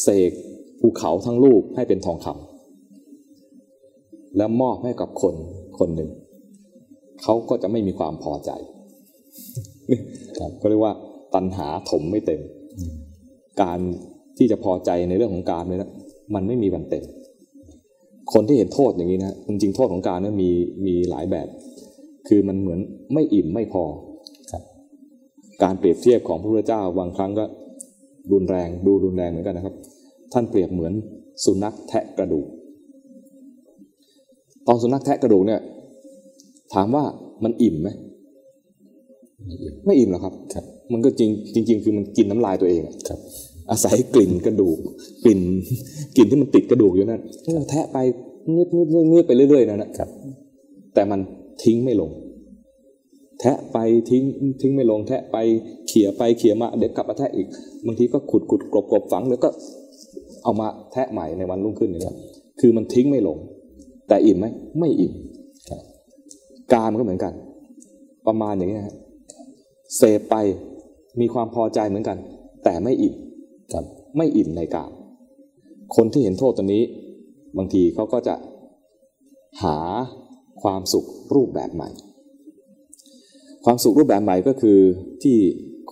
[0.02, 0.32] เสก
[0.80, 5.34] ภูเขาทั้งลูกให้เป็นทองคำแล้วมอบให้กับคน
[5.78, 6.10] คนหนึ่ง
[7.22, 8.50] เขาก็จะไม่มีความพอใจ
[10.60, 10.94] ก็เรียกว่า
[11.34, 12.40] ตัณหาถมไม่เต็ม
[13.62, 13.78] การ
[14.38, 15.90] ที่จะพอใจในเรื่องของการเนี่ยนะ
[16.34, 17.04] มันไม่มีวันเต็ม
[18.32, 20.50] คนที่เห็นโทษอย่างนี้นะจริงๆโทษของการเนี่ยมี
[20.86, 21.48] มีหลายแบบ
[22.30, 22.80] คือมันเหมือน
[23.14, 23.84] ไม่อิ่มไม่พอ
[24.50, 24.62] ครับ
[25.62, 27.44] การเปรียบเทียบของพระพุทธเจ้าบางครั้งก็
[28.32, 29.74] รุนแรงดูรุนแรงเหมือนกันนะครับ
[30.32, 30.92] ท่านเปรียบเหมือน
[31.44, 32.46] สุนัขแทะกระดูก
[34.66, 35.60] ตอนสุนัขแทะกระดูกเนี่ย
[36.74, 37.04] ถามว่า
[37.44, 37.88] มันอิ่มไหม
[39.86, 43.18] ไม่อิ่มหรอกครับครับ มันก็จริงจริง ๆ คือมันกินน้ำลายตัวเองอะครับ
[43.70, 44.78] อาศัยกลิ่นกระดูก
[45.24, 45.40] กลิ่น
[46.16, 47.22] กลิ่นที่มันติดกระดูกอยู่นั่น
[47.70, 47.98] แทะไป
[48.54, 50.08] งืดงืดงืดงืดไปเรื่อยๆนั่นนะครับ
[50.94, 51.20] แต่มัน
[51.62, 52.10] ทิ้งไม่ลง
[53.40, 53.78] แทะไป
[54.10, 54.22] ทิ้ง
[54.60, 55.36] ทิ้งไม่ลง แทะไป
[55.86, 57.46] เขี่ยไปเขี่ยมาเดี๋ยวกลับมาแทะอีก
[57.86, 59.48] บางทีก็ขุดขุดกลบกลบฝังแล้วก็
[60.42, 62.16] เอามาแทะใหม่ในวันรุ่งขึ้นนะครับ
[62.60, 63.38] คือมันทิ้งไม่ลง
[64.08, 64.46] แต่อิ่มไหม
[64.78, 65.14] ไม่อิ่ม
[65.68, 65.80] ครับ
[66.72, 67.32] กามก็เหมือนกัน
[68.26, 68.96] ประมาณอย่างนี้ฮะ
[69.96, 70.36] เสพไป
[71.20, 72.18] มีความพอใจเหมือนกัน
[72.64, 73.14] แต่ไม่อิ่ม
[73.72, 73.84] ครับ
[74.16, 74.92] ไม่อิ่มในกาม
[75.96, 76.82] คนที่เห็นโทษตัวนี้
[77.56, 78.34] บางทีเขาก็จะ
[79.62, 79.76] หา
[80.62, 81.90] ความสุขรูปแบบใหม่
[83.64, 84.78] ความสุขรูปแบบใหม่ก็คือ
[85.22, 85.36] ที่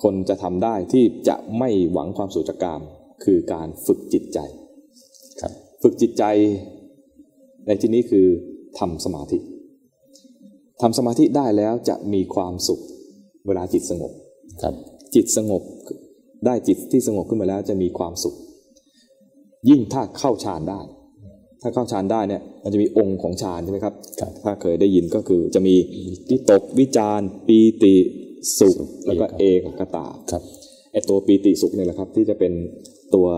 [0.03, 2.83] คนจะทำได้ที่จะไม่หวังความสุขจากกาม
[3.25, 4.39] คือการฝึกจิตใจ
[5.41, 5.53] ครับ
[5.83, 6.25] ฝึกจิตใจ
[7.67, 8.27] ในที่นี้คือ
[8.79, 9.39] ทำสมาธิ
[10.83, 12.81] ทำสมาธิได้แล้วจะมีความสุข
[13.47, 14.13] เวลาจิตสงบ
[14.63, 14.75] ครับ
[15.15, 15.63] จิตสงบ
[16.47, 18.37] ได้จิตที่สงบขึ้นมาแล้วจะมีความสุข
[19.69, 20.81] ยิ่งถ้าเข้าฌานได้
[21.63, 25.75] ถ้าเข้าฌานได้เนี่ยมันจะมีองค์ของฌานใช่ไหมครับครับ ถ้าเคยได้ยินก็คือจะมี
[26.31, 27.97] วิตกวิจารปีติ
[28.59, 30.43] สุขแล้วก็เอกคตาครับ
[30.93, 32.53] ไอตัวปีติสุขเนี่ยแหละครับ ที่จะเป็น
[33.15, 33.29] ตัว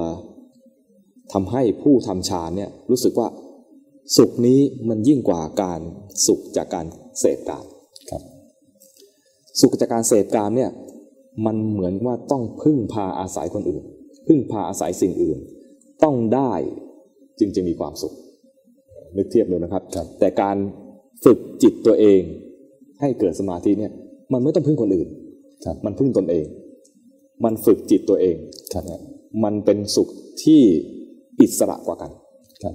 [1.33, 3.29] ทำให้ผู้ทำฌานเนี่ยรู้สึกว่า
[4.17, 5.81] สุขนี้มันยิ่งกว่าการ
[6.27, 6.87] สุขจากการ
[7.21, 7.65] เสพกาม
[8.11, 8.23] ครับ
[9.61, 10.71] สุขจากการเสพกามเนี่ย
[11.47, 13.85] มันเหมือนว่าต้องพึ่งพาอาศัยคนอื่น
[14.27, 15.39] พึ่งพาอาศัยสิ่งอื่น
[16.05, 16.53] ต้องได้
[17.41, 18.15] จึงจะมีความสุข
[19.17, 20.57] นึกเทียบเลยนะครับครับแต่การ
[21.25, 22.21] ฝึกจิตตัวเอง
[23.01, 23.93] ให้เกิดสมาธิเนี่ย
[24.33, 25.09] มันไม่ต้องพึ่งคนอื่น
[25.65, 26.47] ครับมันพึ่งตนเอง
[27.45, 28.37] มันฝึกจิตตัวเอง
[28.73, 28.85] ครับ
[29.45, 30.09] มันเป็นสุข
[30.43, 30.61] ที่
[31.41, 32.11] อิสระกว่ากัน
[32.63, 32.75] ครับ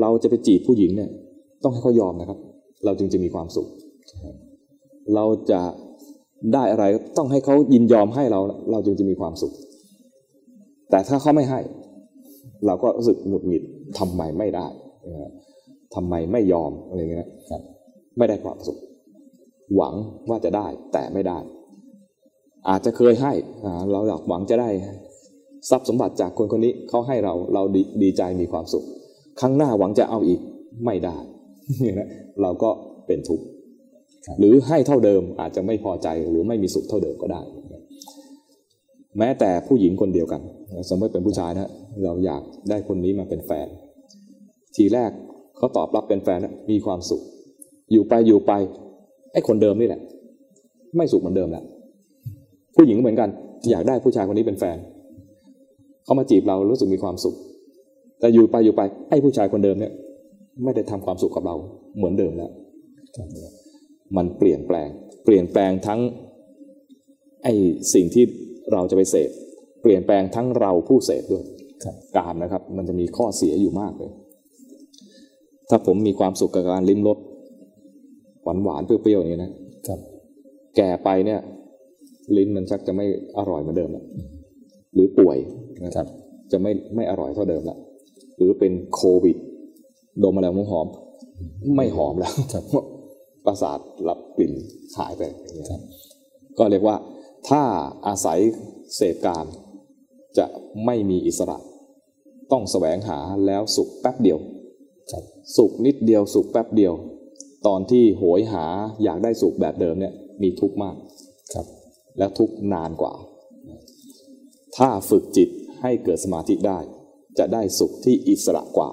[0.00, 1.10] เราจะไปจีบผู้หญิงเนี่ย
[1.64, 2.38] ต้องให้เขายอมนะครับ
[2.84, 3.68] เราจึงจะมีความสุข
[5.14, 5.60] เราจะ
[6.54, 6.84] ได้อะไร
[7.16, 8.40] ต้องให้เขายินยอมให้เรา
[8.70, 9.52] เราจึงจะมีความสุข
[10.90, 11.60] แต่ถ้าเขาไม่ให้
[12.66, 13.62] เราก็รู้สึกหงุดหงิด
[13.98, 14.66] ทำไมไม่ได้
[15.06, 15.30] นะฮะ
[15.94, 17.62] ทำไมไม่ยอมอะไรเงี้ยนะครับ
[18.18, 18.78] ไม่ได้ความสุข
[19.76, 19.94] หวัง
[20.28, 21.38] ว่าจะได้แต่ไม่ได้
[22.68, 23.32] อาจจะเคยให้
[23.92, 24.70] เราอยากหวังจะได้
[25.70, 28.84] ทรัพย์สมบัติจากคนคนนี้เขาให้เราเราดีดีใจมีความสุข
[29.40, 30.40] ครั้งหน้าหวังจะเอาอีก
[30.84, 31.16] ไม่ได้
[31.80, 32.08] เนี่ยนะ
[32.42, 32.70] เราก็
[33.06, 33.44] เป็นทุกข์
[34.38, 37.42] หรือให้เท่าเดิมอาจจะไม่พอใจหรือไม่มีสุขเท่าเดิมก็ได้
[39.18, 40.40] แม้แต่ผู้หญิงคนเดียวกัน
[40.88, 41.70] สมมติเป็นผู้ชายนะ
[42.04, 43.66] เราอยากได้คนนี้มาเป็นแฟน
[44.76, 45.10] ทีแรก
[45.56, 47.22] เขาตอบรับเป็นแฟนนะมีความสุข
[47.92, 48.52] อยู่ไปอยู่ไป
[49.32, 50.00] ไอ้คนเดิมนี่แหละ
[50.96, 51.64] ไม่สุขเหมือนเดิมแล้ว
[52.76, 53.28] ผู้หญิงก็เหมือนกัน
[53.70, 54.76] อยากได้ผู้ชายคนนี้เป็นแฟน
[56.04, 57.34] เขามาจีบเรารู้สึกมีความสุข
[58.20, 59.92] แต่อยู่ไปอยู่ไปไอ้ผู้ชายคนเดิมเนี่ย
[60.64, 61.54] ไม่ได้ทำความสุขกับเรา
[61.96, 62.50] เหมือนเดิมแล้ว
[64.16, 64.88] มันเปลี่ยนแปลง
[65.24, 66.00] เปลี่ยนแปลงทั้ง
[67.44, 67.54] ไอ้
[67.94, 68.24] สิ่งที่
[68.72, 69.30] เราจะไปเสพ
[69.82, 71.44] เปลี่ยนแปลงทั้งเราผู้เสพด้วย
[71.84, 74.10] ครับกามนะครับ มันจะมีข้อเสียอยู่มากเลย
[75.70, 77.18] ถ้าผมมีความสุขกับการลิ้มรส
[78.42, 79.52] หวานหวานๆเปรี้ยวๆอย่างนี้นะ
[79.88, 80.00] ครับ
[80.76, 81.40] แก่ไปเนี่ย
[82.36, 83.06] ลิ้นมันชักจะไม่
[83.38, 84.04] อร่อยเหมือนเดิมแล้ว
[84.94, 85.38] หรือป่วย
[85.84, 86.06] นะครับ
[86.52, 87.78] จะไม่ไม่อร่อยเท่าเดิมแล้ว
[88.36, 89.36] หรือเป็นโควิด
[90.24, 92.64] ดมอะไรหอมๆไม่หอมแล้วครับ
[93.46, 93.78] ประสาท
[94.08, 94.52] รับกลิ่น
[94.96, 95.82] หายไปอย่างเงี้ย
[96.58, 96.96] ก็เรียกว่า
[97.48, 97.62] ถ้า
[98.06, 98.40] อาศัย
[98.96, 99.46] เสพกาม
[100.38, 100.46] จะ
[100.84, 101.58] ไม่มีอิสระ
[102.52, 104.38] ต้องแสวงหาแล้วสุขแป๊บเดียว
[105.12, 105.24] ครับ
[105.56, 106.94] สุขนิดเดียวสุขแป๊บเดียว
[107.66, 108.64] ตอนที่โหยหา
[109.02, 110.96] อยากได้สุขแบบเดิมเนี่ยมีทุกข์มาก
[111.54, 111.66] ครับ
[112.18, 113.14] แล้วทุกข์นานกว่า
[114.76, 115.48] ถ้าฝึกจิต
[115.80, 116.78] ให้เกิดสมาธิได้
[117.38, 118.90] จะได้สุขที่อิสระกว่า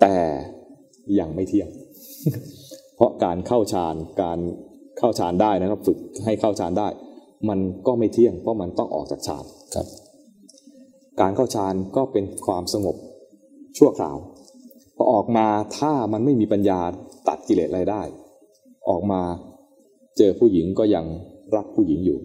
[0.00, 0.16] แต่
[1.18, 1.68] ยังไม่เที่ยง
[2.96, 4.38] เพราะการเข้าฌานการ
[4.98, 6.88] เข้าฌานได้นะครับ ฝึกให้เข้าฌานได้
[7.48, 9.44] มันก็ไม่เที่ยงเพราะมันต้องออกจากฌาน
[9.74, 9.86] ครับ
[11.20, 12.96] การเข้าฌานก็เป็นความสงบ
[13.78, 14.16] ชั่วคราว
[14.96, 15.46] พอออกมา
[15.78, 16.80] ถ้ามันไม่มีปัญญา
[17.28, 18.02] ตัดกิเลสอะไรได้
[18.88, 19.22] ออกมา
[20.18, 21.04] เจอผู้หญิงก็ยัง
[21.56, 22.18] รักผู้หญิงอยู่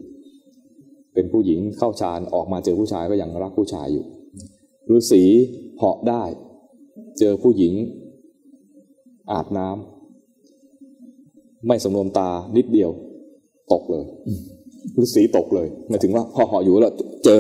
[1.13, 4.05] เป็นผู้หญิงเข้าฌานออกมาเจอผู้ชายก็ยังรักผู้ชายอยู่
[4.95, 5.23] ฤาษี
[5.77, 6.23] เหาะได้
[7.19, 7.73] เจอผู้หญิง
[9.31, 9.92] อาบน้ำ
[11.67, 12.27] ไม่สำรวมตา
[12.57, 12.91] นิดเดียว
[13.73, 14.05] ตกเลย
[15.03, 16.93] ฤาษีตกเลยหมายถึงว่าพอเหาะอยู่แล้ว
[17.25, 17.39] เจอ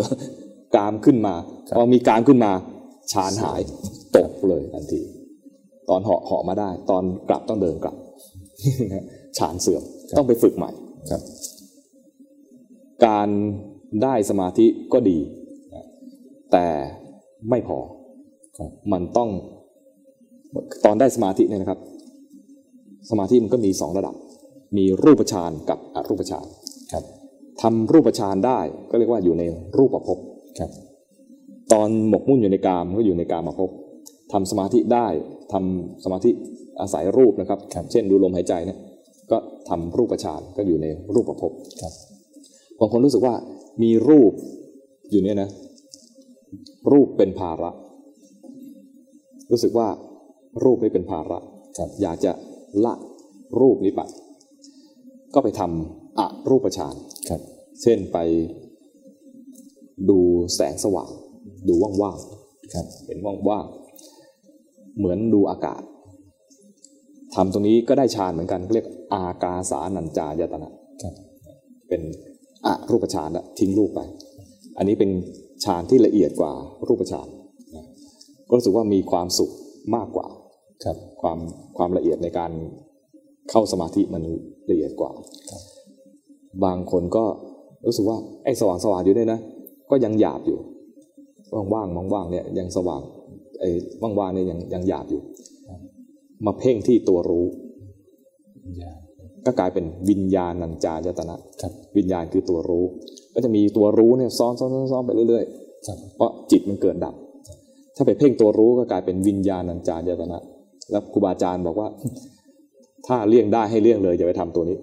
[0.75, 1.35] กามขึ้นมา
[1.75, 2.51] พอมีกามขึ้นมา
[3.11, 3.61] ฌานหาย
[4.17, 5.01] ตกเลยทันที
[5.89, 7.95] ตอนเหาะเหาะมาได้ ตอนกลับต้องเดินกลับ
[9.37, 9.83] ฌานเสื่อม
[10.17, 10.71] ต้องไปฝึกใหม่
[11.11, 11.21] ครับ
[13.05, 13.29] การ
[14.03, 15.19] ได้สมาธิก็ดี
[16.51, 16.67] แต่
[17.49, 17.79] ไม่พอ
[18.91, 19.29] มันต้อง
[20.85, 21.79] ตอนได้สมาธิเนี่ยนะครับ
[23.09, 24.15] สมาธิมันก็มีสองระดับ
[24.77, 26.45] มีรูปฌานกับอรูปฌาน
[26.93, 27.03] ครับ
[27.61, 28.59] ทำรูปฌานได้
[28.89, 29.43] ก็เรียกว่าอยู่ใน
[29.77, 30.17] รูปภพ
[30.59, 30.71] ครับ
[31.73, 33.69] ตอนหมกมุ่นอยู่ในกามก็อยู่ในกามภพ
[34.31, 35.07] ทำสมาธิได้
[35.53, 36.31] ทำสมาธิ
[36.81, 37.59] อาศัยรูปนะครับ
[37.91, 38.79] เช่นดูลมหายใจเนี่ย
[39.31, 39.37] ก็
[39.69, 41.51] ทำรูปฌานก็อยู่ในรูปภพ
[41.81, 41.93] ครับ
[42.79, 43.35] บางคนรู้สึกว่า
[43.83, 44.31] มีรูป
[45.11, 45.49] อยู่เนี่ยนะ
[46.91, 47.71] รูปเป็นภาระ
[49.51, 49.87] รู้สึกว่า
[50.63, 51.39] รูปนี้เป็นภาระ
[51.77, 52.31] ครับอยากจะ
[52.85, 52.93] ละ
[53.59, 54.01] รูปนี้ไป
[55.33, 56.95] ก็ไปทำอรูปฌาน
[57.29, 57.41] ครับ
[57.81, 58.17] เช่นไป
[60.09, 60.19] ดู
[60.55, 61.09] แสงสว่าง
[61.67, 62.17] ดูว่าง
[62.73, 65.81] ครับๆเห็นว่างๆเหมือนดูอากาศ
[67.35, 70.71] ทำตรงนี้ก็ได้ฌานเหมือนกันเรียกอากาสานัญจายตนะ
[71.01, 71.13] ครับ
[71.89, 72.01] เป็น
[72.65, 74.01] อรูปฌานละทิ้งรูปไป
[74.77, 75.09] อันนี้เป็น
[75.63, 76.51] ฌานที่ละเอียดกว่า
[76.87, 77.27] รูปฌาน
[77.75, 77.85] นะ
[78.47, 79.51] ก็รู้สึกว่ามีความสุข
[79.95, 80.27] มากกว่า
[80.83, 81.39] ครับ ความ
[81.77, 82.51] ความละเอียดในการ
[83.49, 84.23] เข้าสมาธิมัน
[84.69, 85.11] ละเอียดกว่า
[85.49, 85.61] ครับ
[86.63, 87.25] บางคนก็
[87.85, 89.39] รู้สึกว่าไอ้สว่างสว่างอยู่เนี่ยนะ
[89.91, 90.59] ก็ยังหยาบอยู่
[91.73, 93.01] ว่างๆว่างๆเนี่ยยังสว่าง
[93.59, 93.69] ไอ้
[94.19, 95.21] ว่างๆเนี่ยยังยังหยาบอยู่
[96.45, 97.45] มาเพ่งที่ตัวรู้
[98.81, 98.93] ยา
[99.45, 102.85] ก็กลายเป็นวิญญาณัญจายตนะครับวิญญาณคือตัวรู้
[103.33, 105.45] ก็จะมีตัวรู้เนี่ยซ้อนซ้อนซ้อนซ้อนไปเรื่อย
[105.87, 107.15] ครับๆเพราะจิตมันเกิดดับ
[107.95, 110.39] ถ้าไปเพ่งตัวรู้ก็กลายเป็นวิญญาณัญจายตนะ
[110.91, 111.87] แล้วครูบาอาจารย์บอกว่า
[113.07, 114.77] ถ้าเลี่ยงได้ให้เลี่ยงเลยอย่าไปทำตัวนี้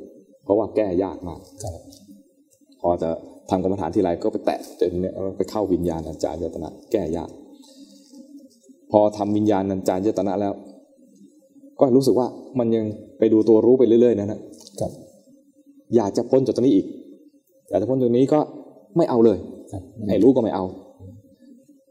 [0.45, 1.75] เพราะว่าแก้ยากมากครับ
[2.81, 3.09] พอจะ
[3.51, 7.31] ทำกรรมฐานทีไรก็ไปแตะจนเนี่ยไปเข้าวิญญาณัญจายตนะแก้ยาก
[8.93, 10.53] พอทำวิญญาณัญจายตนะแล้ว
[11.81, 12.27] ก็รู้สึกว่า
[12.59, 12.85] มันยัง
[13.19, 14.39] ไปดูตัวรู้ไปเรื่อยๆนะฮะ
[14.81, 14.93] ครับ
[15.97, 16.87] อยากจะพ้นจากตรงนี้อีก
[17.69, 18.41] อยากจะพ้นจากตรงนี้ก็
[18.97, 19.39] ไม่เอาเลย
[19.73, 20.65] ครับไอ้รู้ก็ไม่เอา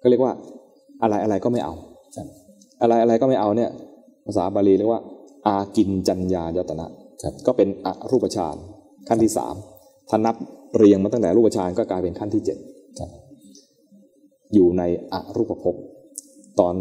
[0.01, 0.33] ก็เรียกว่า
[1.01, 1.73] อะไรอะไรก็ไม่เอา
[2.15, 2.27] ครับ
[2.81, 3.69] อะไรอะไรก็ไม่เอาเนี่ย
[4.25, 5.01] ภาษาบาลีเรียกว่า
[5.47, 6.87] อากินจัญญายตนะ
[7.23, 8.55] ครับก็เป็นอรูปฌาน
[9.07, 9.55] ขั้นที่สาม
[10.09, 10.35] ถ้านับ
[10.77, 12.57] เรียงมาตั้งแต่รูปฌานก็กลายเป็นขั้นที่เจ็ด
[14.53, 14.83] อยู่ใน
[15.13, 15.75] อรูปภพ
[16.59, 16.75] ตอน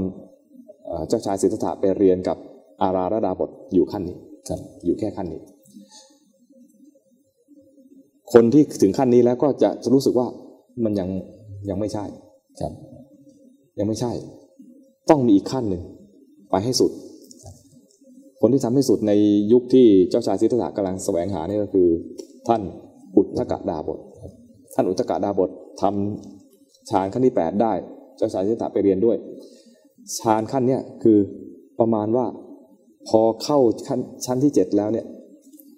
[0.87, 2.37] เอ่อเจ้าชายสิทธัตถะไปเรียนกับ
[2.83, 4.17] อาราระดาบทอยู่ขั้นนี้
[4.49, 5.41] ครับอยู่แค่ขั้นนี้
[8.33, 10.27] คนที่ถึงขั้นนี้แล้วก็จะจะรู้สึกว่า
[10.85, 11.09] มันยัง
[11.69, 12.05] ยังไม่ใช่
[12.61, 12.73] ครับ
[13.79, 14.13] ยังไม่ใช่
[15.11, 15.83] ต้องมีอีกขั้นหนึ่ง
[16.51, 16.93] ไปให้สุด
[18.41, 19.13] คนที่ทำให้สุดใน
[19.53, 21.89] ยุคที่เจ้าชายสิทธัตถะกำลังแสวงหานี่ก็คือ
[22.49, 22.63] ท่าน
[23.17, 23.99] อุทกดาบท
[24.75, 25.51] ท่านอุทกดาบท
[25.83, 27.73] ทำฌานขั้นที่แปดได้
[28.17, 29.17] เจ้าชายสิทธัตถะไปเรียนด้วย
[30.19, 31.19] ฌานขั้นเนี้ยคือ
[31.81, 32.27] ประมาณว่า
[33.09, 33.59] พอเข้า
[33.89, 35.07] ขั้นชั้นที่เจ็ดแล้วเนี่ย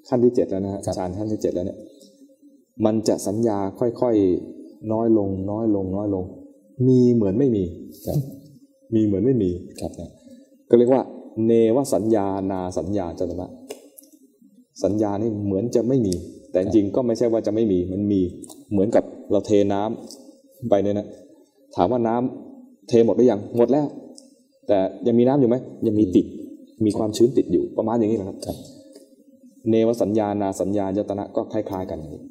[0.09, 1.79] ขั้นที่เจ็ดแล้วนะฮะฌานขั้นที่เจ็ดแล้วเนี่ย
[2.85, 6.25] มันจะสัญญาค่อยๆน้อยลง น้อยลง น้อยลง
[6.89, 7.65] มีเหมือนไม่มี
[8.07, 8.19] ครับ
[8.95, 9.51] มีเหมือนไม่มี
[9.81, 9.93] ครับ
[10.71, 11.03] ก็เรียกว่า
[11.47, 13.47] เนวสัญญานาสัญญาจตนะ
[14.85, 16.15] สัญญานี่เหมือนจะไม่มี
[16.53, 18.21] แต่จริงๆก็ไม่ใช่ว่าจะไม่มีมันมี
[18.71, 21.07] เหมือนกับเราเทน้ำไปเนี่ยนะ
[21.77, 23.87] ถามว่าน้ำเทหมดหรือยังหมดแล้ว
[24.67, 25.57] แต่ยังมีน้ำอยู่ไหม
[25.87, 26.27] ยังมีติด
[26.85, 28.57] มีความชื้นติดอยู่ประมาณอย่างนี้แหละครับครับ
[29.71, 32.23] เนวสัญญานาสัญญาจตนะก็คล้าย ๆ กันอย่างนี้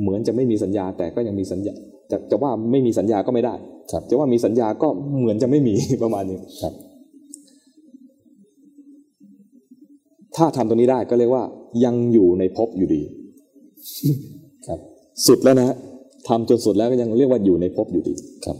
[0.00, 1.74] เหมือนจะไม่มีสัญญาแต่ก็ยังมีสัญญา
[2.10, 3.54] จะจะว่าไม่มีสัญญาก็ไม่ได้
[3.92, 4.88] ครับจะว่ามีสัญญาก็
[5.18, 6.72] เหมือนจะไม่มีประมาณนี้ครับ
[10.36, 11.44] ถ้าทำตรงนี้ได้ก็เรียกว่า
[11.84, 13.02] ยังอยู่ในภพอยู่ดี
[14.66, 14.78] ครับ
[15.26, 15.76] สุดแล้วนะฮะ
[16.28, 18.56] ทำจนสุดแล้วก็ยังเรียกว่าอยู่ในภพอยู่ดีครับ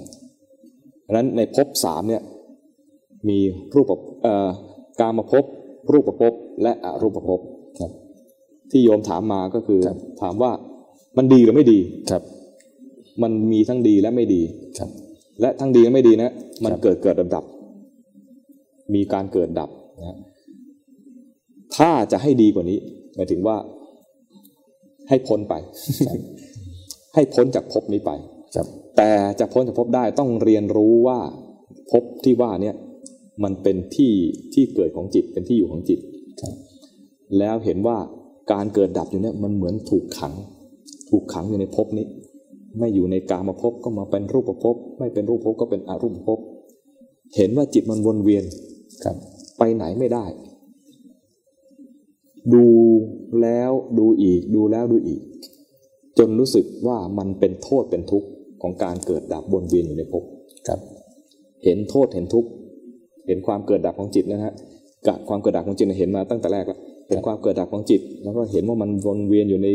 [1.02, 2.22] เพราะฉะนั้นในภพสามเนี่ย
[3.28, 3.38] มี
[3.74, 4.48] รูปภพเอ่อ
[5.00, 5.44] กามภพ
[5.92, 6.32] รูปภพ
[6.62, 7.40] และอรูปภพ
[7.80, 7.90] ครับ
[8.70, 10.52] ที่โยมถามมาก็คือครับถามว่า
[11.16, 11.78] มันดีหรือไม่ดี
[12.10, 12.22] ครับ
[13.22, 14.42] มันมีทั้งดีและไม่ดี
[14.78, 14.90] ครับ
[15.40, 16.30] และทั้งดีและไม่ดีนะ
[16.64, 17.44] มันครับเกิดเกิดดับดับ
[18.94, 20.16] มีการเกิดดับนะฮะ
[21.76, 22.78] ถ้าจะให้ดีกว่านี้
[23.14, 23.56] หมายถึงว่า
[25.08, 25.54] ให้พ้นไป
[27.14, 28.10] ให้พ้นจากภพนี้ไป
[28.54, 29.10] ครับแต่
[29.40, 31.18] จะพ้นจากภพได้ต้องเรียนรู้ว่า
[31.90, 32.74] ภพที่ว่าเนี่ย
[33.44, 34.12] มันเป็นที่
[34.54, 35.98] ที่เกิดของจิตเป็นที่อยู่ของจิต
[36.40, 36.54] ครับ
[37.38, 37.96] แล้วเห็นว่า
[38.52, 40.34] การเกิดดับอยู่เนี่ยมันเหมือนถูกขัง
[41.10, 42.06] ถูกขังอยู่ในภพนี้
[42.78, 46.38] ไม่อยู่ในกามภพก็มาเป็นรูปภพไม่เป็นรูปภพก็เป็นอรูปภพ
[47.36, 48.44] เห็นว่าจิตมันวนเวียน
[49.04, 49.16] ครับ
[49.58, 50.24] ไปไหนไม่ได้
[52.54, 52.66] ดู
[53.42, 55.20] แล้วดูอีก ดูแล้วดูอีก
[56.18, 58.28] จนรู้สึกว่ามันเป็นโทษเป็นทุกข์
[58.62, 60.24] ของการเกิดดับวนเวียนอยู่ในภพ
[60.68, 60.80] ครับ
[61.64, 62.48] เห็นโทษเห็นทุกข์
[63.26, 64.52] เห็นความเกิดดับของจิตนะฮะ
[65.06, 69.68] กะความเกิดดับของจิตเห็นมาตั้งแต่แรกแล้วเห็นความเกิดดับของจิต แล้วก็เห็นว่ามันวนเวียนอยู่ใน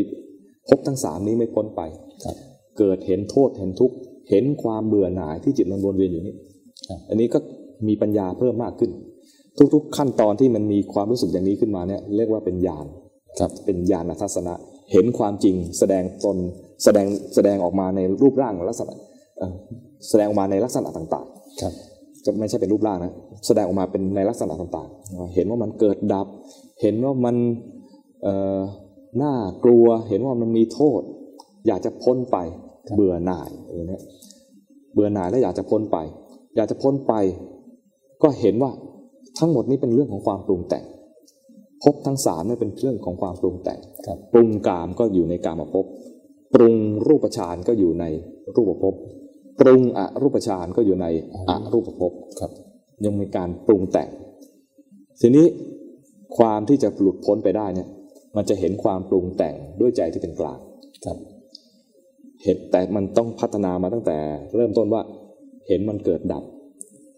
[0.68, 1.82] ภพทั้งสามนี้ไม่พ้นไป
[2.24, 2.36] ครับ
[2.80, 3.96] เกิดเห็นโทษเห็นทุกข์
[4.30, 6.36] เห็นความเบื่อหน่ายที่จิตมันวนเวียนอยู่นี่
[6.88, 7.40] ครับอันนี้ก็
[7.88, 8.92] มีปัญญาเพิ่มมากขึ้น
[9.74, 12.86] ทุกๆ ขั้นตอนที่มันมีความรู้สึกอย่างนี้ขึ้นมาเนี่ยเรียกว่าเป็นญาณ
[13.40, 14.54] ครับเป็นญาณทัศนะ
[14.92, 16.38] เห็นความจริงแสดงตน
[16.84, 18.94] แสดงแสดงออกมาในรูปร่างลักษณะ
[19.38, 19.54] เอ่อ
[20.10, 21.28] แสดงออกมาในลักษณะต่าง
[21.62, 23.14] ครับๆจะไม่ใช่เป็นรูปร่างนะ
[23.48, 26.28] แสดงออกมาเป็นในลักษณะต่างๆ เห็นว่ามันเกิดดับ
[26.82, 27.36] เห็นว่ามัน
[28.24, 28.60] เอ่อ
[29.22, 29.34] น่า
[29.66, 31.02] กลัว เห็นว่ามันมีโทษ
[31.68, 32.38] อยากจะพ้นไป
[32.94, 34.04] เบื่อหน่ายอย่างเนี้ย
[34.94, 35.98] เบื่อหน่ายแล้วอยากจะพ้นไป
[36.56, 37.14] อยากจะพ้นไป
[38.24, 38.72] ก็เห็นว่า
[39.40, 40.86] ทั้งหมดนี้เป็นเรื่องของความปรุงแต่ง
[41.84, 45.86] ภพทั้งสามนี่เป็นเรื่องของความปรุงแต่งครับปรุงกามก็อยู่ในกามภพ
[46.54, 46.76] ปรุง
[47.08, 48.06] รูปฌานก็อยู่ใน
[48.56, 48.94] รูปภพ
[49.60, 51.08] ปรุงอรูปฌานก็อยู่ใน
[51.50, 52.52] อรูปภพครับ
[53.06, 54.10] ยังมีการปรุงแต่ง
[55.22, 55.46] ทีนี้
[56.38, 57.88] ความที่จะหลุดพ้นไปได้เนี่ย
[58.36, 60.60] มันจะเห็นความปรุงแต่งด้วยใจที่เป็นกลาง
[61.06, 61.18] ครับ
[62.44, 64.18] เห็นแต่มันต้องพัฒนามาตั้งแต่
[64.56, 65.02] เริ่มต้นว่า
[65.68, 66.44] เห็นมันเกิดดับ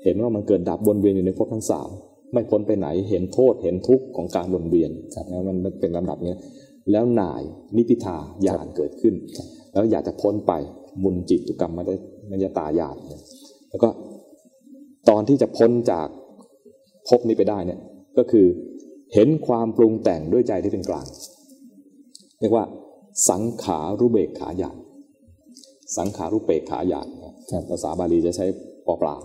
[0.04, 1.90] เห็นว่ามันเกิดดับวนเวียนอยู่ในภพทั้งสาม
[2.34, 4.92] ไม่พ้นไปไหนเห็นโทษเห็นทุกข์ของการวนเวียน
[5.32, 6.38] นะมันมันเป็นลำดับเนี้ย
[6.92, 7.42] แล้วหน่าย
[7.76, 8.18] นิพิทา
[8.48, 9.14] ญาณเกิดขึ้น
[9.74, 10.54] แล้วอยากจะพ้นไป
[11.04, 11.96] มุนจิตตุกรรมมได้
[12.30, 13.22] มัยตาญาณเนี่ย
[13.70, 13.90] แล้วก็
[15.10, 16.08] ตอนที่จะพ้นจาก
[17.08, 17.80] ภพนี้ไปได้เนี่ย
[18.18, 18.46] ก็คือ
[19.14, 21.08] เห็นความปรุงแต่งด้วยใจที่เป็นกลาง
[22.40, 22.66] เรียกว่า
[23.30, 24.78] สังขารุเบกขาญาณ
[25.98, 27.08] สังขารุเปกขาญาณ
[27.70, 28.46] ภาษาบาลีจะใช้
[28.88, 29.16] ปอปลา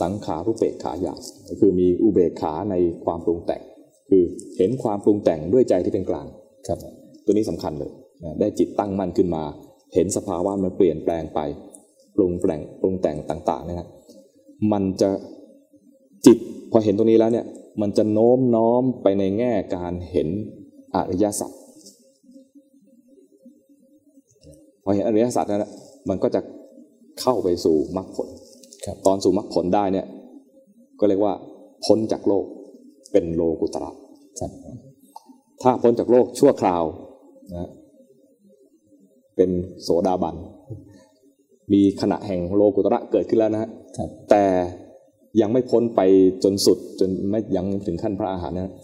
[0.00, 2.74] สังขารุเปกขาญาณก็คือมีอุเบกขาใน
[3.04, 3.62] ความปรุงแต่ง
[4.08, 4.22] คือ
[4.58, 6.26] เห็นความปรุงแต่งด้วยใจที่เป็นกลาง
[6.68, 6.78] ครับ
[7.24, 7.90] ตัวนี้สำคัญเลย
[8.24, 9.44] นะได้จิตตั้งมั่นขึ้นมา
[9.94, 11.40] เห็นสภาวะมันเปลี่ยนแปลงไป
[12.16, 13.88] ปรุงแต่งปรุงแต่งต่างๆนะครับ
[14.72, 15.10] มันจะ
[16.26, 16.38] จิต
[16.70, 17.46] พอเห็นตรงนี้แล้วเนี่ย
[17.80, 20.28] มันจะโน้มน้อมไปในแง่การเห็น
[20.94, 21.50] อริยสัจ
[24.84, 25.72] พอเห็นอริยสัจนั้นนะ
[26.08, 26.40] มันก็จะ
[27.20, 28.49] เข้าไปสู่มรรคผลครับ
[29.06, 30.06] ตอนสู่มรรคผลได้เนี่ย
[31.00, 31.34] ก็เรียกว่า
[31.84, 32.44] พ้นจากโลก
[33.12, 33.90] เป็นโลกุตระ
[34.40, 34.50] ครับ
[35.62, 36.82] ถ้าพ้นจากโลกชั่วคราว
[37.52, 37.70] นะ
[39.36, 39.50] เป็น
[39.82, 40.36] โสดาบัน
[41.72, 44.44] มีขณะแห่งโลกุตระเกิดขึ้นแล้วนะฮะครับแต่
[45.40, 46.00] ยังไม่พ้นไป
[46.44, 48.74] จนสุดจนไม่ยังถึงขั้นพระอาหารนะ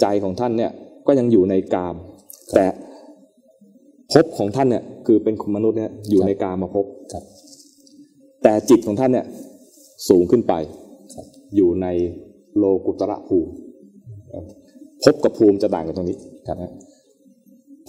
[0.00, 0.70] ใจของท่านเนี่ย
[1.06, 1.94] ก็ยังอยู่ในกาม
[2.54, 2.66] แต่
[4.12, 7.24] ภพของท่านเนี่ยคือเป็นมนุษย์เนี่ยอยู่ในกามมาภพครับ
[8.42, 9.26] แต่จิตของท่านเนี่ย
[10.08, 10.54] สูงขึ้นไป
[11.56, 11.86] อยู่ใน
[12.56, 13.52] โลกุตระภูมิ
[15.02, 16.72] ภพกับภูมิจะต่างกันตรงนี้ครับนะ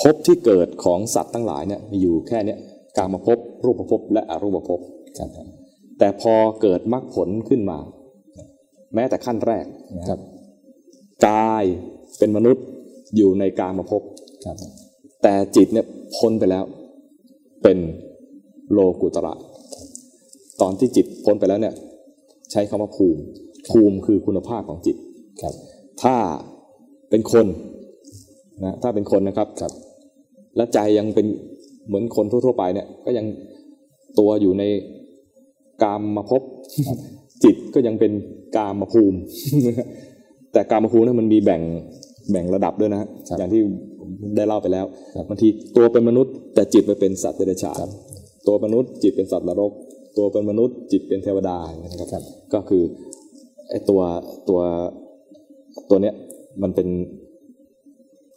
[0.02, 2.60] ภพที่เกิดของสัตว์ทั้งหลายเนี่ยมีอยู่แค่เนี้ย
[2.98, 4.80] กามภพบรูปภพและอรูปภพ
[5.18, 5.30] ครับ
[5.99, 7.78] แต่พอเกิดมรรคผลขึ้นมา
[8.95, 9.65] แม้แต่ขั้นแรก
[10.10, 10.19] ครับ
[11.28, 11.64] กาย
[12.18, 12.65] เป็นมนุษย์
[13.15, 14.02] อยู่ในกามภพ
[14.45, 14.56] ครับ
[15.23, 16.64] แต่จิตเนี่ยพ้นไปแล้ว
[17.64, 17.78] เป็น
[18.72, 19.34] โลกุตระ
[20.62, 21.74] ตอนที่จิตพ้นไปแล้วเนี่ย
[22.52, 23.22] ใช้คำว่าภูมิ
[23.72, 24.96] ภูมิคือคุณภาพของจิต
[25.42, 25.54] ครับ
[26.04, 26.16] ถ้า
[27.10, 27.46] เป็นคน
[28.64, 29.72] นะถ้าเป็นคนนะครับครับ
[30.56, 31.26] และใจยังเป็น
[31.88, 33.26] เหมือนคนทั่วๆไปเนี่ย ก็ยัง
[34.20, 34.64] ตัวอยู่ใน
[35.84, 36.42] กามมาพบ
[37.44, 38.12] จิตก็ยังเป็น
[38.58, 39.18] กามมาภูมิ
[40.54, 41.62] แต่กามมาภูมินั้นมันมีแบ่ง
[42.32, 43.62] แบ่งระดับด้วยนะฮะครับอย่างที่
[44.00, 44.86] ผมได้เล่าไปแล้ว
[45.16, 45.48] ครับบางที
[45.78, 47.88] ตัวเป็นมนุษย์แต่จิตไปเป็นสัตว์เดรัจฉาน
[48.48, 49.72] ตัวมนุษย์จิตเป็นสัตว์นรก
[50.18, 52.24] ตัวเป็นมนุษย์จิตเป็นเทวดาอย่างเงี้ยนะครับครับ
[52.54, 52.84] ก็คือ
[53.70, 54.02] ไอ้ตัว
[54.50, 54.62] ตัว
[55.90, 56.16] ตัวเนี้ย
[56.62, 56.88] มันเป็น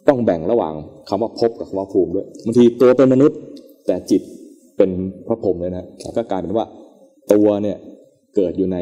[0.07, 0.73] ต้องแบ่งระหว่าง
[1.09, 3.39] คำว่าภพกับคำว่าภูมิด้วยบางทีตัวเป็นมนุษย์
[3.87, 4.21] แต่จิต
[4.77, 4.89] เป็น
[5.27, 5.87] พระพรหมเลยนะ
[6.17, 6.65] ก็กลายเป็นว่า
[7.33, 7.77] ตัวเนี่ย
[8.35, 8.77] เกิดอยู่ใน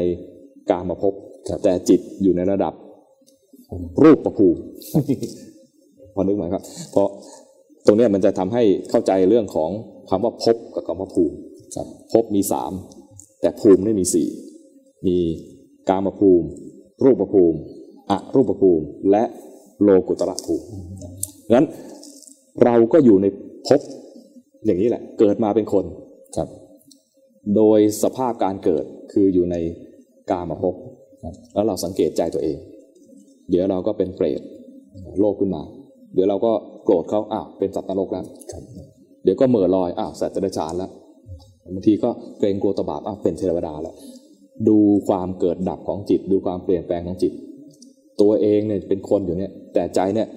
[0.70, 1.14] กามภพ
[1.62, 2.74] แต่จิตอยู่ในระดับ
[4.02, 4.60] รูปประภูมิ
[6.14, 6.62] พอนึกไหมครับ
[6.92, 7.08] เพราะ
[7.86, 9.70] ตรงเนี้ยมันจะทำให้เข้าใจเรื่องของ
[10.10, 11.36] คำว่าภพกับคำว่าภูมิ
[11.76, 12.72] ครับภพมีสาม
[13.40, 14.28] แต่ภูมิไม่มีสี่
[15.06, 15.16] มี
[15.88, 16.46] กามภูมิ
[17.04, 17.58] รูปภูมิ
[18.10, 19.24] อรูปภูมิและ
[19.82, 20.66] โลกุตระภูมิ
[21.52, 21.66] งั้น
[22.64, 23.26] เราก็อยู่ใน
[23.68, 23.80] ภพ
[24.64, 25.84] อย่างนี้แหละ เกิดมาเป็นคน
[26.36, 26.48] ครับ
[27.56, 29.56] โดยสภาพการเกิดคืออยู่ใน
[30.30, 30.74] กามภพ
[31.24, 32.58] ครับแล้วเราสังเกตใจตัวเอง
[33.50, 34.40] เดี๋ยวเราก็เป็นเปรต
[35.20, 35.62] โลกขึ้นมา
[36.14, 36.52] เดี๋ยวเราก็
[36.84, 38.24] โกรธเขาอ้าวเป็นสัตว์นรกแล้ว
[39.24, 40.90] เดี๋ยวก็เหม่อลอยอ้าวสัตว์เดรัจฉานแล้ว
[41.74, 43.94] บางทีก็เกรงกลัวตบาปอ้าวเป็นเทวดาแล้ว
[44.68, 44.78] ดู
[45.08, 47.32] ความเกิดดับของจิต ดูความเปลี่ยนแปลงของจิต
[48.20, 50.28] ตัวเองเนี่ยเป็นคนอยู่เนี่ย แต่ใจเนี่ย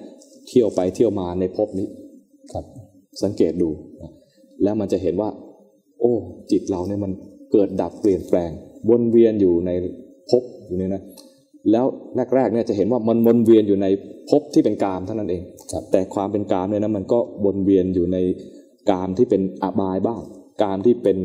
[0.48, 1.88] เที่ยวไปเที่ยวมาในภพนี้
[2.52, 2.64] ครับ
[3.22, 3.68] สังเกตดู
[4.02, 4.12] นะ
[4.62, 5.30] แล้วมันจะเห็นว่า
[6.00, 6.14] โอ้
[6.50, 7.12] จิตเราเนี่ยมัน
[7.52, 8.50] เกิดดับเปลี่ยนแปลง
[8.90, 9.70] วนเวียนอยู่ใน
[10.30, 11.02] ภพอยู่เนี่ยนะ
[11.70, 11.86] แล้ว
[12.34, 13.86] แรกๆเนี่ยจะเห็นว่ามันวนเวียนอยู่ใน
[14.30, 15.42] ภพที่เป็นกามเท่านั้นเอง
[15.72, 18.16] ครับแต่ความเป็นกามเนี่ยนะมันก็วนเวียนอยู่ใน
[18.90, 20.22] กามที่เป็นอบายบ้าง
[20.62, 21.18] กามที่เป็น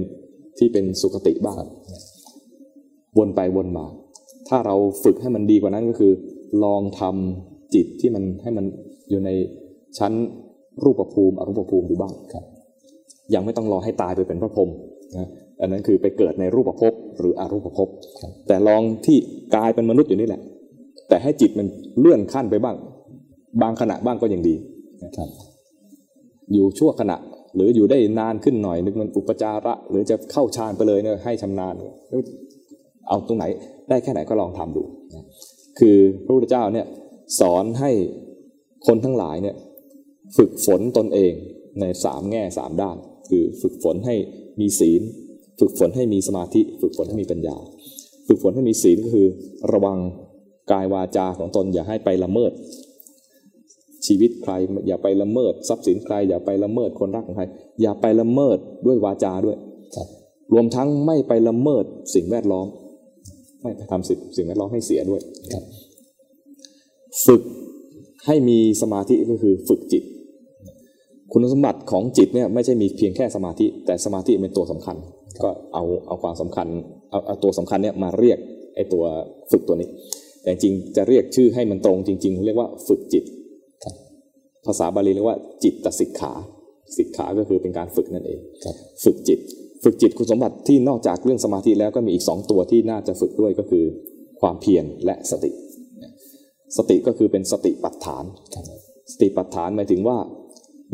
[0.60, 1.64] ที่เป็นสุคติบ้าง
[3.18, 3.86] วนไปวนมา
[4.48, 6.12] ถ้าเราฝึกให้มันดีกว่านั้นก็คือ
[6.64, 8.66] ลองทำจิตที่มันให้มัน
[9.10, 9.30] อยู่ใน
[9.98, 10.14] ชั้น
[10.84, 12.44] รูปภูมิอรูปภูมิอยู่บ้างครับ
[13.34, 14.70] ยังไม่ต้องรอให้ตายไปเป็นพระพรหม
[15.18, 15.28] นะ
[15.62, 17.88] อันนั้นคือไปเกิดในรูปภพหรืออรูปภพ
[18.48, 19.18] แต่ลองที่
[19.56, 20.42] กายเป็นมนุษย์อยู่นี่แหละ
[21.10, 21.68] แต่ให้จิตมัน
[22.00, 22.76] เลื่อนขั้นไปบ้าง
[23.62, 24.56] บางขณะบ้างก็ยังดี
[25.04, 25.30] นะครับ
[26.54, 27.16] อยู่ชั่วขณะ
[27.56, 31.74] หรืออยู่ได้นานขึ้นหน่อยนึกมันอุปจาระ หรือจะเข้าฌานไปเลยเนี่ยให้ชำนาญ
[33.10, 33.46] เอาตรงไหน
[33.90, 34.84] ได้แค่ไหนก็ลองทำดู
[35.80, 36.88] คือพระพุทธเจ้าเนี่ย
[37.40, 37.92] สอนให้
[38.88, 39.56] คนทั้งหลายเนี่ย
[40.38, 41.34] ฝึกฝนตนเอง
[41.80, 42.98] ในสามแง่สามด้าน
[43.30, 44.16] คือฝึกฝนให้
[44.60, 45.02] มีศีล
[45.60, 47.58] ฝึกฝนให้มีสมาธิ ฝึกฝนให้มีปัญญา
[48.28, 49.28] ฝึกฝนให้มีศีลก็คือ
[49.74, 49.98] ระวัง
[50.72, 52.52] กายวาจาของตนอย่าให้ไปละเมิด
[54.08, 54.54] ชีวิตใคร
[54.88, 57.46] อย่าไปละเมิดทรัพย์สินใคร อย่าไปละเมิดคนรักของใคร
[57.82, 59.58] อย่าไปละเมิดด้วยวาจาด้วย
[60.54, 61.86] รวมทั้งไม่ไปละเมิด
[62.16, 62.68] สิ่งแวดล้อม
[63.62, 65.22] ไม่ไปทำสิ่งสิ่งแวดล้อมให้เสียด้วย
[67.26, 67.42] ฝึก
[68.26, 70.04] ให้มีสมาธิก็คือฝึกจิต
[71.32, 74.96] คุณสมบัติของจิตเนี่ยไม่ใช่มีเพียงแค่สมาธิ แต่สมาธิเป็นตัวสำคัญ
[75.44, 76.68] ก็เอาเอาความสำคัญ
[77.12, 78.38] เอาเอาตัวสำคัญเนี่ยมาเรียก
[78.76, 79.04] ไอ้ตัว
[79.52, 79.90] ฝึกตัวนี้
[80.42, 83.24] แต่จริงจะเรียกชื่อให้มันตรงจริง ๆ เรียกว่าฝึกจิต
[84.66, 86.34] ภาษาบาลีเรียกว่าจิตตสิกขา
[86.98, 88.40] สิกขาก็คือเป็นการฝึกนั่นเอง
[89.04, 89.40] ฝึกจิต
[89.84, 93.86] ฝึกจิตคุณสมบัติที่นอกจากเรื่องสมาธิแล้วก็มีอีกสองตัวที่น่าจะฝึกด้วยก็คือ
[94.42, 95.52] ความเพียรและสติ
[96.78, 98.24] สติก็คือเป็นสติปัฏฐาน
[99.12, 100.18] สติปัฏฐานหมายถึงว่า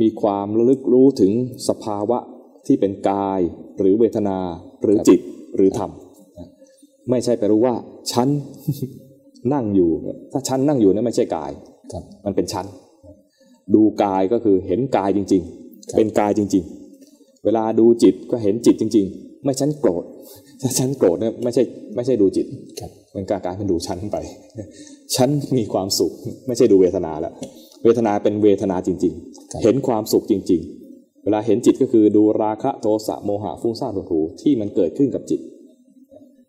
[0.02, 1.32] มีความระลึกรู้ถึง
[1.70, 2.20] สภาวะ
[2.68, 3.40] ที่เป็นกาย
[3.80, 4.38] หรือเวทนา
[4.84, 5.20] หรือจิต
[5.56, 5.92] หรือธรรม
[7.10, 7.76] ไม่ใช่ไปรู้ว่า
[8.12, 8.28] ฉัน
[9.54, 9.92] นั่งอยู่
[10.32, 11.52] ถ้าฉันนั่งอยู่นั่นไม่ใช่กาย
[12.26, 12.66] มันเป็นฉัน
[13.76, 16.64] ดูกายก็คือเห็นกายจริง ๆ เป็นกายจริง
[17.04, 20.04] ๆ เวลาดูจิตก็เห็นจิตจริง ๆ ไม่ฉันโกรธ
[20.62, 21.64] ถ้าฉันโกรธเนี่ยไม่ใช่
[21.96, 22.46] ไม่ใช่ดูจิต
[23.16, 24.18] มันกลายเป็นดูฉันไป
[25.16, 26.12] ฉันมีความสุข
[26.48, 27.34] ไม่ใช่ดูเวทนาแล้ว
[27.84, 30.62] เวทนาเป็นเวทนาจริง ๆ เห็นความสุขจริง
[30.94, 35.40] ๆ เวลาเห็นจิตก็คือดูราคะโทสะโมหะฟุ้งซ่านหดหูที่มันเกิดขึ้นกับจิต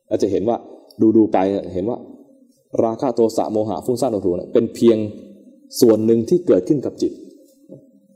[0.08, 0.56] เราจะเห็นว่า
[1.00, 1.38] ดูดูไป
[1.74, 1.98] เห็นว่า
[2.84, 4.98] ราคะโทสะโมหะฟุ้งซ่านหดหูเนี่ยเป็นเพียง
[5.80, 7.12] ส่วนหนึ่งที่เกิดขึ้นกับจิต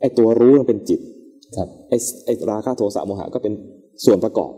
[0.00, 1.00] ไอตัวรู้มันเป็นจิต
[1.56, 1.94] ครับไอ
[2.24, 3.54] ไอราคะโทสะโมหะก็เป็น
[4.04, 4.52] ส่วนประกอบ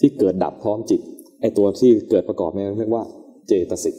[0.00, 1.00] ที่เกิดดับพร้อมจิต
[1.40, 3.04] ไอตัวที่เกิดประกอบเนี่ยเรียกว่า
[3.46, 3.94] เจตสิก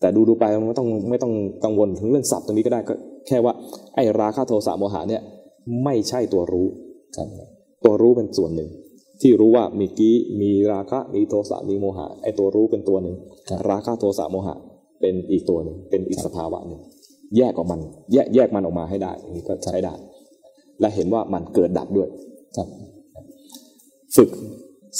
[0.00, 1.32] แต่ดูดูไปมันไม่ต้องไม่ต้อง
[1.64, 2.94] กังวลถึงเรื่องศัพท์ตรงนี้ก็ได้ก็
[3.26, 3.52] แค่ว่า
[3.94, 5.22] ไอราคะโทสะโมหะเนี่ย
[5.84, 6.66] ไม่ใช่ตัวรู้
[7.16, 7.28] ครับ
[7.84, 8.70] ตัวรู้เป็นส่วนหนึ่ง
[9.22, 13.16] ที่รู้ว่ามีกี้มีราคะมีโทสะมีโมหะไอตัวรู้เป็นตัวหนึ่ง
[13.70, 14.54] ราคะโทสะโมหะ
[15.00, 16.80] เป็นอีกตัวหนึ่งเป็นอีกสภาวะหนึ่ง
[17.36, 17.80] แยกออกมัน
[18.12, 19.94] แยกแยกมันออกมาให้ได้อันนี้ก็ใช้ได้
[20.80, 22.08] และเห็นว่ามันเกิดดับด้วย
[22.56, 22.68] ครับ
[24.16, 24.30] ฝึก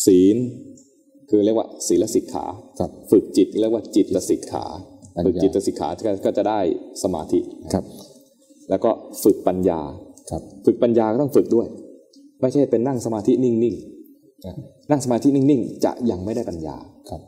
[0.04, 0.36] ศีล
[1.30, 2.44] คือเรียกว่าศีลสิกขา
[3.10, 4.64] ฝึกจิตเรียกว่าจิตสิกขา
[5.24, 5.88] ฝึกจิตสิกขา
[6.24, 6.60] ก็จะได้
[7.02, 7.40] สมาธิ
[7.72, 7.84] ครับ
[8.70, 8.90] แล้วก็
[9.24, 9.80] ฝึกปัญญา
[10.30, 11.66] ครับ ฝึกปัญญาก็ต้องฝึกด้วย
[12.40, 16.76] ไม่ใช่เป็นนั่งสมาธินิ่งๆนั่งสมาธินิ่งๆ จะยังไม่ได้ปัญญา
[17.10, 17.20] ครับ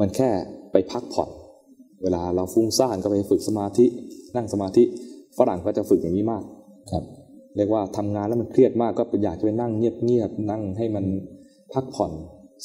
[0.00, 0.30] มันแค่
[0.72, 1.30] ไปพักผ่อน
[2.02, 3.86] เวลาเราฟุ้งซ่านก็ไปฝึกสมาธิ
[4.36, 4.82] นั่งสมาธิ
[5.38, 6.44] ฝรั่งก็จะฝึกอย่างนี้มาก
[6.92, 7.04] ครับ
[7.56, 11.04] เรียกว่าทำงานแล้วมันเครียดมากก็อยากจะไปนั่งเงียบๆนั่งให้มัน
[11.72, 12.12] พักผ่อน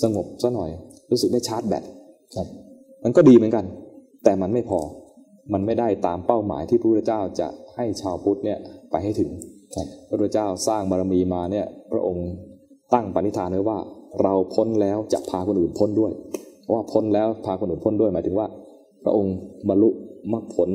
[0.02, 0.70] สงบซะหน่อย
[1.12, 1.84] รู้สึกได้ชาร์จแบต
[2.36, 2.48] ครับ
[3.04, 3.66] มันก็ดีเหมือนกัน
[4.24, 4.80] แต่มันไม่พอ
[5.54, 8.58] มันไม่ได้ตามเป้าหมายที่พระพุทธเจ้าจะให้ชาวพุทธเนี่ย
[8.92, 9.30] ไปให้ถึง
[10.08, 12.28] พระพุทธเจ้าสร้างบารมีมาเนี่ยพระองค์
[12.94, 13.78] ตั้งปณิธานไว้ว่า
[14.22, 16.12] เราพ้นแล้วจะพาคนอื่นพ้นด้วย
[16.62, 18.48] เพราะว่าพ้นแล้วพาคนอื่นพ้นด้วยหมายถึงว่า
[19.06, 19.36] พระองค์
[19.70, 19.90] บรรลุ
[20.34, 20.70] มรรคผล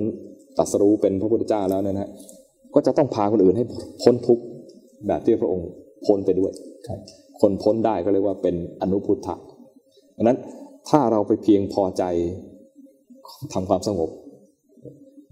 [0.59, 2.11] ตัสรู้เป็นพระพุทธเจ้าแล้วเนี่ยนะ
[2.75, 3.65] ก็จะต้องพาคนอื่นให้
[4.03, 4.43] พ้นทุกข์
[5.07, 5.69] แบบที่พระองค์
[6.07, 6.53] พ้นไปด้วย
[7.41, 9.35] คนพ้นได้ก็เรียกว่าเป็นอนุพุทธะ
[10.17, 10.39] ดังนั้น
[10.89, 12.05] ถ้าเราไปเพียงพอใจ
[13.53, 14.11] ทำความสงบ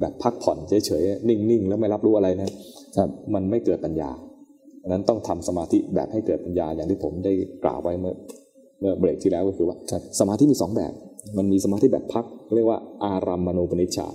[0.00, 2.50] แบบพักผ่อนเฉยๆนิ่งๆ แล้วไม่รับรู้อะไรนะ
[2.98, 4.10] ครับมันไม่เกิดปัญญา
[4.82, 7.32] ดังนั้นต้องทำสมาธิแบบให้เกิดปัญญาอย่างที่ผมได้
[7.64, 8.14] กล่าวไว้เมื่อ
[8.80, 9.76] เมื่อเบรกที่แล้วก็คือว่า
[10.20, 10.92] สมาธิมีสองแบบ
[11.36, 12.24] มันมีสมาธิแบบพัก
[12.55, 14.14] เรียกว่าอารัมมณูปนิชฌาน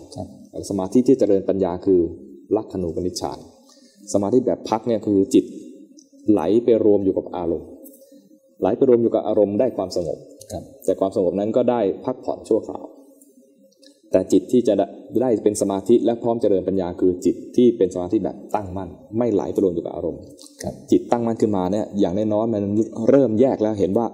[0.69, 1.99] สมาธิที่จเจริญปัญญาคือ
[2.56, 3.40] ลักขณูปนิชฌาน
[4.14, 5.45] สมาธิแบบพักเนี่ยคือจิต
[6.30, 7.69] ไหลไปรวมอยู่กับอารมณ์
[8.61, 10.18] ไหลไปรวมอยู่กับอารมณ์ได้ความสงบ
[10.85, 12.85] แต่ความสงบนั้นก็ได้พักผ่อนชั่วคราว
[14.11, 14.73] แต่จิตที่จะ
[15.22, 20.22] ได้เป็นสมาธิและพร้อมเจริญปัญญาคือจิตที่เป็นสมาธิแบบตั้งมั่น ไม่ไหลไปรวมอยู่กับอารมณ์
[20.91, 22.64] จิตตั้งมั่นขึ้นมาเนี่ยอย่างน้อยๆมัน
[23.10, 24.07] เริ่มแยกแล้วเห็นว่า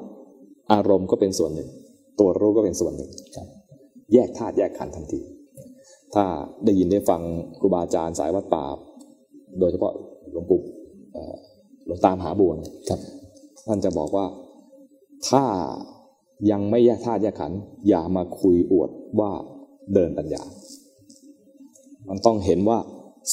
[0.73, 1.69] อารมณ์ก็เป็นส่วนหนึ่ง
[2.19, 3.11] ตัวรู้ก็เป็นส่วนหนึ่ง
[4.13, 5.21] แยกธาตุแยกขันธ์ทันที
[6.13, 6.23] ถ้า
[6.65, 7.21] ได้ยินได้ฟัง
[7.59, 8.65] ครูบาอาจารย์สายวัดป่า
[9.59, 9.93] โดยเฉพาะ
[10.31, 10.61] หลวงปู่
[11.85, 12.51] หลวงตามหาบัว
[12.89, 12.99] ครับ
[13.67, 14.25] ท่านจะบอกว่า
[15.29, 15.43] ถ้า
[16.51, 18.89] ยังไม่แยกธาตุแยกขันธ์อย่ามาคุยอวด
[19.19, 19.31] ว่า
[19.93, 20.43] เดินปัญญา
[22.09, 22.79] มันต้องเห็นว่า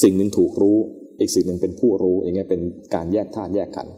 [0.02, 0.76] สิ่งหนึ่งถูกรู้
[1.18, 2.60] อีกสิ่งหนึ่งเป็นผู้รู้อย่างเงี้ยเป็น
[2.94, 3.94] การแยกธาตุแยกขันธ์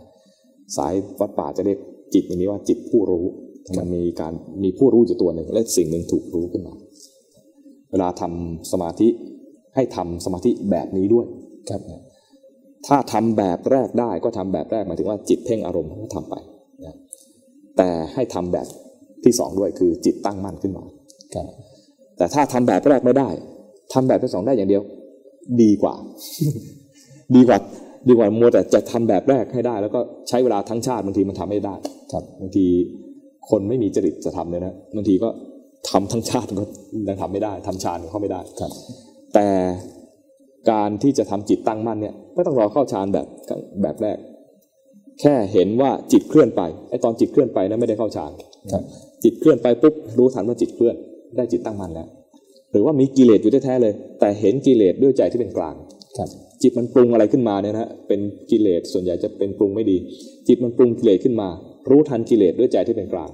[0.77, 1.79] สายวัดป่าจะเรียก
[2.15, 3.25] จิตอย่างนี้ว่าจิตผู้รู้
[3.77, 4.33] มันมีการ
[4.63, 6.75] มีผู้รู้อยู่ตัวหนึ่งและสิ่งหนึ่งถูกรู้ขึ้นมา
[7.91, 9.09] เวลาทำสมาธิ
[9.75, 11.27] ให้ทำสมาธิแบบนี้ด้วย
[11.71, 11.81] ครับ
[12.87, 16.35] ถ้าทำแบบแรกได้ก็ทำแบบแรกหมายถึงว่าจิตเพ่งอารมณ์ก็ทำไป
[16.85, 16.97] นะ
[17.77, 18.67] แต่ให้ทำแบบ
[19.25, 20.85] ที่สองด้วยคือจิตตั้งมั่นขึ้นมา
[21.35, 21.47] ครับ
[22.17, 23.29] แต่ถ้าทำแบบแรกไม่ได้
[23.93, 24.83] ทำแบบที่สองได้อย่างเดียว
[25.63, 25.95] ดีกว่า
[27.37, 27.59] ดีกว่า
[28.09, 31.75] ดีกว่ามัวแต่จะทำแบบแรกให้ได้ แล้วก็ใช้เวลาทั้งชาติบางทีมันทำไม่ได้
[32.13, 32.67] ครับบางที
[33.51, 35.29] คนไม่มีจริตจะทำเลยนะบางทีก็
[35.91, 36.65] ทำทั้งชาติก็
[37.09, 38.73] ยังทำไม่ได้ทำฌานก็เข้าไม่ได้ครับ
[39.35, 39.49] แต่
[40.71, 43.27] การที่จะทำจิตตั้งมั่นเนี่ยไม่ต้องรอเข้าฌานแบบ
[43.83, 44.19] แบบแรก
[45.21, 48.33] แค่เห็นว่าจิตเคลื่อนไปไอ้ตอนจิตเคลื่อนไปนะไม่ได้เข้าฌาน
[48.73, 48.83] ครับ
[49.25, 50.97] จิตเคลื่อนไปปุ๊บรู้ทันว่าจิตเคลื่อน
[51.37, 52.09] ได้จิตตั้งมั่นแล้ว
[52.73, 55.75] หรือว่ามีกิเลสอยู่แท้ๆเลย แต่เห็นกิเลสด้วยใจที่เป็นกลาง
[56.19, 56.29] ครับ
[56.63, 58.21] จิตมันปรุงอะไรขึ้นมาเนี่ยนะเป็น
[58.51, 59.97] กิเลสส่วนใหญ่จะเป็นปรุงไม่ดี
[60.49, 61.49] จิตมันปรุงกิเลสขึ้นมา
[61.91, 63.31] รู้ทันกิเลสด้วยใจที่เป็นกลาง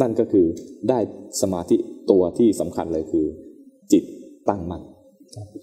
[0.00, 0.46] นั่นก็คือ
[0.88, 0.98] ได้
[1.42, 1.76] สมาธิ
[2.10, 3.26] ตัวที่สำคัญเลยคือ
[3.92, 4.04] จิต
[4.48, 4.82] ตั้งมั่น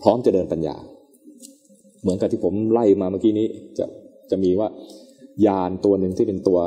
[0.01, 0.75] พร้อมจะเดินปัญญา
[2.01, 3.47] เหมือนกับที่ผมไล่มาเมื่อกี้นี้
[3.77, 3.85] จะ
[4.31, 4.67] จะมีว่า
[5.45, 6.59] ยานตัวหนึ่งที่เป็นตัว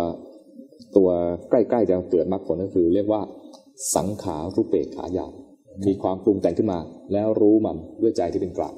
[0.97, 1.09] ตัว
[1.51, 3.23] ใกล้ๆจะเกิดมรรคผลก็คือ เรียกว่า
[3.97, 5.33] สังขารุปเปกขายาน
[5.87, 6.79] มีความปรุงแต่งขึ้นมา
[7.13, 8.75] แล้วรู้มันด้วยใจที่เป็นกลาง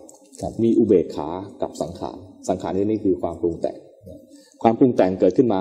[0.62, 1.28] มีอุเบกขา
[1.62, 2.16] กับสังขาร
[2.49, 3.77] สังขารนี่นี่คือความปรุงแต่ง
[4.62, 5.61] ความปรุงแต่งเกิดขึ้นมา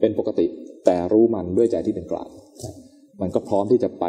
[0.00, 0.46] เป็นปกติ
[0.84, 2.28] แต่รู้มันด้วยใจที่เป็นกลาง
[3.20, 4.04] มันก็พร้อมที่จะไป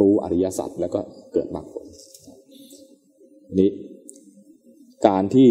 [0.00, 1.00] รู้อริยสัจแล้วก็
[1.32, 1.86] เกิดมรรคผล
[3.60, 3.70] นี้
[5.06, 5.50] การที่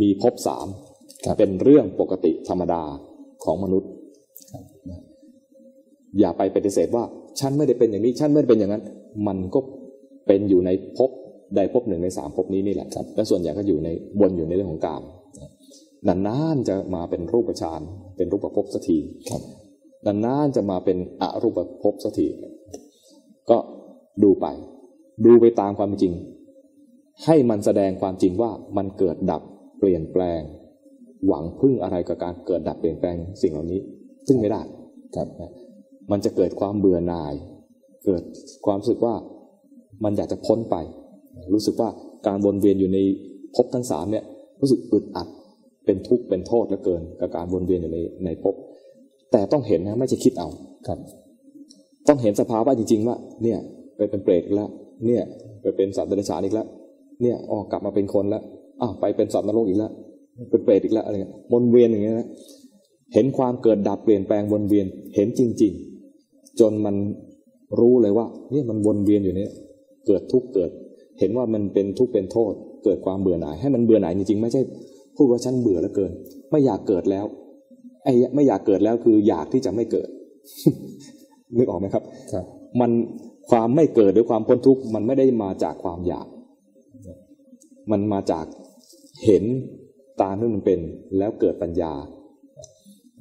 [0.00, 0.66] มีภพสาม
[1.24, 2.82] ครับเป็นเรื่องปกติธรรมดา
[3.44, 3.90] ของมนุษย์
[6.18, 7.04] อย่าไปปฏิเสธว่า
[7.40, 8.82] ฉันไม่ได้เป็นอย่างนี้ฉันไม่ได้เป็นอย่างนั้น
[9.26, 9.60] มันก็
[10.26, 11.10] เป็นอยู่ในภพ
[11.56, 13.88] ใดภพหนึ่งในสามภพนี้นี่แหละครับและส่วนใหญ่ก็อยู่ใน
[14.20, 15.02] วนอยู่ในเรื่องของกาม
[16.08, 17.80] นานๆจะมาเป็นรูปฌาน
[18.16, 18.98] เป็นรูปภพสักที
[19.30, 19.42] ครับ
[20.06, 22.26] นานๆจะมาเป็นอรูปภพสักที
[23.50, 23.58] ก็
[24.22, 24.46] ดูไป
[25.24, 26.14] ดูไปตามความเป็นจริง
[27.24, 29.42] ให้มันแสดงความจริงว่ามันเกิดดับ
[29.78, 30.40] เปลี่ยนแปลง
[31.26, 33.80] หวังพึ่งอะไรกับการเกิดดับเปลี่ยนแปลงสิ่งเหล่านี้
[34.26, 34.62] ซึ่งไม่ได้
[35.16, 35.28] ครับ
[36.10, 37.34] มันจะเกิดความเบื่อหน่าย
[38.04, 38.22] เกิด
[38.66, 39.14] ความรู้สึกว่า
[40.04, 40.76] มันอยากจะพ้นไป
[41.52, 41.88] รู้สึกว่า
[42.26, 42.98] การวนเวียนอยู่ใน
[43.54, 44.24] ภพทั้งสามเนี่ย
[44.60, 45.28] รู้สึกอึดอัด
[45.86, 48.54] เป็นทุกข์เป็นโทษเหลือเกินกับการวนเวียนอยู่ในในภพ
[49.32, 50.48] แต่ต้องเห็นนะไม่ใช่คิดเอา
[50.86, 50.98] ครับ
[52.08, 53.58] ต้องเห็นสภาวะจริง ๆ ว่า เนี่ย
[53.96, 54.68] ไปเป็นเปรตอีกแล้ว
[55.06, 55.22] เนี่ย
[55.62, 56.66] ไปเป็นสัตว์เดรัจฉานอีกแล้ว
[57.22, 58.42] เนี่ยออกกลับมาเป็นคนแล้ว
[58.80, 59.92] อ้าวไปเป็นสัตว์นรกอีกแล้ว
[60.50, 62.28] เป็นเปรตอีกแล้วอะไรเงี้ยวนเวียนอย่างเงี้ยนะ
[63.14, 65.72] เห็นความเกิดดับเปลี่ยนแปลงวนเวียนเห็นจริง
[66.16, 66.96] ๆ จนมัน
[67.80, 69.50] รู้เลยว่าเนี่ยมันวนเวียนอยู่เนี่ย
[70.06, 70.70] เกิดทุกข์เกิด
[71.18, 72.52] เห็นว่ามันเป็นทุกข์เป็นโทษ
[72.84, 74.60] เกิดความเบื่อหน่าย ให้มันเบื่อหน่ายจริงๆไม่ใช่
[75.16, 76.12] พูดว่าฉันเบื่อแล้วเกิน
[76.50, 77.24] ไม่อยากเกิดแล้ว
[78.04, 80.08] ไอ้ไม่อยากเกิดแล้วคืออยากที่จะไม่เกิด
[81.56, 82.44] นึกออกไหมครับครับ
[82.80, 82.90] มัน
[83.50, 86.26] ความไม่เกิดหรือความพ้นทุกข์มันไม่ได้มาจากความอยาก
[87.90, 88.46] มันมาจาก
[89.24, 89.44] เห็น
[90.22, 90.80] ตามที่มันเป็น
[91.18, 91.92] แล้วเกิดปัญญา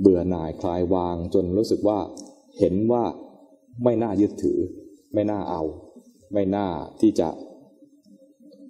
[0.01, 1.99] เบื่อหน่ายคลายวางจนรู้สึกว่า
[2.59, 3.03] เห็นว่า
[3.83, 4.59] ไม่น่ายึดถือ
[5.13, 5.61] ไม่น่าเอา
[6.33, 6.67] ไม่น่า
[7.01, 7.27] ที่จะ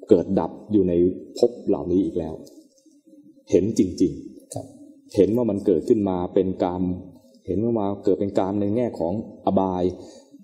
[0.09, 0.93] เกิดดับอยู่ใน
[1.37, 2.33] ภพเหล่านี้อีกแล้ว
[3.49, 4.65] เห็นจริงๆครับ
[5.15, 6.83] เห็นว่ามันเกิดขึ้นมาเป็นกรรม
[7.47, 9.13] เห็นว่ามาเกิดเป็นกรรมในแง่ของ
[9.45, 9.83] อบาย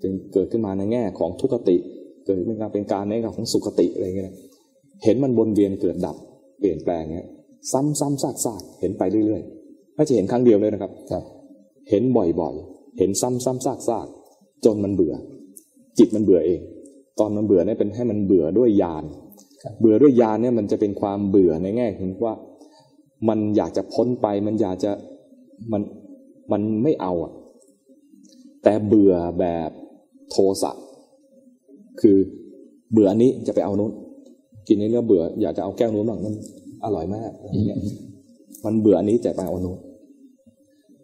[0.01, 1.77] จึงเกิดขึ้นมาในแง่ของทุกขติ
[2.25, 4.35] เกิดเป็นการเป็นการในแง่ของสุขติอะไรเงี้ยนะ
[5.03, 6.17] เห็นมันวนเวียนเกิดดับ
[6.59, 7.27] เปลี่ยนแปลงเงี้ย
[7.71, 11.23] ซ้ำซ้ำซากซากเห็นไปเรื่อยๆไม่ใช่เห็นครั้งเดียวเลยนะครับครับ
[11.89, 14.07] เห็นบ่อยๆ เห็นซ้ำซ้ำซากซาก
[14.65, 15.13] จนมันเบื่อ
[15.97, 16.59] จิตมันเบื่อเอง
[17.19, 19.03] ตอนมันเบื่อเนี่ยเป็นให้มันเบื่อด้วยญาณ
[19.63, 22.33] ครับเบื่อด้วยญาณเนี่ยมันจะเป็นความเบื่อในแง่เห็นว่า
[23.27, 24.91] มันอยากจะพ้นไปมันอยากจะ
[25.71, 25.81] มัน
[26.51, 27.33] มันไม่เอาอะ
[28.63, 29.69] แต่เบื่อแบบ
[30.29, 30.71] โทสะ
[32.01, 32.17] คือ
[32.91, 33.91] เบื่ออันนี้จะไปเอานู้น
[34.67, 36.33] กินนี้แล้วเบื่ออยากจะเอาแก้วนู้นบ้างมัน
[36.85, 37.79] อร่อยมากอะไรเงี้ย
[38.65, 39.77] มันเบื่ออันนี้จะไปเอานู้น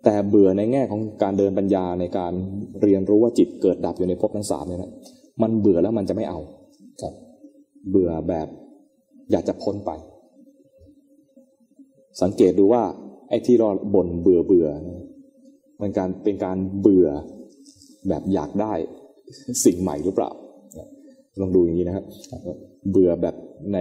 [0.03, 2.33] แต่เบื่อในแง่ของการเดินปัญญาในการ
[2.81, 4.91] เรียนรู้ว่าจิตเกิดดับอยู่ในภพทั้งสามเนี่ยนะ
[5.41, 6.39] มันเบื่อแล้วมันจะไม่เอา
[7.01, 7.13] ครับ
[7.89, 8.47] เบื่อแบบ
[9.31, 9.91] อยากจะพ้นไป
[12.21, 12.83] สังเกตดูว่า
[13.29, 15.01] ไอ้ที่เราบ่นเบื่อเบื่อเนี่ย
[15.79, 17.07] มันการเป็นการเบื่อ
[18.09, 18.73] แบบอยากได้
[19.65, 20.31] สิ่งใหม่หรือเปล่า
[21.39, 22.05] ลองดูอย่างนี้นะครับ
[22.91, 23.35] เบื่อแบบ
[23.73, 23.77] ใน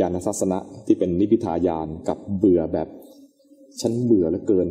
[0.00, 2.88] ญาณทัศนะที่เป็นนิพิทายานกับเบื่อแบบ
[3.80, 4.68] ฉันเบื่อเหลือเกิน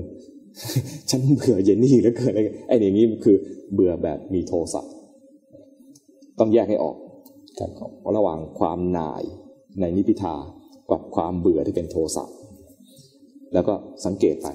[1.10, 3.36] ฉันเบื่อเยนนี่แล้วเกินอะไรไอ้อย่างนี้คือ
[3.74, 4.82] เบื่อแบบมีโทสะ
[6.40, 6.95] ต้องแยกให้ออก
[8.18, 9.24] ระหว่างความหน่าย
[9.80, 10.36] ในนิพิทา
[10.91, 12.26] กับความเบื่อที่เป็นโทสะ
[13.53, 13.74] แล้วก็
[14.06, 14.48] สังเกตไป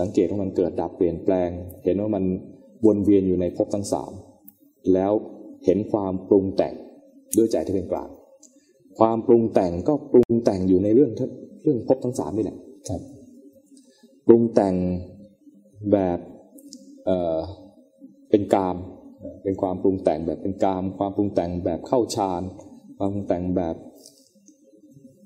[0.00, 1.48] สังเกตว่ามันเกิดดับเปลี่ยนแปลง
[1.84, 2.24] เห็นว่ามัน
[2.86, 4.12] วนเวียนอยู่ในภพทั้งสาม
[4.94, 5.12] แล้ว
[5.64, 6.74] เห็นความปรุงแต่ง
[7.36, 8.10] ด้วยใจที่เป็นกลาง
[8.98, 11.10] ความปรุงแต่งก็ปรุงแต่งอยู่ในเรื่อง
[11.62, 12.56] เรื่องภพทั้งสามนี่แหละ
[14.26, 14.74] ปรุงแต่ง
[15.92, 16.18] แบบ
[17.04, 17.38] เอ่อ
[18.30, 18.76] เป็นกาม
[19.42, 22.42] เป็นความปรุงแต่งแบบเป็นกาม ความปรุงแต่งแบบเข้าฌาน
[22.98, 23.74] ความปรุงแต่งแบบ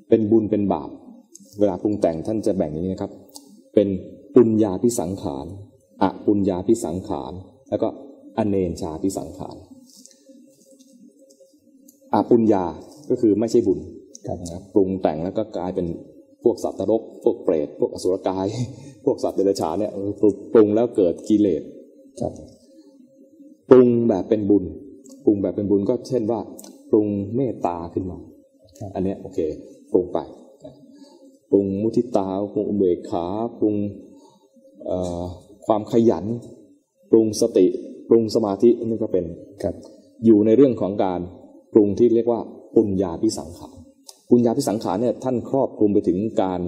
[0.09, 0.91] เป็นบุญเป็นบาป
[1.59, 3.13] เวลาปรุงแต่งท่านจะแบ่งอย่างนี้นะครับ
[3.75, 3.89] เป็น
[4.35, 5.47] ปุญญาพิสังขาร
[6.03, 7.33] อปุญญาพิสังขาร
[7.69, 7.89] แล้วก็
[8.39, 9.57] อเนนชาพิสังขาร
[12.15, 12.65] อปุญญา
[13.11, 13.79] ก็คือไม่ใช่บุญ
[14.51, 15.87] นะปรุงแต่งแล้วก็กลายเป็น
[16.43, 18.47] พวกสัตว์นรก พวกเปรต พวกอสุรกาย
[19.05, 19.93] พวกสัตว์เดรัจฉานเนี่ย
[20.53, 21.63] ปรุงแล้วเกิดกิเลส
[23.71, 24.65] ปรุงแบบเป็นบุญ
[25.25, 26.41] ปรุงแบบเป็นบุญก็เช่นว่า
[26.91, 27.07] ปรุง
[27.37, 28.19] เมตตาขึ้นมา
[28.95, 29.39] อันนี้โอเค
[29.93, 30.19] ปรุงไป
[31.51, 33.27] ปรุงมุทิตาปรุงเบกขา
[33.59, 33.75] ปรุง
[35.67, 36.25] ความขยัน
[37.11, 37.67] ปรุงสติ
[38.09, 39.25] ปรุงสมาธินี่ก็เป็น
[39.63, 39.75] ครับ
[40.25, 41.21] อยู่ในเรื่องของการ
[41.73, 42.41] ปรุงที่เรียกว่า
[42.75, 43.77] ปุญญาพิสังขาร
[44.31, 46.61] ปุญญาพิสังขารเนี่ยท่านครอบคลุมไปถึงการ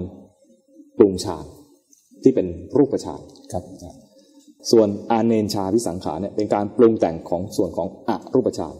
[0.97, 1.45] ปรุงฌาน
[2.23, 2.47] ที่เป็น
[2.77, 3.21] รูปฌาน
[3.51, 3.63] ครับ
[4.71, 8.75] ส่วนอาเนนชาพิสังขารเนี่ยเป็นการปรุงแต่งของส่วนของอรูปฌาน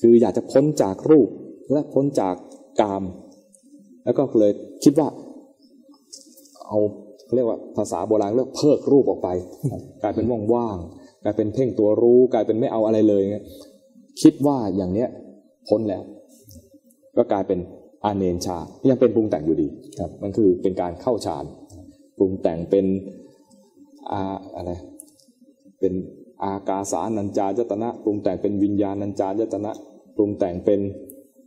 [0.00, 1.28] คืออยากจะพ้นจากรูป
[1.72, 2.34] และพ้นจาก
[2.80, 3.02] กาม
[4.06, 4.52] แล้วก็เลย
[4.84, 5.08] คิดว่า
[6.66, 6.78] เอา
[7.34, 9.28] เรียกว่าภาษาโบราณเรียกเพิกรูปออกไป
[10.02, 13.44] กลายเป็นว่างๆกลายเป็นเพ่งตัวรู้ กลายเป็นไม่เอาอะไรเลยเงี้ย
[14.22, 15.08] คิดว่าอย่างเนี้ย
[15.68, 16.02] พ้นแล้ว
[17.16, 17.58] ก็กลายเป็น
[18.04, 18.58] อาเนนชา
[18.90, 19.68] ยังเป็นปรุงแต่งอยู่ดี
[19.98, 21.44] ครับ มันคือเป็นการเข้าฌาน
[22.18, 22.86] ปรุงแต่งเป็น
[24.10, 24.20] อา
[24.56, 24.72] อะไร
[25.80, 25.92] เป็น
[26.42, 29.70] อากาสานัญจาจตนะ ปรุงแต่งเป็นวิญญาณัญจาจตนะ
[30.16, 30.80] ปรุงแต่งเป็น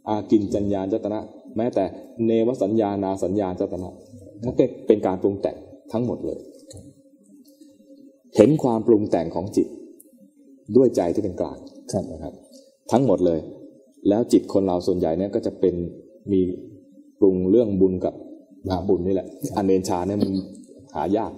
[0.07, 1.19] อากินจัญญาจตนะ
[1.58, 1.86] แม้แต่
[2.26, 3.90] เนวสัญญานาสัญญาจตนะ
[4.44, 4.56] นั่น
[4.88, 5.58] เป็นการปรุงแต่ง
[5.92, 6.40] ทั้งหมดเลย
[8.36, 9.68] เห็นความปรุงแต่งของจิต
[10.76, 11.58] ด้วยใจที่เป็นกลาง
[12.14, 12.34] นะครับ
[12.92, 13.40] ทั้งหมดเลย
[14.10, 15.76] แล้วจิตคนเราส่วนใหญ่เนี่ยก็จะเป็น
[16.32, 16.42] มี
[17.20, 18.14] ปรุงเรื่องบุญกับ
[18.70, 20.32] อาบุญนี่แหละ อันเนชาเนี่ยมัน
[20.96, 21.32] หายาก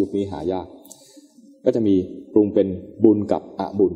[0.00, 0.66] ยุคนี้หายาก
[1.64, 1.94] ก็จะมี
[2.32, 2.68] ปรุงเป็น
[3.04, 3.92] บุญกับอบุญ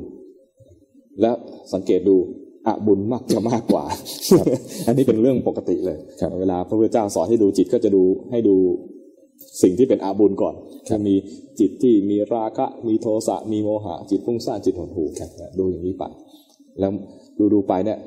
[1.21, 1.35] แล้ว
[1.73, 2.17] สังเกตดู
[2.66, 3.85] อบุญมากจะมากกว่า
[4.87, 5.99] อันนี้เป็นเรื่องปกติเลย
[6.41, 8.57] เวลาพระพุทธเจ้าสอนให้ดูจิตก็จะดูให้ดู
[9.62, 10.55] สิ่งที่เป็นอาบุญก่อน
[10.89, 11.15] ถ้ามี
[11.61, 15.09] จิตที่มีราคะ มีโทสะ มีโมหะ จิตพุ่งสร้างจิตหดหู่
[15.59, 16.05] ดูอย่างนี้ไป
[16.78, 16.93] แล้ว
[17.39, 17.99] ดูดูไปเนี่ย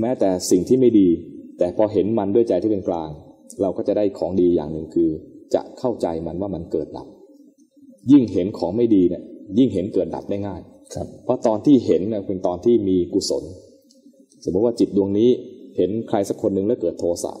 [0.00, 1.08] แม้แต่สิ่งที่ไม่ดี
[1.58, 3.10] แต่พอเห็นมันด้วยใจที่เป็นกลาง
[3.60, 5.10] เราก็จะได้ของดีอย่างหนึ่งคือ
[5.54, 7.06] จะเข้าใจมันว่ามันเกิดดับ
[8.12, 9.22] ยิ่งเห็นของไม่ดีเนี่ย
[9.58, 10.60] ยิ่งเห็นเกิดดับได้ง่าย
[10.94, 13.44] ครับเพราะตอนที่เห็นเนี่ยเป็นตอนที่มีกุศล
[14.44, 15.28] สมมติว่าจิตดวงนี้
[15.76, 17.32] เห็นใครสักคนหนึ่งแล้วเกิดโทสะ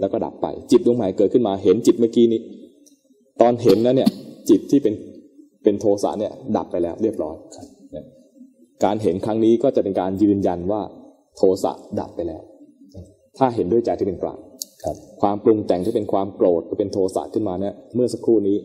[0.00, 2.40] แล้วก็ดับไป จิตดวงใหม่เกิดขึ้นมาเห็นจิตเมื่อกี้นี้
[3.40, 4.10] ตอนเห็นแล้วเนี่ย
[4.50, 4.94] จิตที่เป็น
[5.62, 7.36] เป็นโทสะเนี่ยดับไปแล้วเรียบร้อย
[8.84, 10.80] การเห็นครั้งนี้ก็จะเป็นการยืนยันว่า
[11.36, 12.42] โทสะดับไปแล้ว
[13.38, 14.38] ถ้าเห็นด้วยใจที่เป็นกลาง
[14.84, 18.56] ครับความปรุงแต่งที่เป็นความโกรธเป็นโทสะขึ้นมาเนี่ยเมื่อสักครู่นี้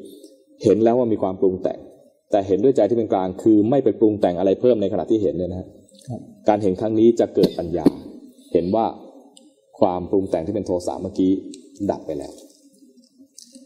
[0.63, 1.79] เห็นแล้วว่ามีความปรุงแต่ง
[2.33, 5.67] แต่เห็นด้วยใจที่เป็นกลางคือไม่ไปปรุงแต่งอะไรเพิ่มในขณะที่เห็นเนี่ยนะ
[6.49, 7.85] การเห็นครั้งนี้จะเกิดปัญญา
[8.53, 8.85] เห็นว่า
[9.79, 11.31] ความปรุงแต่งที่เป็นโทสะเมื่อกี้
[11.91, 12.33] ดับไปแล้ว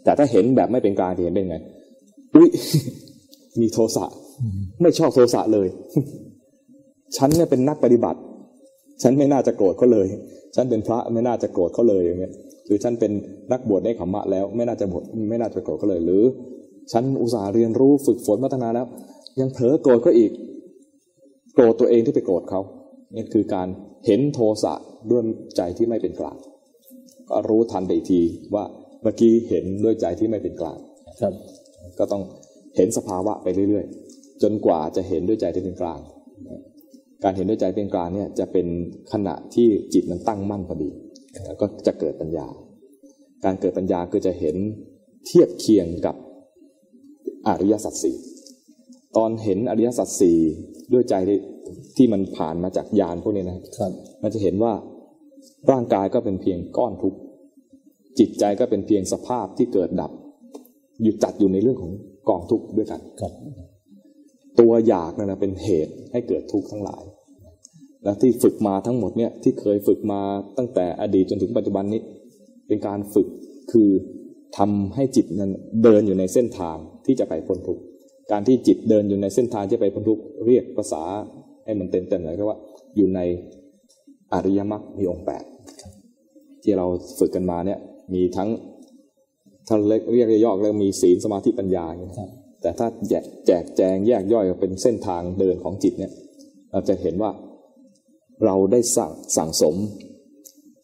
[0.04, 1.58] แต่ถ้าเห็นแบบไม่เป็นกลางจะเห็นเป็นไง
[2.36, 2.50] อุ้ย
[3.62, 4.06] มีโทสะ
[4.82, 5.68] ไม่ชอบโทสะเลย
[7.18, 8.20] ฉันเนี่ยเป็นนักปฏิบัติ
[9.04, 10.08] ฉันไม่น่าจะโกรธเขาเลย
[10.56, 12.34] ฉันเป็นพระไม่น่าจะโกรธเขาเลยอย่างเงี้ย
[12.66, 13.12] หรือฉันเป็น
[13.52, 16.24] นักบวชได้ขมมะแล้ว ไม่น่าจะบวชไม่น่าจะโกรธเขาเลยหรือ
[16.92, 18.86] ฉันอุตส่าห์เรียนรู้ฝึกฝนพัฒนาแล้ว
[19.40, 20.32] ยังเผลอโกรธเขาอีก
[21.54, 22.62] โกรธตัวเองที่ไปโกรธเขา
[23.16, 23.68] นี่คือการ
[24.06, 24.74] เห็นโทสะ
[25.12, 25.24] ด้วย
[25.58, 26.38] ใจที่ไม่เป็นกลาง
[27.30, 28.22] ก็รู้ทันไปที
[28.56, 28.64] ว่า
[29.02, 30.78] เมื่อกี้เห็นด้วยใจที่ไม่เป็นกลาง
[31.22, 31.34] ครับ
[32.00, 32.24] ก็ต้อง
[32.76, 36.00] เห็นสภาวะไปเรื่อยๆ จนกว่าจะเห็นด้วยใจที่เป็นกลาง
[37.24, 38.68] การเห็นด้วยใจเป็นกลางเนี่ยจะเป็น
[39.14, 40.90] ขณะที่จิตมันตั้งมั่นพอดี
[41.46, 42.48] แล้วก็จะเกิดปัญญา
[43.46, 44.56] การเกิดปัญญาคือจะเห็น
[45.26, 46.16] เทียบเคียงกับ
[47.48, 48.18] อริยสัจสี่
[49.18, 50.38] ตอนเห็นอริยสัจสี่
[50.94, 51.16] ด้วยใจ
[51.98, 53.92] ที่มันผ่านมาจากญาณพวกนี้นะครับ
[54.24, 54.74] มันจะเห็นว่า
[55.72, 57.20] ร่างกายก็เป็นเพียงก้อนทุกข์
[58.20, 60.12] จิตใจก็เป็นเพียงสภาพที่เกิดดับ
[61.02, 61.92] อยู่จัดอยู่ในเรื่องของ
[62.30, 63.32] กองทุกข์ด้วยกันครับ
[64.60, 67.04] ตัวอยากนั่นนะเป็นเหตุให้เกิดทุกข์ทั้งหลาย
[68.04, 70.22] และที่ฝึกมาทั้งหมดเนี่ยที่เคยฝึกมา
[70.58, 72.02] ตั้งแต่อดีตจนถึงปัจจุบันนี้
[72.68, 73.28] เป็นการฝึก
[73.72, 73.90] คือ
[74.58, 75.52] ทำให้จิตนั้น
[75.84, 76.78] เดินอยู่ในเส้นทาง
[77.08, 77.82] ที่จะไปพ้นทุกข์
[78.32, 81.04] การที่จิตเดินอยู่ในเส้นทางที่จะไปพ้นทุกข์เรียกภาษา
[81.66, 82.60] ให้มันเต็มๆเลยก็ว่า
[82.96, 83.20] อยู่ใน
[84.34, 85.44] อริยมรรคมีองค์แปด
[86.64, 86.86] ที่เรา
[87.20, 87.80] ฝึกกันมาเนี่ย
[88.14, 88.50] มีทั้ง
[89.68, 92.30] ถ้าเรียกเรียกย่อๆแล้วมีศีลสมาธิปัญญาอย่างเงี้ยครับ
[92.62, 96.12] แต่ถ้าแจกแจกแจงแยกย่อยออกเป็นเส้นทางเดินของจิตเนี่ย
[96.72, 97.32] เราจะเห็นว่า
[98.46, 99.76] เราได้สั่งสั่งสม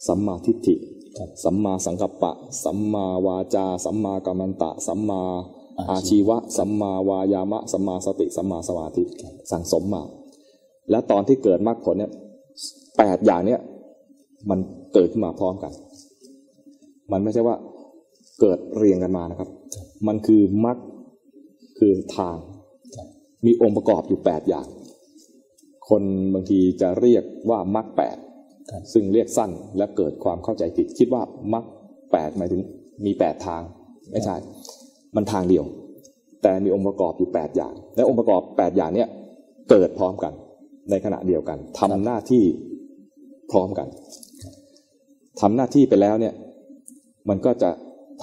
[0.07, 0.75] สัมมาทิฏฐิ
[1.17, 2.33] ครับสัมมาสังกัปปะ
[2.63, 5.21] สัมมาวาจา สัมมากัมมันตะ สัมมา
[5.91, 9.03] อาชีวะสัมมาวายามะสัมมาสติสัมมาสมาธิ
[9.51, 10.03] สั่งสมมา
[10.89, 12.11] และตอนที่เกิดมรรคผลเนี่ย
[12.97, 13.61] แปดอย่างเนี่ย
[14.49, 14.59] มัน
[14.93, 15.71] เกิดขึ้นมาพร้อมกัน
[17.11, 17.55] มันไม่ใช่ว่า
[18.41, 19.49] เกิดเรียงกันมานะครับ
[20.07, 20.77] มันคือมรรค
[21.79, 22.37] คือทาง
[23.45, 24.67] มีองค์ประกอบอยู่แปดอย่าง
[25.89, 28.17] คนบางทีจะเรียกว่ามรรคแปด
[28.93, 31.21] ซึ่งเรียกสั้นและเกิดความเข้าใจผิด คิดว่า
[31.53, 31.65] มรรค
[32.11, 32.61] แปดหมายถึง
[33.05, 33.61] มีแปดทาง
[34.11, 34.35] ไม่ใช่
[35.15, 35.65] มันทางเดียว
[36.41, 39.09] แต่มีองค์ประกอบอยู่แปดอย่าง และองค์ประกอบแปดอย่างเนี้ย
[39.69, 40.33] เกิดพร้อมกัน
[40.89, 42.43] ในขณะเดียวกันทำหน้าที่
[43.51, 43.87] พร้อมกัน
[45.41, 46.33] ทำหน้าที่ไปแล้วเนี่ย
[47.29, 47.69] มันก็จะ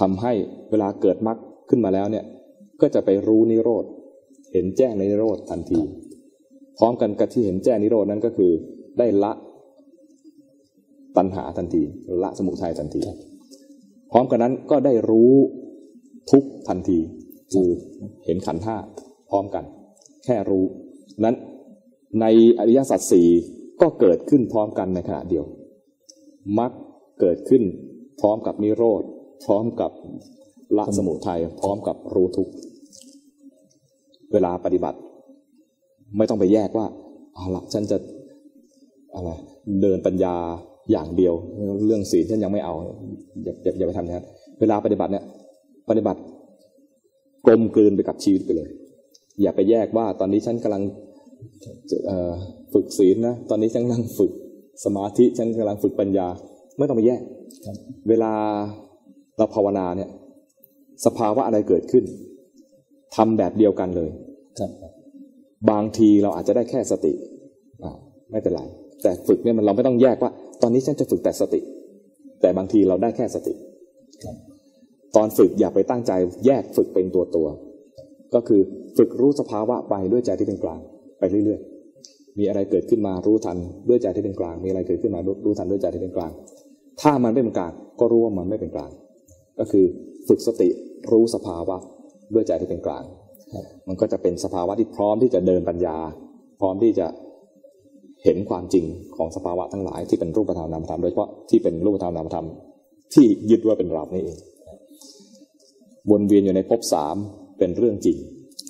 [0.01, 0.33] ทำให้
[0.71, 1.39] เวลาเกิดมรรค
[1.69, 2.25] ขึ้นมาแล้วเนี่ย
[2.81, 3.85] ก็จะไปรู้นิโรธ
[4.53, 5.81] เห็นแจ้งในนิโรธทันที
[6.79, 8.51] พร้อมกันกับที่เห็นแจ้งนิโรธนั้นก็คือ
[8.99, 9.33] ได้ละ
[11.17, 11.83] ตัณหาทันที
[12.23, 13.03] ละสมุทัยทันที
[14.13, 15.35] พร้อมกันนั้นก็ได้รู้
[16.31, 16.99] ทุกทันที
[17.53, 17.69] คือ
[18.25, 18.77] เห็นขันธ์ห้า
[19.31, 19.65] พร้อมกัน
[20.25, 20.65] แค่รู้
[21.25, 21.37] นั้น
[22.21, 22.27] ใน
[22.59, 23.29] อริยสัจสี่
[23.81, 25.45] ก็เกิดขึ้นพร้อมกันในขณะเดียว
[26.59, 26.73] มรรค
[27.21, 27.63] เกิดขึ้น
[28.21, 29.03] พร้อมกับนิโรธ
[29.45, 29.91] พร้อมกับ
[30.77, 32.49] ละสมุทัยพร้อมกับรู้ทุก
[34.33, 34.99] เวลาปฏิบัติ
[36.17, 36.87] ไม่ต้องไปแยกว่า
[37.35, 37.97] เอาละฉันจะ
[39.15, 39.31] อะไร
[39.83, 40.35] เดินปัญญา
[40.91, 41.35] อย่างเดียว
[41.87, 42.75] เรื่องศีลฉันยังไม่เอา
[43.43, 44.27] อย่าอย่าไปทำนะ
[44.61, 45.25] เวลาปฏิบัติเนี่ย
[45.91, 46.21] ปฏิบัติ
[47.47, 48.71] กลมกลืนไปกับชีวิตไปเลย
[49.43, 50.83] อย่าไปแยกว่าตอนนี้ฉันกำลัง
[52.73, 54.33] ฝึกศีลนะตอนนี้ฉันกำลังฝึก
[54.85, 56.27] สมาธิฉันกำลังฝึกปัญญา
[56.79, 57.21] ไม่ต้องไปแยก
[58.09, 58.33] เวลา
[59.37, 60.11] เราภาวนาเนี่ย
[61.07, 62.05] สภาวะอะไรเกิดขึ้น
[63.17, 64.11] ทำแบบเดียวกันเลย
[65.71, 67.13] บางทีเราอาจจะได้แค่สติ
[68.31, 68.63] ไม่เป็นไร
[69.03, 70.31] แต่ฝึกเนี่ยมันเราไม่ต้องแยกว่า
[70.63, 71.61] ตอนนี้ฉันจะฝึกแต่สติ
[72.41, 73.55] แต่บางทีเราได้แค่สติ
[75.17, 76.13] ตอนฝึกอย่าไปตั้งใจ
[76.47, 77.47] แยกฝึกเป็นตัวตัว
[78.35, 78.61] ก็คือ
[78.97, 80.81] ฝึกรู้สภาวะไปด้วยใจที่เป็นกลาง
[81.19, 83.57] ไปเรื่อยๆ มีอะไรเกิดขึ้นมารู้ทัน
[83.89, 86.33] ด้วยใจที่เป็นกลาง มีอะไรเกิดขึ้นมารู้ทันด้วยใจที่เป็นกลาง
[87.01, 88.91] ถ้ามันไม่เป็นกลางก็รู้ว่ามันไม่เป็นกลาง
[89.59, 89.85] ก็คือ
[90.29, 90.69] ฝึกสติ
[91.13, 91.77] รู้สภาวะ
[92.35, 93.05] ด้วยใจที่เป็นกลาง
[93.89, 95.97] มันก็จะเป็นสภาวะที่พร้อมที่จะเดินปัญญา
[96.61, 97.07] พร้อมที่จะ
[98.25, 98.85] เห็นความจริง
[99.17, 102.47] ของสภาวะทั้งหลายที่เป็นรูปธรรมนามธรรมโดยเฉพาะที่เป็นรูปธรรมนามธรรม
[103.15, 104.39] ที่ยึดว่าเป็นเรานี่เอง
[106.11, 107.17] วนเวียนอยู่ในภพสาม
[107.59, 108.19] เป็นเรื่องจริง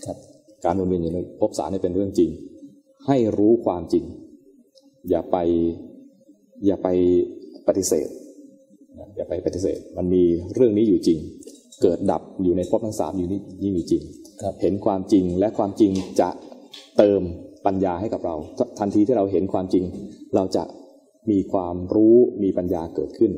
[0.07, 0.17] ครับ
[0.65, 2.31] การวนเวียนอยู่ในภพสามนี่เป็นเรื่องจริง
[3.07, 4.05] ให้รู้ความจริง
[5.11, 5.37] อย่าไป
[6.67, 6.89] อย่าไป
[7.67, 8.09] ปฏิเสธ
[8.99, 10.23] นะอย่าไปปฏิเสธ มันมี
[10.55, 11.19] เรื่องนี้อยู่จริง
[11.83, 14.03] เกิดดับอยู่ในภพทั้งสามอยู่นี่ยิ่งอยู่จริง
[14.43, 15.91] ครับเห็นความจริงและความจริง
[16.21, 16.31] จะ
[16.99, 17.23] เติม
[17.67, 18.37] ปัญญาให้กับเรา
[18.79, 19.85] ทันทีที่เราเห็นความจริง
[20.35, 20.65] เราจะ
[21.31, 23.33] มีความรู้มีปัญญาเกิดขึ้น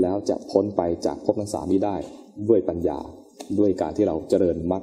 [0.00, 1.96] แล้วจะพ้นไปจากภพทั้งสามนี้ได้
[2.48, 2.98] ด้วยปัญญา
[3.58, 4.82] ด้วยการที่เราเจริญมรร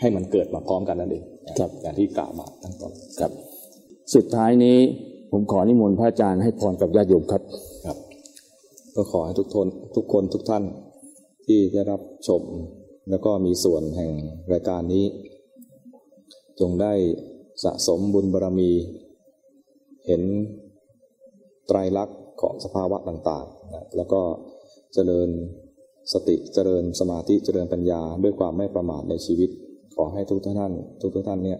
[0.00, 1.24] ให้มันเกิดมาพร้อมกันนั่นเอง
[1.58, 3.32] ครับอย่างที่กล่าวมาตั้งต้นครับ
[4.14, 4.78] สุดท้ายนี้
[5.32, 7.42] ผมขอนิมนต์พระอาจารย์ให้พรกับญาติโยมครับ
[7.86, 7.98] ครับ
[8.94, 9.66] ก็ขอให้ทุกทน
[9.96, 10.64] ทุกคนทุกท่าน
[11.46, 12.42] ที่ได้รับชม
[13.10, 14.12] แล้วก็มีส่วนแห่ง
[14.52, 15.04] รายการนี้
[16.60, 16.92] จงได้
[17.64, 18.70] สะสมบุญบารรมี
[20.06, 20.22] เห็น
[21.66, 24.20] ไตรลักษณ์ของสภาวะต่างๆนะแล้วก็
[24.94, 25.28] เจริญ
[26.12, 29.50] สติเจริญสมาธิเจริญปัญญา ด้วยความไม่ประมาทในชีวิต
[29.96, 31.58] ขอให้ทุกท่าน ทุกทุกท่านเนี่ย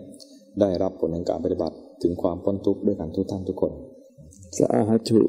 [0.61, 3.73] ได้รับผลแห่งการปฏิบัติถึงความพ้นทุกข์ด้วยกันทุกท่านทุกคน
[4.59, 4.69] สา
[5.09, 5.21] ธุ